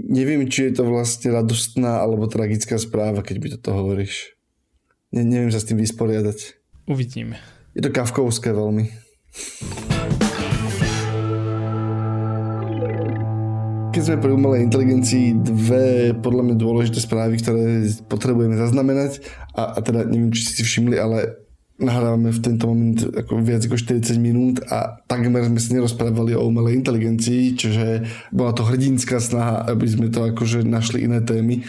neviem, 0.07 0.47
či 0.47 0.71
je 0.71 0.79
to 0.79 0.87
vlastne 0.87 1.35
radostná 1.35 1.99
alebo 1.99 2.31
tragická 2.31 2.79
správa, 2.79 3.19
keď 3.19 3.35
by 3.43 3.47
toto 3.59 3.75
hovoríš. 3.75 4.31
Ne, 5.11 5.27
neviem 5.27 5.51
sa 5.51 5.59
s 5.59 5.67
tým 5.67 5.75
vysporiadať. 5.75 6.55
Uvidíme. 6.87 7.35
Je 7.75 7.83
to 7.83 7.91
kavkovské 7.91 8.55
veľmi. 8.55 8.95
keď 13.97 14.13
sme 14.13 14.21
pri 14.21 14.31
umelej 14.37 14.61
inteligencii, 14.61 15.41
dve 15.41 16.13
podľa 16.21 16.43
mňa 16.45 16.55
dôležité 16.61 17.01
správy, 17.01 17.41
ktoré 17.41 17.81
potrebujeme 18.05 18.53
zaznamenať 18.53 19.25
a, 19.57 19.73
a 19.73 19.77
teda 19.81 20.05
neviem, 20.05 20.29
či 20.29 20.45
si 20.45 20.61
všimli, 20.61 21.01
ale 21.01 21.46
nahrávame 21.77 22.33
v 22.33 22.41
tento 22.41 22.65
moment 22.65 22.97
ako 22.97 23.37
viac 23.41 23.61
ako 23.61 23.77
40 23.77 24.17
minút 24.17 24.65
a 24.65 24.97
takmer 25.05 25.45
sme 25.45 25.61
si 25.61 25.77
nerozprávali 25.77 26.33
o 26.33 26.45
umelej 26.49 26.81
inteligencii, 26.81 27.53
čiže 27.53 27.85
bola 28.33 28.51
to 28.57 28.65
hrdinská 28.65 29.21
snaha, 29.21 29.61
aby 29.69 29.85
sme 29.85 30.09
to 30.09 30.25
akože 30.25 30.65
našli 30.65 31.05
iné 31.05 31.21
témy 31.21 31.61
e, 31.61 31.63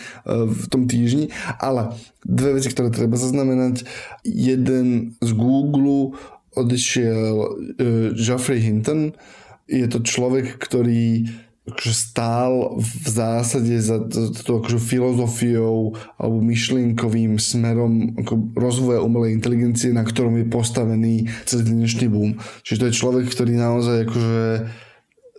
v 0.49 0.65
tom 0.73 0.89
týždni. 0.89 1.29
Ale 1.61 1.93
dve 2.25 2.57
veci, 2.57 2.73
ktoré 2.73 2.89
treba 2.89 3.21
zaznamenať. 3.21 3.85
Jeden 4.25 5.17
z 5.21 5.31
Google 5.37 6.17
odišiel 6.59 7.35
uh, 7.39 7.49
Geoffrey 8.19 8.59
Hinton. 8.59 9.15
Je 9.71 9.87
to 9.87 10.03
človek, 10.03 10.59
ktorý 10.59 11.29
akože 11.69 11.95
stál 11.95 12.77
v 12.81 13.07
zásade 13.09 13.75
za 13.79 14.03
to 14.45 14.65
akože 14.65 14.81
filozofiou 14.81 15.95
alebo 16.17 16.39
myšlienkovým 16.41 17.37
smerom 17.37 18.17
ako 18.17 18.57
rozvoja 18.57 19.05
umelej 19.05 19.37
inteligencie, 19.37 19.93
na 19.93 20.03
ktorom 20.03 20.41
je 20.41 20.47
postavený 20.49 21.15
celý 21.45 21.77
dnešný 21.77 22.07
boom. 22.09 22.41
Čiže 22.65 22.79
to 22.81 22.87
je 22.89 22.99
človek, 22.99 23.27
ktorý 23.29 23.61
naozaj 23.61 23.97
akože 24.09 24.43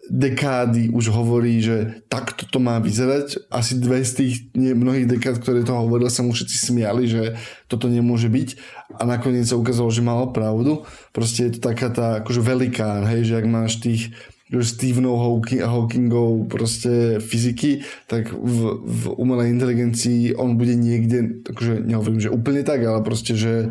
dekády 0.10 0.90
už 0.90 1.14
hovorí, 1.14 1.62
že 1.62 2.02
takto 2.10 2.50
to 2.50 2.58
má 2.58 2.82
vyzerať. 2.82 3.46
Asi 3.54 3.78
dve 3.78 4.02
z 4.02 4.12
tých 4.18 4.34
nie, 4.58 4.74
mnohých 4.74 5.06
dekád, 5.06 5.38
ktoré 5.38 5.62
to 5.62 5.78
hovoril, 5.78 6.10
sa 6.10 6.26
mu 6.26 6.34
všetci 6.34 6.58
smiali, 6.58 7.06
že 7.06 7.38
toto 7.70 7.86
nemôže 7.86 8.28
byť. 8.28 8.50
A 8.98 9.06
nakoniec 9.06 9.46
sa 9.46 9.56
ukázalo, 9.56 9.94
že 9.94 10.02
mal 10.02 10.34
pravdu. 10.34 10.84
Proste 11.14 11.48
je 11.48 11.62
to 11.62 11.70
taká 11.70 11.94
tá 11.94 12.26
akože 12.26 12.42
velikán, 12.42 13.06
hej, 13.06 13.30
že 13.30 13.38
ak 13.38 13.46
máš 13.46 13.78
tých 13.80 14.10
Stephenov 14.50 15.45
Hawkingov 15.45 16.50
proste 16.50 17.22
fyziky, 17.22 17.86
tak 18.10 18.34
v, 18.34 18.82
v 18.82 19.04
umelej 19.14 19.54
inteligencii 19.54 20.34
on 20.34 20.58
bude 20.58 20.74
niekde, 20.74 21.45
takže 21.45 21.86
nehovorím, 21.86 22.18
že 22.18 22.34
úplne 22.34 22.66
tak, 22.66 22.82
ale 22.82 23.06
proste, 23.06 23.38
že 23.38 23.70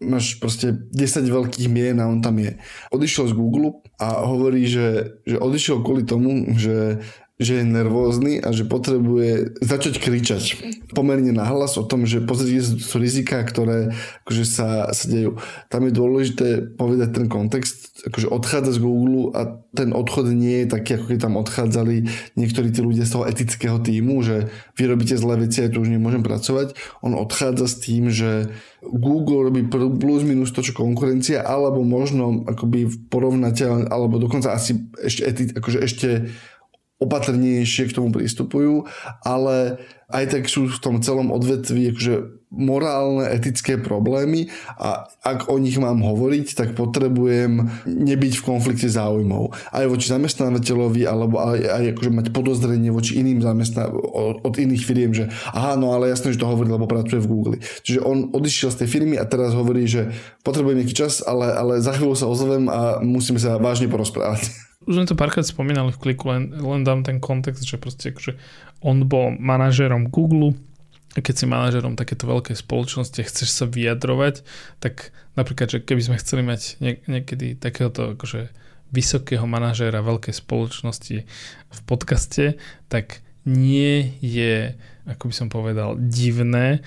máš 0.00 0.36
proste 0.40 0.76
10 0.92 1.28
veľkých 1.28 1.68
mien 1.68 1.96
a 2.00 2.08
on 2.08 2.24
tam 2.24 2.36
je. 2.40 2.56
Odišiel 2.92 3.32
z 3.32 3.36
Google 3.36 3.84
a 3.96 4.24
hovorí, 4.28 4.68
že, 4.68 5.20
že 5.24 5.36
odišiel 5.36 5.80
kvôli 5.84 6.04
tomu, 6.04 6.52
že 6.56 7.00
že 7.36 7.60
je 7.60 7.64
nervózny 7.68 8.40
a 8.40 8.48
že 8.56 8.64
potrebuje 8.64 9.60
začať 9.60 10.00
kričať 10.00 10.44
pomerne 10.96 11.34
nahlas 11.34 11.74
o 11.76 11.84
tom, 11.84 12.06
že 12.06 12.22
pozrite 12.22 12.62
sú 12.62 12.96
rizika, 12.96 13.42
ktoré 13.42 13.92
akože 14.24 14.44
sa, 14.46 14.88
sa 14.94 15.04
dejú. 15.04 15.36
Tam 15.66 15.82
je 15.84 15.92
dôležité 15.92 16.46
povedať 16.62 17.12
ten 17.12 17.26
kontext, 17.26 18.06
akože 18.06 18.30
odchádza 18.30 18.78
z 18.78 18.82
Google 18.82 19.34
a 19.34 19.60
ten 19.74 19.90
odchod 19.90 20.30
nie 20.30 20.64
je 20.64 20.72
taký, 20.72 20.96
ako 20.96 21.04
keď 21.10 21.18
tam 21.18 21.34
odchádzali 21.36 21.96
niektorí 22.38 22.70
tí 22.70 22.80
ľudia 22.80 23.04
z 23.04 23.12
toho 23.18 23.28
etického 23.28 23.76
týmu, 23.82 24.22
že 24.22 24.48
vy 24.78 24.82
robíte 24.86 25.18
zlé 25.18 25.44
veci 25.44 25.66
a 25.66 25.68
tu 25.68 25.82
už 25.82 25.90
nemôžem 25.90 26.22
pracovať. 26.22 26.78
On 27.02 27.12
odchádza 27.18 27.66
s 27.66 27.76
tým, 27.82 28.08
že 28.08 28.48
Google 28.86 29.50
robí 29.50 29.66
plus 29.68 30.22
minus 30.22 30.54
to, 30.54 30.62
čo 30.62 30.70
konkurencia, 30.70 31.42
alebo 31.42 31.82
možno 31.82 32.46
akoby 32.46 33.10
porovnateľ, 33.10 33.90
alebo 33.90 34.22
dokonca 34.22 34.54
asi 34.54 34.86
ešte, 35.02 35.22
eti, 35.26 35.42
akože 35.50 35.78
ešte 35.82 36.08
opatrnejšie 36.96 37.92
k 37.92 37.96
tomu 37.96 38.08
pristupujú, 38.08 38.88
ale 39.20 39.76
aj 40.06 40.24
tak 40.32 40.44
sú 40.46 40.70
v 40.70 40.78
tom 40.78 41.02
celom 41.02 41.34
odvetvi 41.34 41.90
akože 41.92 42.14
morálne, 42.54 43.26
etické 43.26 43.74
problémy 43.74 44.48
a 44.78 45.10
ak 45.26 45.50
o 45.50 45.58
nich 45.58 45.74
mám 45.82 45.98
hovoriť, 45.98 46.54
tak 46.54 46.68
potrebujem 46.78 47.68
nebyť 47.84 48.32
v 48.38 48.46
konflikte 48.46 48.86
záujmov. 48.86 49.50
Aj 49.74 49.82
voči 49.90 50.06
zamestnávateľovi, 50.14 51.02
alebo 51.10 51.42
aj, 51.42 51.58
aj 51.58 51.84
akože 51.98 52.10
mať 52.14 52.26
podozrenie 52.30 52.94
voči 52.94 53.18
iným 53.18 53.42
zamestná 53.42 53.90
od 54.40 54.54
iných 54.54 54.86
firiem, 54.86 55.10
že 55.10 55.26
aha, 55.50 55.74
no 55.74 55.90
ale 55.90 56.14
jasné, 56.14 56.32
že 56.32 56.40
to 56.40 56.48
hovorí, 56.48 56.70
lebo 56.70 56.86
pracuje 56.86 57.18
v 57.18 57.30
Google. 57.30 57.56
Čiže 57.82 58.00
on 58.06 58.30
odišiel 58.30 58.70
z 58.72 58.86
tej 58.86 58.88
firmy 58.88 59.18
a 59.18 59.26
teraz 59.26 59.52
hovorí, 59.52 59.90
že 59.90 60.14
potrebujem 60.46 60.86
nejaký 60.86 60.94
čas, 60.94 61.26
ale, 61.26 61.50
ale 61.50 61.82
za 61.82 61.98
chvíľu 61.98 62.14
sa 62.14 62.30
ozvem 62.30 62.70
a 62.70 63.02
musíme 63.02 63.42
sa 63.42 63.58
vážne 63.58 63.90
porozprávať 63.90 64.54
už 64.86 65.02
sme 65.02 65.06
to 65.06 65.18
párkrát 65.18 65.42
spomínali 65.42 65.90
v 65.90 66.00
kliku, 66.00 66.30
len, 66.30 66.54
len 66.54 66.86
dám 66.86 67.02
ten 67.02 67.18
kontext, 67.18 67.66
že 67.66 67.76
proste 67.76 68.14
akože 68.14 68.38
on 68.86 69.04
bol 69.04 69.34
manažerom 69.34 70.08
Google, 70.08 70.54
a 71.16 71.24
keď 71.24 71.34
si 71.34 71.46
manažerom 71.48 71.96
takéto 71.96 72.28
veľkej 72.28 72.60
spoločnosti 72.60 73.18
a 73.24 73.28
chceš 73.28 73.48
sa 73.48 73.64
vyjadrovať, 73.64 74.44
tak 74.84 75.16
napríklad, 75.32 75.72
že 75.72 75.78
keby 75.80 76.02
sme 76.04 76.20
chceli 76.20 76.44
mať 76.44 76.76
nie, 76.84 77.00
niekedy 77.08 77.56
takéhoto 77.56 78.12
akože 78.14 78.52
vysokého 78.92 79.48
manažéra 79.48 80.04
veľkej 80.04 80.36
spoločnosti 80.36 81.16
v 81.72 81.80
podcaste, 81.88 82.60
tak 82.92 83.24
nie 83.48 84.12
je, 84.20 84.76
ako 85.08 85.32
by 85.32 85.34
som 85.34 85.48
povedal, 85.48 85.96
divné, 85.96 86.84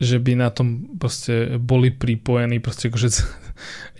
že 0.00 0.16
by 0.16 0.32
na 0.32 0.48
tom 0.48 0.96
proste 0.96 1.60
boli 1.60 1.92
pripojení 1.92 2.56
proste 2.56 2.88
akože 2.88 3.08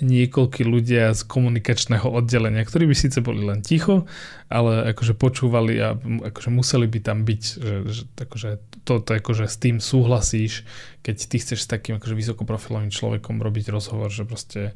niekoľkí 0.01 0.65
ľudia 0.65 1.13
z 1.13 1.23
komunikačného 1.29 2.09
oddelenia, 2.09 2.65
ktorí 2.65 2.89
by 2.89 2.97
síce 2.97 3.21
boli 3.21 3.45
len 3.45 3.61
ticho, 3.61 4.09
ale 4.49 4.97
akože 4.97 5.13
počúvali 5.13 5.77
a 5.77 5.93
akože 6.01 6.49
museli 6.49 6.89
by 6.89 6.99
tam 7.05 7.29
byť, 7.29 7.43
že, 7.45 7.75
že 7.85 8.03
akože 8.17 8.51
to, 8.89 9.05
to 9.05 9.11
akože 9.21 9.45
s 9.45 9.57
tým 9.61 9.77
súhlasíš, 9.77 10.65
keď 11.05 11.17
ty 11.21 11.37
chceš 11.37 11.69
s 11.69 11.71
takým 11.71 12.01
akože 12.01 12.17
vysokoprofilovým 12.17 12.89
človekom 12.89 13.45
robiť 13.45 13.69
rozhovor, 13.69 14.09
že 14.09 14.25
proste 14.25 14.73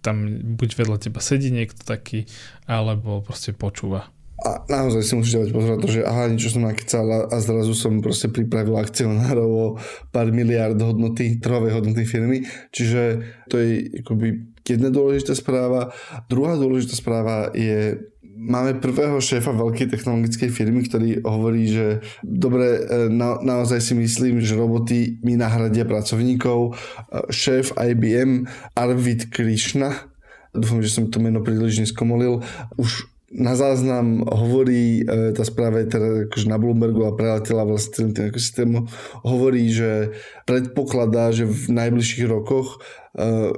tam 0.00 0.24
buď 0.58 0.70
vedľa 0.82 0.98
teba 0.98 1.20
sedí 1.20 1.52
niekto 1.52 1.84
taký, 1.84 2.26
alebo 2.64 3.20
proste 3.20 3.52
počúva. 3.54 4.10
A 4.42 4.66
naozaj 4.66 5.06
si 5.06 5.14
musíš 5.14 5.38
dávať 5.38 5.50
pozor 5.54 5.70
na 5.78 5.80
to, 5.80 5.86
že 5.86 6.02
aha, 6.02 6.26
niečo 6.26 6.50
som 6.50 6.66
nakecal 6.66 7.30
a 7.30 7.36
zrazu 7.38 7.78
som 7.78 8.02
proste 8.02 8.26
pripravil 8.26 8.74
akcionárov 8.74 9.50
o 9.50 9.66
pár 10.10 10.34
miliard 10.34 10.74
hodnoty, 10.82 11.38
trhovej 11.38 11.78
hodnoty 11.78 12.02
firmy. 12.02 12.42
Čiže 12.74 13.22
to 13.46 13.62
je 13.62 14.02
akoby 14.02 14.50
jedna 14.66 14.90
dôležitá 14.90 15.38
správa. 15.38 15.94
Druhá 16.26 16.58
dôležitá 16.58 16.98
správa 16.98 17.54
je 17.54 18.02
máme 18.42 18.82
prvého 18.82 19.22
šéfa 19.22 19.54
veľkej 19.54 19.86
technologickej 19.94 20.50
firmy, 20.50 20.82
ktorý 20.82 21.22
hovorí, 21.22 21.70
že 21.70 21.86
dobre, 22.26 22.82
e, 22.82 23.06
na, 23.06 23.38
naozaj 23.38 23.78
si 23.78 23.94
myslím, 23.94 24.42
že 24.42 24.58
roboty 24.58 25.22
mi 25.22 25.38
nahradia 25.38 25.86
pracovníkov. 25.86 26.58
E, 26.66 27.30
šéf 27.30 27.70
IBM 27.78 28.50
Arvid 28.74 29.30
Krishna, 29.30 30.10
dúfam, 30.50 30.82
že 30.82 30.90
som 30.90 31.06
to 31.06 31.22
meno 31.22 31.44
príliš 31.44 31.86
neskomolil, 31.86 32.42
už 32.74 33.11
na 33.32 33.56
záznam 33.56 34.28
hovorí, 34.28 35.02
e, 35.02 35.32
tá 35.32 35.40
správa 35.42 35.80
je 35.80 35.88
teda 35.88 36.08
akože 36.28 36.46
na 36.52 36.60
Bloombergu 36.60 37.08
a 37.08 37.16
preletela 37.16 37.64
vlastne 37.64 37.92
celým 37.96 38.12
tým 38.12 38.26
ekosystémom, 38.28 38.84
hovorí, 39.24 39.72
že 39.72 40.12
predpokladá, 40.44 41.32
že 41.32 41.48
v 41.48 41.72
najbližších 41.72 42.28
rokoch 42.28 42.84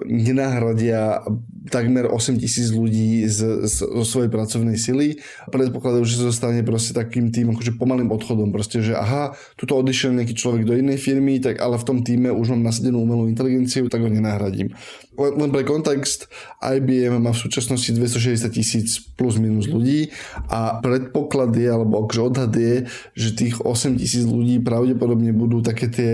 nenahradia 0.04 1.22
takmer 1.70 2.10
8 2.10 2.42
tisíc 2.42 2.74
ľudí 2.74 3.24
z, 3.30 3.64
z, 3.64 3.76
zo 3.86 4.04
svojej 4.04 4.26
pracovnej 4.26 4.74
sily. 4.74 5.22
Predpokladajú, 5.48 6.02
že 6.02 6.26
zostane 6.26 6.66
proste 6.66 6.90
takým 6.90 7.30
tým 7.30 7.54
akože 7.54 7.78
pomalým 7.78 8.10
odchodom. 8.10 8.50
Proste, 8.50 8.82
že 8.82 8.98
aha, 8.98 9.38
tuto 9.54 9.78
odišiel 9.78 10.12
nejaký 10.12 10.34
človek 10.34 10.66
do 10.66 10.74
inej 10.74 10.98
firmy, 10.98 11.38
tak 11.38 11.62
ale 11.62 11.78
v 11.78 11.86
tom 11.86 11.98
týme 12.02 12.34
už 12.34 12.52
mám 12.52 12.66
nasadenú 12.66 13.06
umelú 13.06 13.30
inteligenciu, 13.30 13.86
tak 13.86 14.02
ho 14.02 14.10
nenahradím. 14.10 14.74
Len, 15.14 15.32
len 15.38 15.50
pre 15.54 15.62
kontext, 15.62 16.26
IBM 16.58 17.22
má 17.22 17.30
v 17.30 17.42
súčasnosti 17.46 17.94
260 17.94 18.50
tisíc 18.50 18.98
plus 19.14 19.38
minus 19.38 19.70
ľudí 19.70 20.10
a 20.50 20.82
predpoklad 20.82 21.54
je, 21.54 21.70
alebo 21.70 22.02
akože 22.02 22.20
odhad 22.20 22.50
je, 22.50 22.90
že 23.14 23.28
tých 23.38 23.62
8 23.62 23.94
tisíc 23.94 24.26
ľudí 24.26 24.58
pravdepodobne 24.58 25.30
budú 25.30 25.62
také 25.62 25.86
tie 25.86 26.12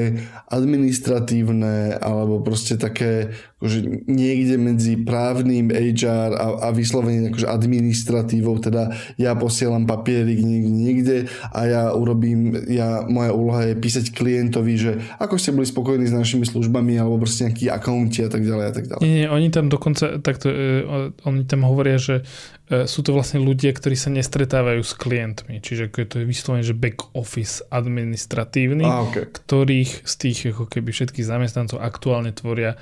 administratívne 0.53 1.97
alebo 1.97 2.45
proste 2.45 2.77
také 2.77 3.30
akože 3.61 4.09
niekde 4.09 4.57
medzi 4.57 4.97
právnym 4.97 5.69
HR 5.71 6.31
a, 6.37 6.47
a 6.65 6.69
vyslovene 6.73 7.29
akože 7.31 7.49
administratívou, 7.49 8.59
teda 8.59 8.95
ja 9.21 9.37
posielam 9.37 9.85
papierik 9.85 10.41
niekde, 10.41 10.71
niekde 10.71 11.17
a 11.53 11.61
ja 11.67 11.83
urobím, 11.93 12.55
ja, 12.69 13.05
moja 13.07 13.33
úloha 13.33 13.63
je 13.69 13.75
písať 13.77 14.13
klientovi, 14.15 14.75
že 14.77 14.93
ako 15.19 15.35
ste 15.37 15.55
boli 15.55 15.67
spokojní 15.67 16.07
s 16.09 16.15
našimi 16.15 16.45
službami 16.47 16.97
alebo 16.97 17.21
proste 17.21 17.49
nejaký 17.49 17.69
akaunti 17.69 18.21
a 18.25 18.31
tak 18.31 18.43
ďalej 18.43 18.65
a 18.67 18.73
tak 18.73 18.85
ďalej. 18.89 19.03
Nie, 19.05 19.13
nie, 19.25 19.29
oni 19.29 19.49
tam 19.53 19.69
dokonca 19.69 20.19
takto, 20.21 20.49
uh, 20.51 21.27
oni 21.29 21.45
tam 21.45 21.67
hovoria, 21.67 22.01
že 22.01 22.23
uh, 22.23 22.87
sú 22.87 23.05
to 23.05 23.13
vlastne 23.13 23.43
ľudia, 23.43 23.75
ktorí 23.75 23.97
sa 23.97 24.09
nestretávajú 24.13 24.83
s 24.83 24.93
klientmi, 24.97 25.61
čiže 25.61 25.91
je 25.91 26.07
to 26.09 26.17
vyslovene, 26.25 26.65
že 26.65 26.77
back 26.77 27.13
office 27.13 27.61
administratívny, 27.69 28.85
ah, 28.87 29.05
okay. 29.05 29.29
ktorých 29.29 30.07
z 30.07 30.15
tých 30.17 30.39
ako 30.55 30.67
keby 30.71 30.91
všetkých 30.91 31.27
zamestnancov 31.27 31.81
aktuálne 31.81 32.33
tvoria 32.33 32.77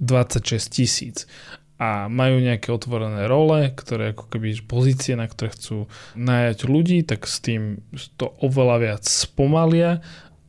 26 0.00 0.70
tisíc. 0.70 1.16
A 1.74 2.06
majú 2.06 2.38
nejaké 2.38 2.70
otvorené 2.70 3.26
role, 3.26 3.74
ktoré 3.74 4.14
ako 4.14 4.30
keby 4.30 4.62
pozície, 4.64 5.18
na 5.18 5.26
ktoré 5.26 5.50
chcú 5.52 5.90
najať 6.14 6.58
ľudí, 6.70 7.02
tak 7.02 7.26
s 7.26 7.42
tým 7.42 7.82
to 8.14 8.30
oveľa 8.40 8.76
viac 8.78 9.02
spomalia. 9.04 9.98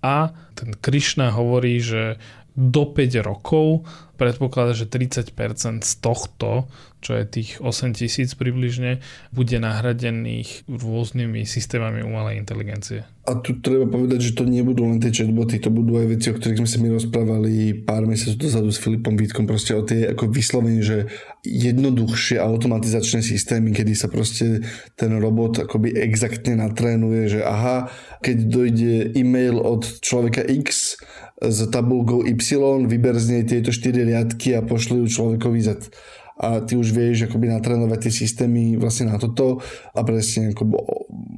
A 0.06 0.38
ten 0.54 0.78
Krišna 0.78 1.34
hovorí, 1.34 1.82
že 1.82 2.22
do 2.56 2.88
5 2.88 3.26
rokov 3.26 3.84
predpokladá, 4.16 4.72
že 4.72 4.88
30% 4.88 5.84
z 5.84 5.94
tohto, 6.00 6.72
čo 7.06 7.14
je 7.22 7.30
tých 7.30 7.62
8000 7.62 8.34
približne, 8.34 9.06
bude 9.30 9.62
nahradených 9.62 10.66
rôznymi 10.66 11.46
systémami 11.46 12.02
umelej 12.02 12.42
inteligencie. 12.42 13.06
A 13.26 13.42
tu 13.42 13.58
treba 13.62 13.86
povedať, 13.90 14.22
že 14.22 14.38
to 14.38 14.46
nebudú 14.46 14.86
len 14.86 15.02
tie 15.02 15.14
chatboty, 15.14 15.62
to 15.62 15.70
budú 15.74 15.98
aj 16.02 16.18
veci, 16.18 16.30
o 16.30 16.38
ktorých 16.38 16.62
sme 16.62 16.70
sa 16.70 16.78
my 16.82 16.90
rozprávali 16.94 17.54
pár 17.86 18.06
mesiacov 18.06 18.42
dozadu 18.42 18.70
s 18.70 18.82
Filipom 18.82 19.18
Vítkom, 19.18 19.46
proste 19.46 19.78
o 19.78 19.82
tie 19.82 20.14
ako 20.14 20.30
vyslovene, 20.30 20.82
že 20.82 21.10
jednoduchšie 21.42 22.42
automatizačné 22.42 23.26
systémy, 23.26 23.74
kedy 23.74 23.94
sa 23.98 24.10
proste 24.10 24.66
ten 24.94 25.14
robot 25.18 25.66
akoby 25.66 25.94
exaktne 25.94 26.58
natrénuje, 26.58 27.38
že 27.38 27.42
aha, 27.42 27.90
keď 28.22 28.38
dojde 28.46 28.94
e-mail 29.18 29.58
od 29.58 30.06
človeka 30.06 30.46
X 30.46 30.98
s 31.42 31.58
tabulkou 31.70 32.30
Y, 32.30 32.86
vyber 32.86 33.18
z 33.18 33.26
nej 33.30 33.44
tieto 33.46 33.74
4 33.74 34.06
riadky 34.06 34.54
a 34.54 34.62
pošli 34.62 35.02
ju 35.02 35.10
človekovi 35.10 35.60
Z 35.66 35.90
a 36.36 36.60
ty 36.64 36.76
už 36.76 36.92
vieš 36.92 37.32
akoby 37.32 37.48
natrénovať 37.48 38.00
tie 38.08 38.14
systémy 38.28 38.76
vlastne 38.76 39.08
na 39.08 39.16
toto 39.16 39.64
a 39.96 40.00
presne 40.04 40.52
ako 40.52 40.64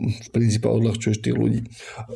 v 0.08 0.30
princípe 0.34 0.66
odľahčuješ 0.66 1.22
tých 1.22 1.38
ľudí. 1.38 1.62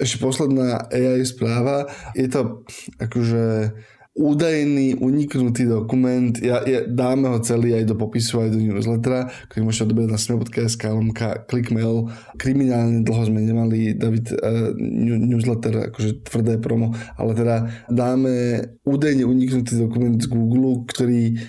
Ešte 0.01 0.17
posledná 0.17 0.89
AI 0.89 1.21
správa, 1.25 1.89
je 2.17 2.25
to 2.25 2.65
akože 2.97 3.73
údajný 4.11 4.99
uniknutý 4.99 5.71
dokument, 5.71 6.35
ja, 6.43 6.59
ja, 6.67 6.83
dáme 6.83 7.31
ho 7.31 7.39
celý 7.39 7.79
aj 7.79 7.87
do 7.87 7.95
popisu, 7.95 8.43
aj 8.43 8.49
do 8.51 8.59
newslettera, 8.59 9.31
ktorý 9.47 9.61
môžete 9.63 9.87
odobrať 9.87 10.07
na 10.11 10.19
sme.sk, 10.19 10.83
lomka 10.91 11.47
clickmail. 11.47 12.11
Kriminálne 12.35 13.07
dlho 13.07 13.23
sme 13.31 13.39
nemali 13.39 13.95
David 13.95 14.35
uh, 14.35 14.75
newsletter, 15.07 15.95
akože 15.95 16.27
tvrdé 16.27 16.59
promo, 16.59 16.91
ale 17.15 17.31
teda 17.39 17.71
dáme 17.87 18.59
údajne 18.83 19.23
uniknutý 19.23 19.79
dokument 19.79 20.19
z 20.19 20.27
Google, 20.27 20.83
ktorý 20.91 21.39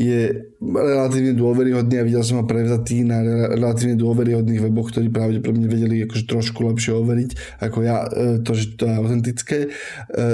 je 0.00 0.32
relatívne 0.64 1.36
dôveryhodný 1.36 2.00
a 2.00 2.08
videl 2.08 2.24
som 2.24 2.40
ho 2.40 2.48
prevzatý 2.48 3.04
na 3.04 3.20
relatívne 3.52 4.00
dôveryhodných 4.00 4.64
weboch, 4.64 4.88
ktorí 4.88 5.12
pravdepodobne 5.12 5.68
vedeli 5.68 6.08
akože 6.08 6.24
trošku 6.24 6.64
lepšie 6.72 6.96
overiť 6.96 7.30
ako 7.60 7.78
ja 7.84 8.08
e, 8.08 8.40
to, 8.40 8.56
že 8.56 8.80
to 8.80 8.88
je 8.88 8.94
autentické. 8.96 9.58
E, 9.66 9.68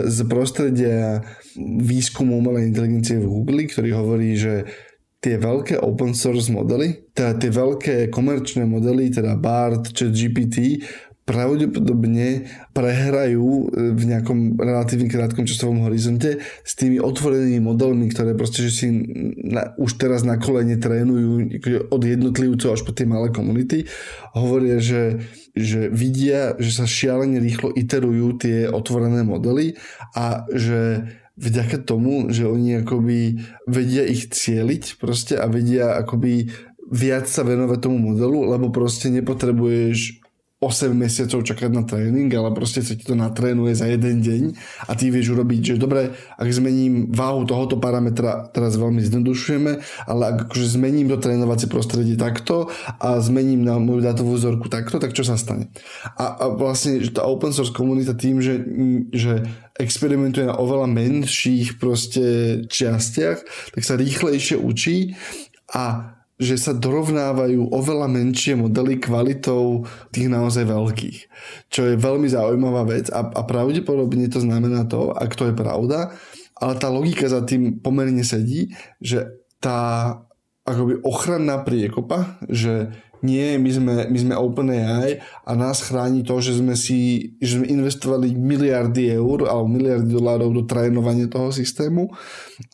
z 0.06 0.18
prostredia 0.30 1.26
výskumu 1.58 2.38
umelej 2.38 2.70
inteligencie 2.70 3.18
v 3.18 3.26
Google, 3.26 3.66
ktorý 3.66 3.90
hovorí, 3.98 4.38
že 4.38 4.70
tie 5.18 5.42
veľké 5.42 5.82
open 5.82 6.14
source 6.14 6.46
modely, 6.54 7.10
teda 7.10 7.34
tie 7.34 7.50
veľké 7.50 7.94
komerčné 8.14 8.62
modely, 8.62 9.10
teda 9.10 9.34
BART, 9.34 9.90
ChatGPT, 9.90 10.86
pravdepodobne 11.26 12.46
prehrajú 12.70 13.44
e, 13.44 13.64
v 13.98 14.02
nejakom 14.14 14.54
relatívne 14.54 15.10
krátkom 15.10 15.42
časovom 15.42 15.82
horizonte 15.82 16.38
s 16.40 16.72
tými 16.78 17.02
otvorenými 17.02 17.58
modelmi, 17.66 18.06
ktoré 18.14 18.38
proste, 18.38 18.62
že 18.62 18.72
si 18.72 18.86
na, 19.42 19.74
už 19.74 19.98
teraz 19.98 20.22
na 20.22 20.38
kolene 20.38 20.78
trénujú 20.78 21.50
od 21.90 22.02
jednotlivcov 22.06 22.78
až 22.78 22.82
po 22.86 22.94
tie 22.94 23.10
malé 23.10 23.34
komunity. 23.34 23.90
Hovoria, 24.38 24.78
že, 24.78 25.26
že 25.58 25.90
vidia, 25.90 26.54
že 26.62 26.70
sa 26.70 26.86
šialene 26.86 27.42
rýchlo 27.42 27.74
iterujú 27.74 28.38
tie 28.38 28.70
otvorené 28.70 29.26
modely 29.26 29.74
a 30.14 30.46
že 30.54 31.10
vďaka 31.36 31.82
tomu, 31.84 32.30
že 32.30 32.46
oni 32.46 32.86
akoby 32.86 33.42
vedia 33.66 34.06
ich 34.06 34.30
cieliť 34.30 34.96
proste 35.02 35.34
a 35.36 35.50
vedia 35.50 35.98
akoby 36.00 36.54
viac 36.86 37.26
sa 37.26 37.42
venovať 37.42 37.78
tomu 37.82 37.98
modelu, 38.14 38.46
lebo 38.46 38.70
proste 38.70 39.10
nepotrebuješ 39.10 40.25
8 40.56 40.88
mesiacov 40.96 41.44
čakať 41.44 41.68
na 41.68 41.84
tréning, 41.84 42.32
ale 42.32 42.48
proste 42.56 42.80
sa 42.80 42.96
ti 42.96 43.04
to 43.04 43.12
natrénuje 43.12 43.76
za 43.76 43.92
jeden 43.92 44.24
deň 44.24 44.42
a 44.88 44.96
ty 44.96 45.12
vieš 45.12 45.36
urobiť, 45.36 45.60
že 45.60 45.74
dobre, 45.76 46.16
ak 46.16 46.48
zmením 46.48 47.12
váhu 47.12 47.44
tohoto 47.44 47.76
parametra, 47.76 48.48
teraz 48.56 48.80
veľmi 48.80 49.04
znedušujeme, 49.04 49.72
ale 50.08 50.22
ak 50.32 50.48
akože 50.48 50.80
zmením 50.80 51.12
to 51.12 51.20
trénovacie 51.20 51.68
prostredie 51.68 52.16
takto 52.16 52.72
a 52.96 53.20
zmením 53.20 53.68
na 53.68 53.76
moju 53.76 54.00
dátovú 54.00 54.32
vzorku 54.32 54.72
takto, 54.72 54.96
tak 54.96 55.12
čo 55.12 55.28
sa 55.28 55.36
stane? 55.36 55.68
A, 56.16 56.40
a 56.40 56.44
vlastne 56.48 57.04
tá 57.12 57.28
open 57.28 57.52
source 57.52 57.76
komunita 57.76 58.16
tým, 58.16 58.40
že, 58.40 58.56
že 59.12 59.44
experimentuje 59.76 60.48
na 60.48 60.56
oveľa 60.56 60.88
menších 60.88 61.76
proste 61.76 62.24
čiastiach, 62.64 63.38
tak 63.76 63.82
sa 63.84 64.00
rýchlejšie 64.00 64.56
učí 64.56 65.12
a 65.76 66.15
že 66.36 66.60
sa 66.60 66.76
dorovnávajú 66.76 67.72
oveľa 67.72 68.12
menšie 68.12 68.60
modely 68.60 69.00
kvalitou 69.00 69.88
tých 70.12 70.28
naozaj 70.28 70.68
veľkých. 70.68 71.18
Čo 71.72 71.92
je 71.92 71.94
veľmi 71.96 72.28
zaujímavá 72.28 72.84
vec 72.84 73.08
a, 73.08 73.24
a 73.24 73.40
pravdepodobne 73.48 74.28
to 74.28 74.44
znamená 74.44 74.84
to, 74.84 75.16
ak 75.16 75.32
to 75.32 75.48
je 75.48 75.54
pravda, 75.56 76.12
ale 76.56 76.72
tá 76.76 76.92
logika 76.92 77.28
za 77.28 77.40
tým 77.44 77.80
pomerne 77.80 78.24
sedí, 78.24 78.72
že 79.00 79.28
tá 79.60 80.12
akoby 80.66 80.98
ochranná 81.06 81.62
priekopa, 81.62 82.42
že 82.50 82.90
nie, 83.24 83.56
my 83.56 83.70
sme, 83.70 83.94
my 84.08 84.18
sme 84.18 84.34
OpenAI 84.36 85.20
a 85.44 85.52
nás 85.56 85.84
chráni 85.84 86.24
to, 86.24 86.36
že 86.40 86.60
sme 86.60 86.76
si 86.76 87.32
že 87.40 87.60
sme 87.60 87.66
investovali 87.68 88.32
miliardy 88.32 89.12
eur 89.16 89.48
alebo 89.48 89.68
miliardy 89.68 90.08
dolárov 90.08 90.50
do 90.52 90.62
trénovania 90.64 91.28
toho 91.28 91.52
systému 91.52 92.08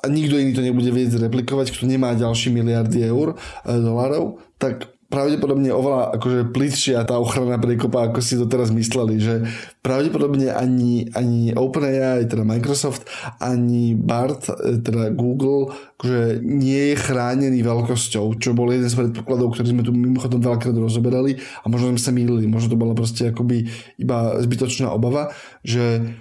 a 0.03 0.05
nikto 0.07 0.38
iný 0.38 0.55
to 0.55 0.62
nebude 0.62 0.88
vedieť 0.90 1.22
replikovať, 1.26 1.74
kto 1.74 1.88
nemá 1.88 2.14
ďalší 2.14 2.55
miliardy 2.55 3.03
eur, 3.09 3.34
e, 3.34 3.70
dolárov, 3.70 4.38
tak 4.61 4.91
pravdepodobne 5.12 5.68
oveľa 5.68 6.16
akože 6.16 6.40
plitšia 6.56 7.04
tá 7.04 7.20
ochrana 7.20 7.60
prekopa, 7.60 8.08
ako 8.08 8.24
si 8.24 8.40
to 8.40 8.48
teraz 8.48 8.72
mysleli, 8.72 9.20
že 9.20 9.44
pravdepodobne 9.84 10.48
ani, 10.48 11.12
ani 11.12 11.52
OpenAI, 11.52 12.24
teda 12.24 12.48
Microsoft, 12.48 13.04
ani 13.36 13.92
BART, 13.92 14.48
e, 14.48 14.80
teda 14.80 15.12
Google, 15.12 15.68
akože 16.00 16.40
nie 16.40 16.96
je 16.96 16.96
chránený 16.96 17.60
veľkosťou, 17.60 18.40
čo 18.40 18.56
bol 18.56 18.72
jeden 18.72 18.88
z 18.88 18.96
predpokladov, 18.96 19.52
ktorý 19.52 19.76
sme 19.76 19.84
tu 19.84 19.92
mimochodom 19.92 20.40
veľakrát 20.40 20.72
rozoberali 20.72 21.36
a 21.60 21.68
možno 21.68 21.92
sme 21.92 22.00
sa 22.00 22.16
mýlili, 22.16 22.48
možno 22.48 22.72
to 22.72 22.80
bola 22.80 22.96
proste 22.96 23.36
akoby 23.36 23.68
iba 24.00 24.40
zbytočná 24.40 24.88
obava, 24.88 25.36
že 25.60 26.16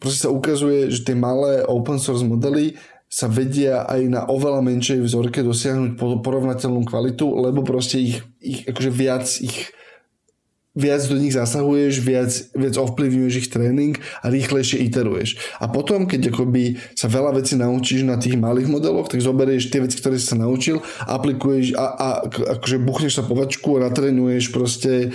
proste 0.00 0.26
sa 0.26 0.32
ukazuje, 0.32 0.88
že 0.88 1.04
tie 1.04 1.12
malé 1.12 1.60
open 1.68 2.00
source 2.00 2.24
modely 2.24 2.80
sa 3.10 3.26
vedia 3.26 3.82
aj 3.90 4.00
na 4.06 4.20
oveľa 4.30 4.62
menšej 4.62 5.02
vzorke 5.02 5.42
dosiahnuť 5.42 5.98
porovnateľnú 5.98 6.86
kvalitu, 6.86 7.26
lebo 7.42 7.66
proste 7.66 7.98
ich, 7.98 8.22
ich 8.38 8.62
akože 8.70 8.90
viac 8.94 9.26
ich 9.42 9.74
viac 10.70 11.02
do 11.10 11.18
nich 11.18 11.34
zasahuješ, 11.34 11.98
viac, 11.98 12.30
viac 12.54 12.74
ovplyvňuješ 12.78 13.34
ich 13.42 13.50
tréning 13.50 13.98
a 14.22 14.30
rýchlejšie 14.30 14.78
iteruješ. 14.86 15.58
A 15.58 15.66
potom, 15.66 16.06
keď 16.06 16.30
akoby 16.30 16.78
sa 16.94 17.10
veľa 17.10 17.34
vecí 17.34 17.58
naučíš 17.58 18.06
na 18.06 18.14
tých 18.22 18.38
malých 18.38 18.70
modeloch, 18.70 19.10
tak 19.10 19.18
zoberieš 19.18 19.74
tie 19.74 19.82
veci, 19.82 19.98
ktoré 19.98 20.14
si 20.14 20.30
sa 20.30 20.38
naučil, 20.38 20.78
aplikuješ 21.10 21.74
a, 21.74 21.86
a 21.90 22.08
akože 22.30 22.78
buchneš 22.86 23.18
sa 23.18 23.26
povačku 23.26 23.82
a 23.82 23.90
natrenuješ 23.90 24.54
proste 24.54 25.10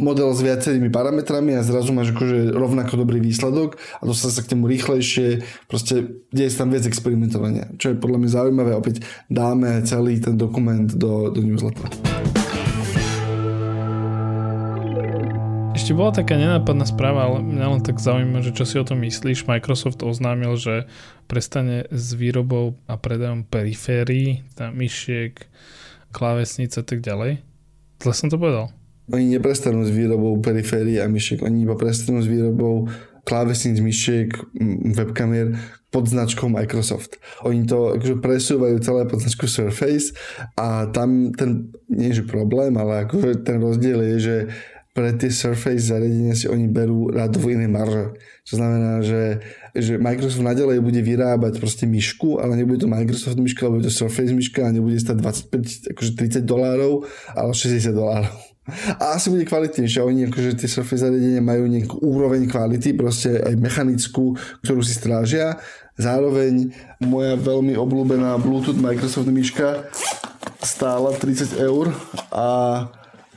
model 0.00 0.32
s 0.32 0.40
viacerými 0.40 0.88
parametrami 0.88 1.54
a 1.54 1.62
zrazu 1.62 1.92
máš 1.92 2.16
akože 2.16 2.56
rovnako 2.56 3.04
dobrý 3.04 3.20
výsledok 3.20 3.76
a 4.00 4.02
dostane 4.08 4.32
sa 4.34 4.42
k 4.42 4.50
tomu 4.56 4.66
rýchlejšie, 4.66 5.44
proste 5.68 6.24
sa 6.32 6.64
tam 6.64 6.72
viac 6.72 6.84
experimentovania. 6.88 7.70
Čo 7.76 7.94
je 7.94 8.00
podľa 8.00 8.18
mňa 8.24 8.30
zaujímavé, 8.32 8.72
opäť 8.74 9.04
dáme 9.28 9.84
celý 9.84 10.18
ten 10.18 10.40
dokument 10.40 10.88
do, 10.88 11.28
do 11.30 11.40
newslettera. 11.44 11.92
Ešte 15.80 15.96
bola 15.96 16.12
taká 16.14 16.38
nenápadná 16.38 16.86
správa, 16.86 17.26
ale 17.26 17.42
mňa 17.42 17.66
len 17.66 17.82
tak 17.82 17.98
zaujíma, 17.98 18.44
že 18.46 18.54
čo 18.54 18.62
si 18.62 18.76
o 18.78 18.86
tom 18.86 19.02
myslíš. 19.02 19.48
Microsoft 19.48 20.04
oznámil, 20.06 20.54
že 20.54 20.86
prestane 21.26 21.88
s 21.90 22.14
výrobou 22.14 22.78
a 22.86 22.94
predajom 22.94 23.42
periférií, 23.42 24.46
myšiek, 24.54 25.50
klávesnic 26.14 26.74
a 26.78 26.84
tak 26.86 27.02
ďalej. 27.02 27.42
Zle 28.06 28.14
som 28.14 28.30
to 28.30 28.38
povedal. 28.38 28.70
Oni 29.10 29.36
neprestanú 29.36 29.82
s 29.84 29.90
výrobou 29.90 30.38
periférií 30.38 31.02
a 31.02 31.10
myšiek, 31.10 31.42
oni 31.42 31.66
iba 31.66 31.74
prestanú 31.74 32.22
s 32.22 32.28
výrobou 32.30 32.86
klávesníc, 33.24 33.78
myšiek, 33.78 34.32
webkamier 34.96 35.54
pod 35.90 36.06
značkou 36.06 36.46
Microsoft. 36.48 37.18
Oni 37.42 37.66
to 37.66 37.98
akože 37.98 38.22
presúvajú 38.22 38.76
celé 38.78 39.02
pod 39.10 39.20
značku 39.20 39.50
Surface 39.50 40.14
a 40.54 40.86
tam 40.88 41.34
ten, 41.34 41.74
nie 41.90 42.14
že 42.14 42.22
problém, 42.22 42.78
ale 42.78 43.06
akože 43.06 43.42
ten 43.42 43.58
rozdiel 43.58 43.98
je, 44.14 44.16
že 44.18 44.36
pre 44.90 45.14
tie 45.14 45.30
Surface 45.30 45.86
zariadenia 45.86 46.34
si 46.34 46.50
oni 46.50 46.66
berú 46.66 47.10
rádovo 47.10 47.50
iné 47.50 47.70
marže. 47.70 48.18
Čo 48.42 48.58
znamená, 48.58 48.98
že, 49.06 49.38
že 49.70 50.02
Microsoft 50.02 50.42
nadalej 50.42 50.82
bude 50.82 50.98
vyrábať 50.98 51.62
proste 51.62 51.86
myšku, 51.86 52.42
ale 52.42 52.58
nebude 52.58 52.82
to 52.82 52.90
Microsoft 52.90 53.38
myška, 53.38 53.70
ale 53.70 53.78
bude 53.78 53.86
to 53.86 53.94
Surface 53.94 54.34
myška 54.34 54.66
a 54.66 54.74
nebude 54.74 54.98
stať 54.98 55.16
25, 55.22 55.94
akože 55.94 56.10
30 56.42 56.42
dolárov, 56.42 57.06
ale 57.38 57.50
60 57.54 57.94
dolárov. 57.94 58.49
A 58.98 59.16
asi 59.18 59.30
bude 59.30 59.46
kvalitnejšia. 59.46 60.06
Oni 60.06 60.26
akože 60.26 60.58
tie 60.58 60.68
Surface 60.68 61.04
zariadenia 61.06 61.42
majú 61.42 61.66
nejakú 61.66 61.96
úroveň 62.02 62.46
kvality, 62.46 62.96
proste 62.96 63.40
aj 63.40 63.54
mechanickú, 63.58 64.34
ktorú 64.64 64.80
si 64.80 64.94
strážia. 64.96 65.58
Zároveň 66.00 66.72
moja 67.02 67.36
veľmi 67.36 67.76
obľúbená 67.76 68.40
Bluetooth 68.40 68.78
Microsoft 68.78 69.28
myška 69.28 69.90
stála 70.60 71.12
30 71.16 71.60
eur 71.60 71.92
a 72.32 72.48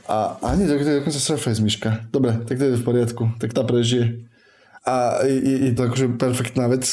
a 0.04 0.36
ani 0.52 0.68
to 0.68 0.76
je 0.76 1.00
dokonca 1.00 1.16
Surface 1.16 1.64
myška. 1.64 2.04
Dobre, 2.12 2.36
tak 2.44 2.60
to 2.60 2.68
je 2.68 2.76
v 2.76 2.84
poriadku. 2.84 3.24
Tak 3.40 3.56
tá 3.56 3.64
prežije. 3.64 4.28
A 4.84 5.24
je, 5.24 5.72
je 5.72 5.72
to 5.72 5.88
akože 5.88 6.20
perfektná 6.20 6.68
vec. 6.68 6.84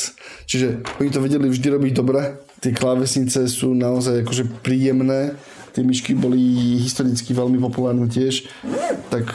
Čiže 0.47 0.79
oni 0.95 1.11
to 1.11 1.19
vedeli 1.19 1.51
vždy 1.51 1.67
robiť 1.75 1.91
dobre 1.91 2.39
Tie 2.61 2.77
klávesnice 2.77 3.49
sú 3.49 3.73
naozaj 3.73 4.21
akože 4.21 4.61
príjemné. 4.61 5.33
Tie 5.71 5.83
myšky 5.87 6.11
boli 6.15 6.39
historicky 6.83 7.31
veľmi 7.31 7.55
populárne 7.63 8.11
tiež. 8.11 8.47
Tak 9.07 9.31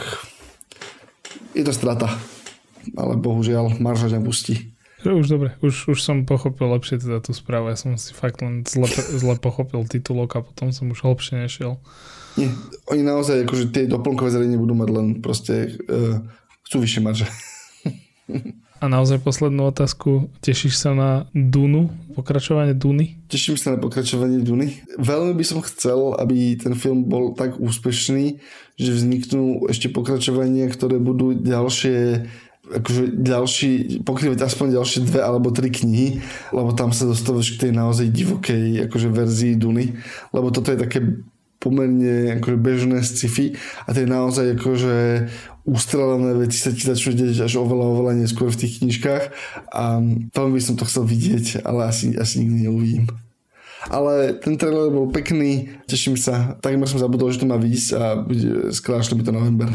je 1.56 1.64
to 1.64 1.72
strata. 1.72 2.12
Ale 2.94 3.16
bohužiaľ, 3.16 3.80
marža 3.80 4.12
nepustí. 4.12 4.76
Už 5.06 5.28
dobre, 5.28 5.54
už, 5.62 5.92
už 5.92 5.98
som 6.02 6.26
pochopil 6.26 6.66
lepšie 6.66 6.98
teda 6.98 7.22
tú 7.22 7.30
správu. 7.30 7.70
Ja 7.70 7.78
som 7.78 7.94
si 7.94 8.10
fakt 8.10 8.42
len 8.42 8.66
zle, 8.66 8.88
zle 8.90 9.38
pochopil 9.38 9.86
titulok 9.86 10.40
a 10.40 10.44
potom 10.44 10.74
som 10.74 10.90
už 10.90 11.04
hlbšie 11.04 11.46
nešiel. 11.46 11.78
Nie, 12.36 12.52
oni 12.90 13.02
naozaj, 13.06 13.48
akože 13.48 13.72
tie 13.72 13.88
doplnkové 13.88 14.28
zariadenia 14.28 14.60
budú 14.60 14.74
mať 14.76 14.90
len 14.92 15.06
proste, 15.24 15.78
uh, 15.88 16.20
chcú 16.68 16.76
vyššie 16.84 17.00
marže. 17.00 17.26
A 18.76 18.92
naozaj 18.92 19.24
poslednú 19.24 19.72
otázku. 19.72 20.28
Tešíš 20.44 20.76
sa 20.76 20.92
na 20.92 21.10
Dunu? 21.32 21.88
Pokračovanie 22.12 22.76
Duny? 22.76 23.16
Teším 23.32 23.56
sa 23.56 23.72
na 23.72 23.78
pokračovanie 23.80 24.44
Duny. 24.44 24.84
Veľmi 25.00 25.32
by 25.32 25.44
som 25.48 25.64
chcel, 25.64 26.12
aby 26.20 26.60
ten 26.60 26.76
film 26.76 27.08
bol 27.08 27.32
tak 27.32 27.56
úspešný, 27.56 28.36
že 28.76 28.90
vzniknú 28.92 29.64
ešte 29.72 29.88
pokračovania, 29.88 30.68
ktoré 30.68 31.00
budú 31.00 31.32
ďalšie 31.32 32.28
akože 32.66 33.22
ďalší, 33.22 34.02
pokrývať 34.02 34.42
aspoň 34.42 34.74
ďalšie 34.74 35.00
dve 35.06 35.22
alebo 35.22 35.54
tri 35.54 35.70
knihy, 35.70 36.18
lebo 36.50 36.74
tam 36.74 36.90
sa 36.90 37.06
dostávaš 37.06 37.54
k 37.54 37.68
tej 37.68 37.72
naozaj 37.78 38.10
divokej 38.10 38.90
akože 38.90 39.08
verzii 39.14 39.54
Duny, 39.54 39.94
lebo 40.34 40.50
toto 40.50 40.74
je 40.74 40.82
také 40.82 40.98
pomerne 41.66 42.38
akože 42.38 42.58
bežné 42.62 43.02
sci-fi 43.02 43.58
a 43.82 43.90
tie 43.90 44.06
naozaj 44.06 44.54
akože 44.54 44.94
ústrelené 45.66 46.38
veci 46.38 46.62
sa 46.62 46.70
ti 46.70 46.86
začnú 46.86 47.18
deť 47.18 47.50
až 47.50 47.58
oveľa, 47.58 47.86
oveľa 47.90 48.12
neskôr 48.22 48.46
v 48.54 48.60
tých 48.62 48.78
knižkách 48.78 49.24
a 49.74 49.98
veľmi 50.30 50.54
by 50.54 50.62
som 50.62 50.78
to 50.78 50.86
chcel 50.86 51.02
vidieť, 51.02 51.66
ale 51.66 51.90
asi, 51.90 52.14
asi 52.14 52.46
nikdy 52.46 52.70
neuvidím. 52.70 53.10
Ale 53.90 54.34
ten 54.38 54.58
trailer 54.58 54.90
bol 54.90 55.10
pekný, 55.10 55.74
teším 55.90 56.14
sa, 56.14 56.58
takmer 56.62 56.86
som 56.86 57.02
zabudol, 57.02 57.34
že 57.34 57.42
to 57.42 57.50
má 57.50 57.58
výjsť 57.58 57.88
a 57.98 58.04
skrášli 58.70 59.18
by 59.18 59.22
to 59.26 59.34
november. 59.34 59.68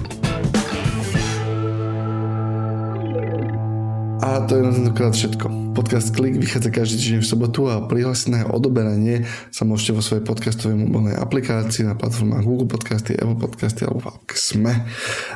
A 4.21 4.39
to 4.47 4.55
je 4.55 4.63
na 4.63 4.71
tentokrát 4.71 5.11
všetko. 5.11 5.70
Podcast 5.71 6.11
Klik 6.11 6.35
vychádza 6.35 6.67
každý 6.67 6.99
týždeň 6.99 7.21
v 7.23 7.31
sobotu 7.31 7.71
a 7.71 7.79
prihlásené 7.87 8.43
odoberanie 8.43 9.23
sa 9.55 9.63
môžete 9.63 9.95
vo 9.95 10.03
svojej 10.03 10.27
podcastovej 10.27 10.75
mobilnej 10.75 11.15
aplikácii 11.15 11.87
na 11.87 11.95
platformách 11.95 12.43
Google 12.43 12.67
Podcasty, 12.67 13.15
Apple 13.15 13.39
Podcasty 13.39 13.87
alebo 13.87 14.03
v 14.03 14.35
Sme. 14.35 14.83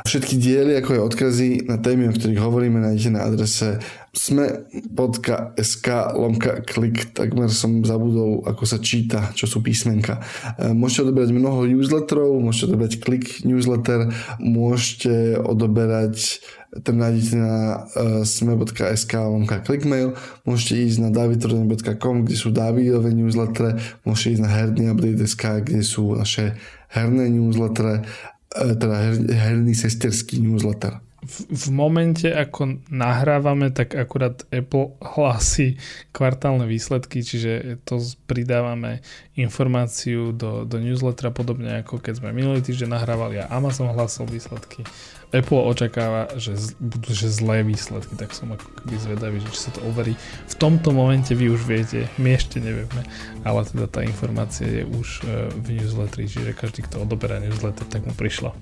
Všetky 0.03 0.35
diely, 0.35 0.75
ako 0.75 0.99
aj 0.99 1.01
odkazy 1.07 1.71
na 1.71 1.79
témy, 1.79 2.11
o 2.11 2.15
ktorých 2.15 2.43
hovoríme, 2.43 2.83
nájdete 2.83 3.15
na 3.15 3.23
adrese 3.23 3.79
sme.sk 4.15 5.87
lomka 6.15 6.63
klik, 6.63 7.11
takmer 7.11 7.51
som 7.51 7.83
zabudol, 7.83 8.43
ako 8.47 8.63
sa 8.63 8.79
číta, 8.79 9.31
čo 9.35 9.47
sú 9.47 9.59
písmenka. 9.59 10.23
E, 10.55 10.71
môžete 10.71 11.11
odoberať 11.11 11.31
mnoho 11.35 11.67
newsletterov, 11.67 12.39
môžete 12.39 12.71
odoberať 12.71 12.93
klik 13.03 13.43
newsletter, 13.43 14.11
môžete 14.39 15.39
odoberať 15.39 16.39
ten 16.83 16.99
nájdete 16.99 17.35
na 17.39 17.87
uh, 17.87 18.27
sme.sk 18.27 19.13
lomka 19.15 19.63
clickmail, 19.63 20.11
môžete 20.43 20.75
ísť 20.87 20.97
na 21.03 21.09
davidrodin.com, 21.11 22.25
kde 22.25 22.35
sú 22.37 22.49
Davidové 22.53 23.11
newslettere, 23.11 23.81
môžete 24.07 24.39
ísť 24.39 24.43
na 24.43 24.51
herný 24.51 24.83
update.sk, 24.91 25.43
kde 25.65 25.81
sú 25.81 26.15
naše 26.15 26.55
herné 26.93 27.29
newslettere, 27.31 28.05
uh, 28.55 28.73
teda 28.77 28.95
her, 28.95 29.15
herný 29.31 29.73
sesterský 29.73 30.41
newsletter 30.41 31.05
v, 31.25 31.37
v 31.49 31.65
momente, 31.73 32.29
ako 32.29 32.85
nahrávame, 32.93 33.73
tak 33.73 33.97
akurát 33.97 34.45
Apple 34.53 34.93
hlási 35.01 35.81
kvartálne 36.13 36.69
výsledky, 36.69 37.25
čiže 37.25 37.81
to 37.81 37.97
pridávame 38.29 39.01
informáciu 39.33 40.31
do, 40.31 40.63
do 40.69 40.77
newslettera, 40.77 41.33
podobne 41.33 41.81
ako 41.81 41.97
keď 41.97 42.21
sme 42.21 42.29
minulý 42.29 42.61
týždeň 42.61 42.89
nahrávali 42.93 43.41
a 43.41 43.49
Amazon 43.49 43.89
hlásil 43.89 44.29
výsledky. 44.29 44.85
Apple 45.35 45.59
očakáva, 45.67 46.31
že 46.39 46.55
budú 46.79 47.11
že 47.11 47.27
zlé 47.27 47.67
výsledky, 47.67 48.15
tak 48.15 48.31
som 48.31 48.55
ako 48.55 48.63
keby 48.79 48.95
zvedavý, 48.95 49.37
že 49.43 49.51
či 49.51 49.59
sa 49.67 49.71
to 49.75 49.83
overí. 49.83 50.15
V 50.47 50.55
tomto 50.55 50.95
momente 50.95 51.35
vy 51.35 51.51
už 51.51 51.67
viete, 51.67 52.07
my 52.15 52.39
ešte 52.39 52.63
nevieme, 52.63 53.03
ale 53.43 53.67
teda 53.67 53.91
tá 53.91 53.99
informácia 54.07 54.63
je 54.63 54.83
už 54.87 55.07
e, 55.27 55.51
v 55.51 55.67
newsletteri, 55.75 56.31
čiže 56.31 56.55
každý, 56.55 56.87
kto 56.87 57.03
odoberá 57.03 57.43
newsletter, 57.43 57.83
tak 57.91 58.07
mu 58.07 58.15
prišla. 58.15 58.55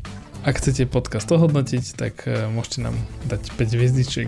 Ak 0.44 0.60
chcete 0.60 0.92
podcast 0.92 1.32
ohodnotiť, 1.32 1.96
tak 1.96 2.28
e, 2.28 2.52
môžete 2.52 2.84
nám 2.84 3.00
dať 3.32 3.56
5 3.56 3.80
hviezdičiek 3.80 4.28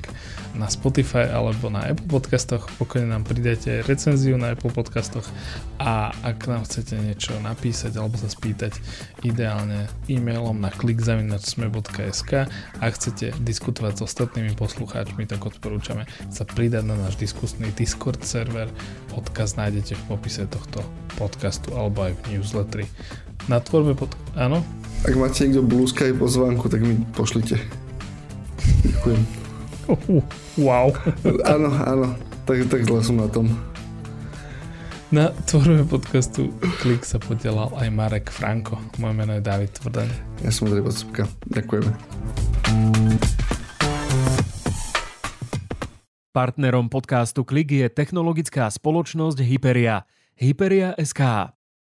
na 0.55 0.71
Spotify 0.71 1.27
alebo 1.27 1.67
na 1.67 1.83
Apple 1.91 2.07
podcastoch. 2.07 2.71
Pokojne 2.79 3.11
nám 3.11 3.27
pridajte 3.27 3.83
recenziu 3.83 4.39
na 4.39 4.55
Apple 4.55 4.71
podcastoch 4.71 5.27
a 5.75 6.15
ak 6.23 6.47
nám 6.47 6.63
chcete 6.63 6.95
niečo 7.03 7.35
napísať 7.43 7.99
alebo 7.99 8.15
sa 8.15 8.31
spýtať, 8.31 8.79
ideálne 9.27 9.91
e-mailom 10.07 10.55
na 10.55 10.71
klikzavinačsme.sk 10.71 12.31
ak 12.79 12.91
chcete 12.95 13.35
diskutovať 13.43 13.99
s 13.99 14.01
ostatnými 14.07 14.55
poslucháčmi, 14.55 15.27
tak 15.27 15.43
odporúčame 15.43 16.07
sa 16.31 16.47
pridať 16.47 16.87
na 16.87 16.95
náš 16.95 17.19
diskusný 17.19 17.75
Discord 17.75 18.23
server. 18.23 18.71
Odkaz 19.11 19.59
nájdete 19.59 19.99
v 19.99 20.03
popise 20.07 20.47
tohto 20.47 20.79
podcastu 21.19 21.75
alebo 21.75 22.07
aj 22.07 22.15
v 22.15 22.39
newsletteri. 22.39 22.87
Na 23.45 23.61
tvorbe 23.61 23.93
pod... 23.93 24.11
Áno? 24.33 24.65
Ak 25.05 25.13
máte 25.13 25.45
niekto 25.45 25.61
Blue 25.61 25.85
Sky 25.85 26.17
pozvánku, 26.17 26.65
tak 26.65 26.81
mi 26.81 26.97
pošlite. 27.13 27.61
Ďakujem. 28.85 29.21
Wow. 30.57 30.97
áno, 31.53 31.69
áno. 31.69 32.07
Tak, 32.49 32.69
tak 32.73 32.81
zle 32.89 32.99
som 33.05 33.21
na 33.21 33.29
tom. 33.29 33.53
Na 35.13 35.29
tvorbe 35.45 35.85
podcastu 35.85 36.49
Klik 36.81 37.05
sa 37.05 37.21
podielal 37.21 37.69
aj 37.77 37.87
Marek 37.93 38.27
Franko. 38.33 38.81
Moje 38.97 39.13
meno 39.13 39.37
je 39.37 39.45
David 39.45 39.71
Tvrdaň. 39.77 40.09
Ja 40.41 40.49
som 40.49 40.67
Andrej 40.67 40.89
Podsúbka. 40.89 41.23
Ďakujeme. 41.53 41.91
Partnerom 46.35 46.91
podcastu 46.91 47.47
Klik 47.47 47.71
je 47.71 47.87
technologická 47.87 48.67
spoločnosť 48.67 49.39
Hyperia. 49.39 50.03
Hyperia 50.35 50.91
SK. 50.99 51.54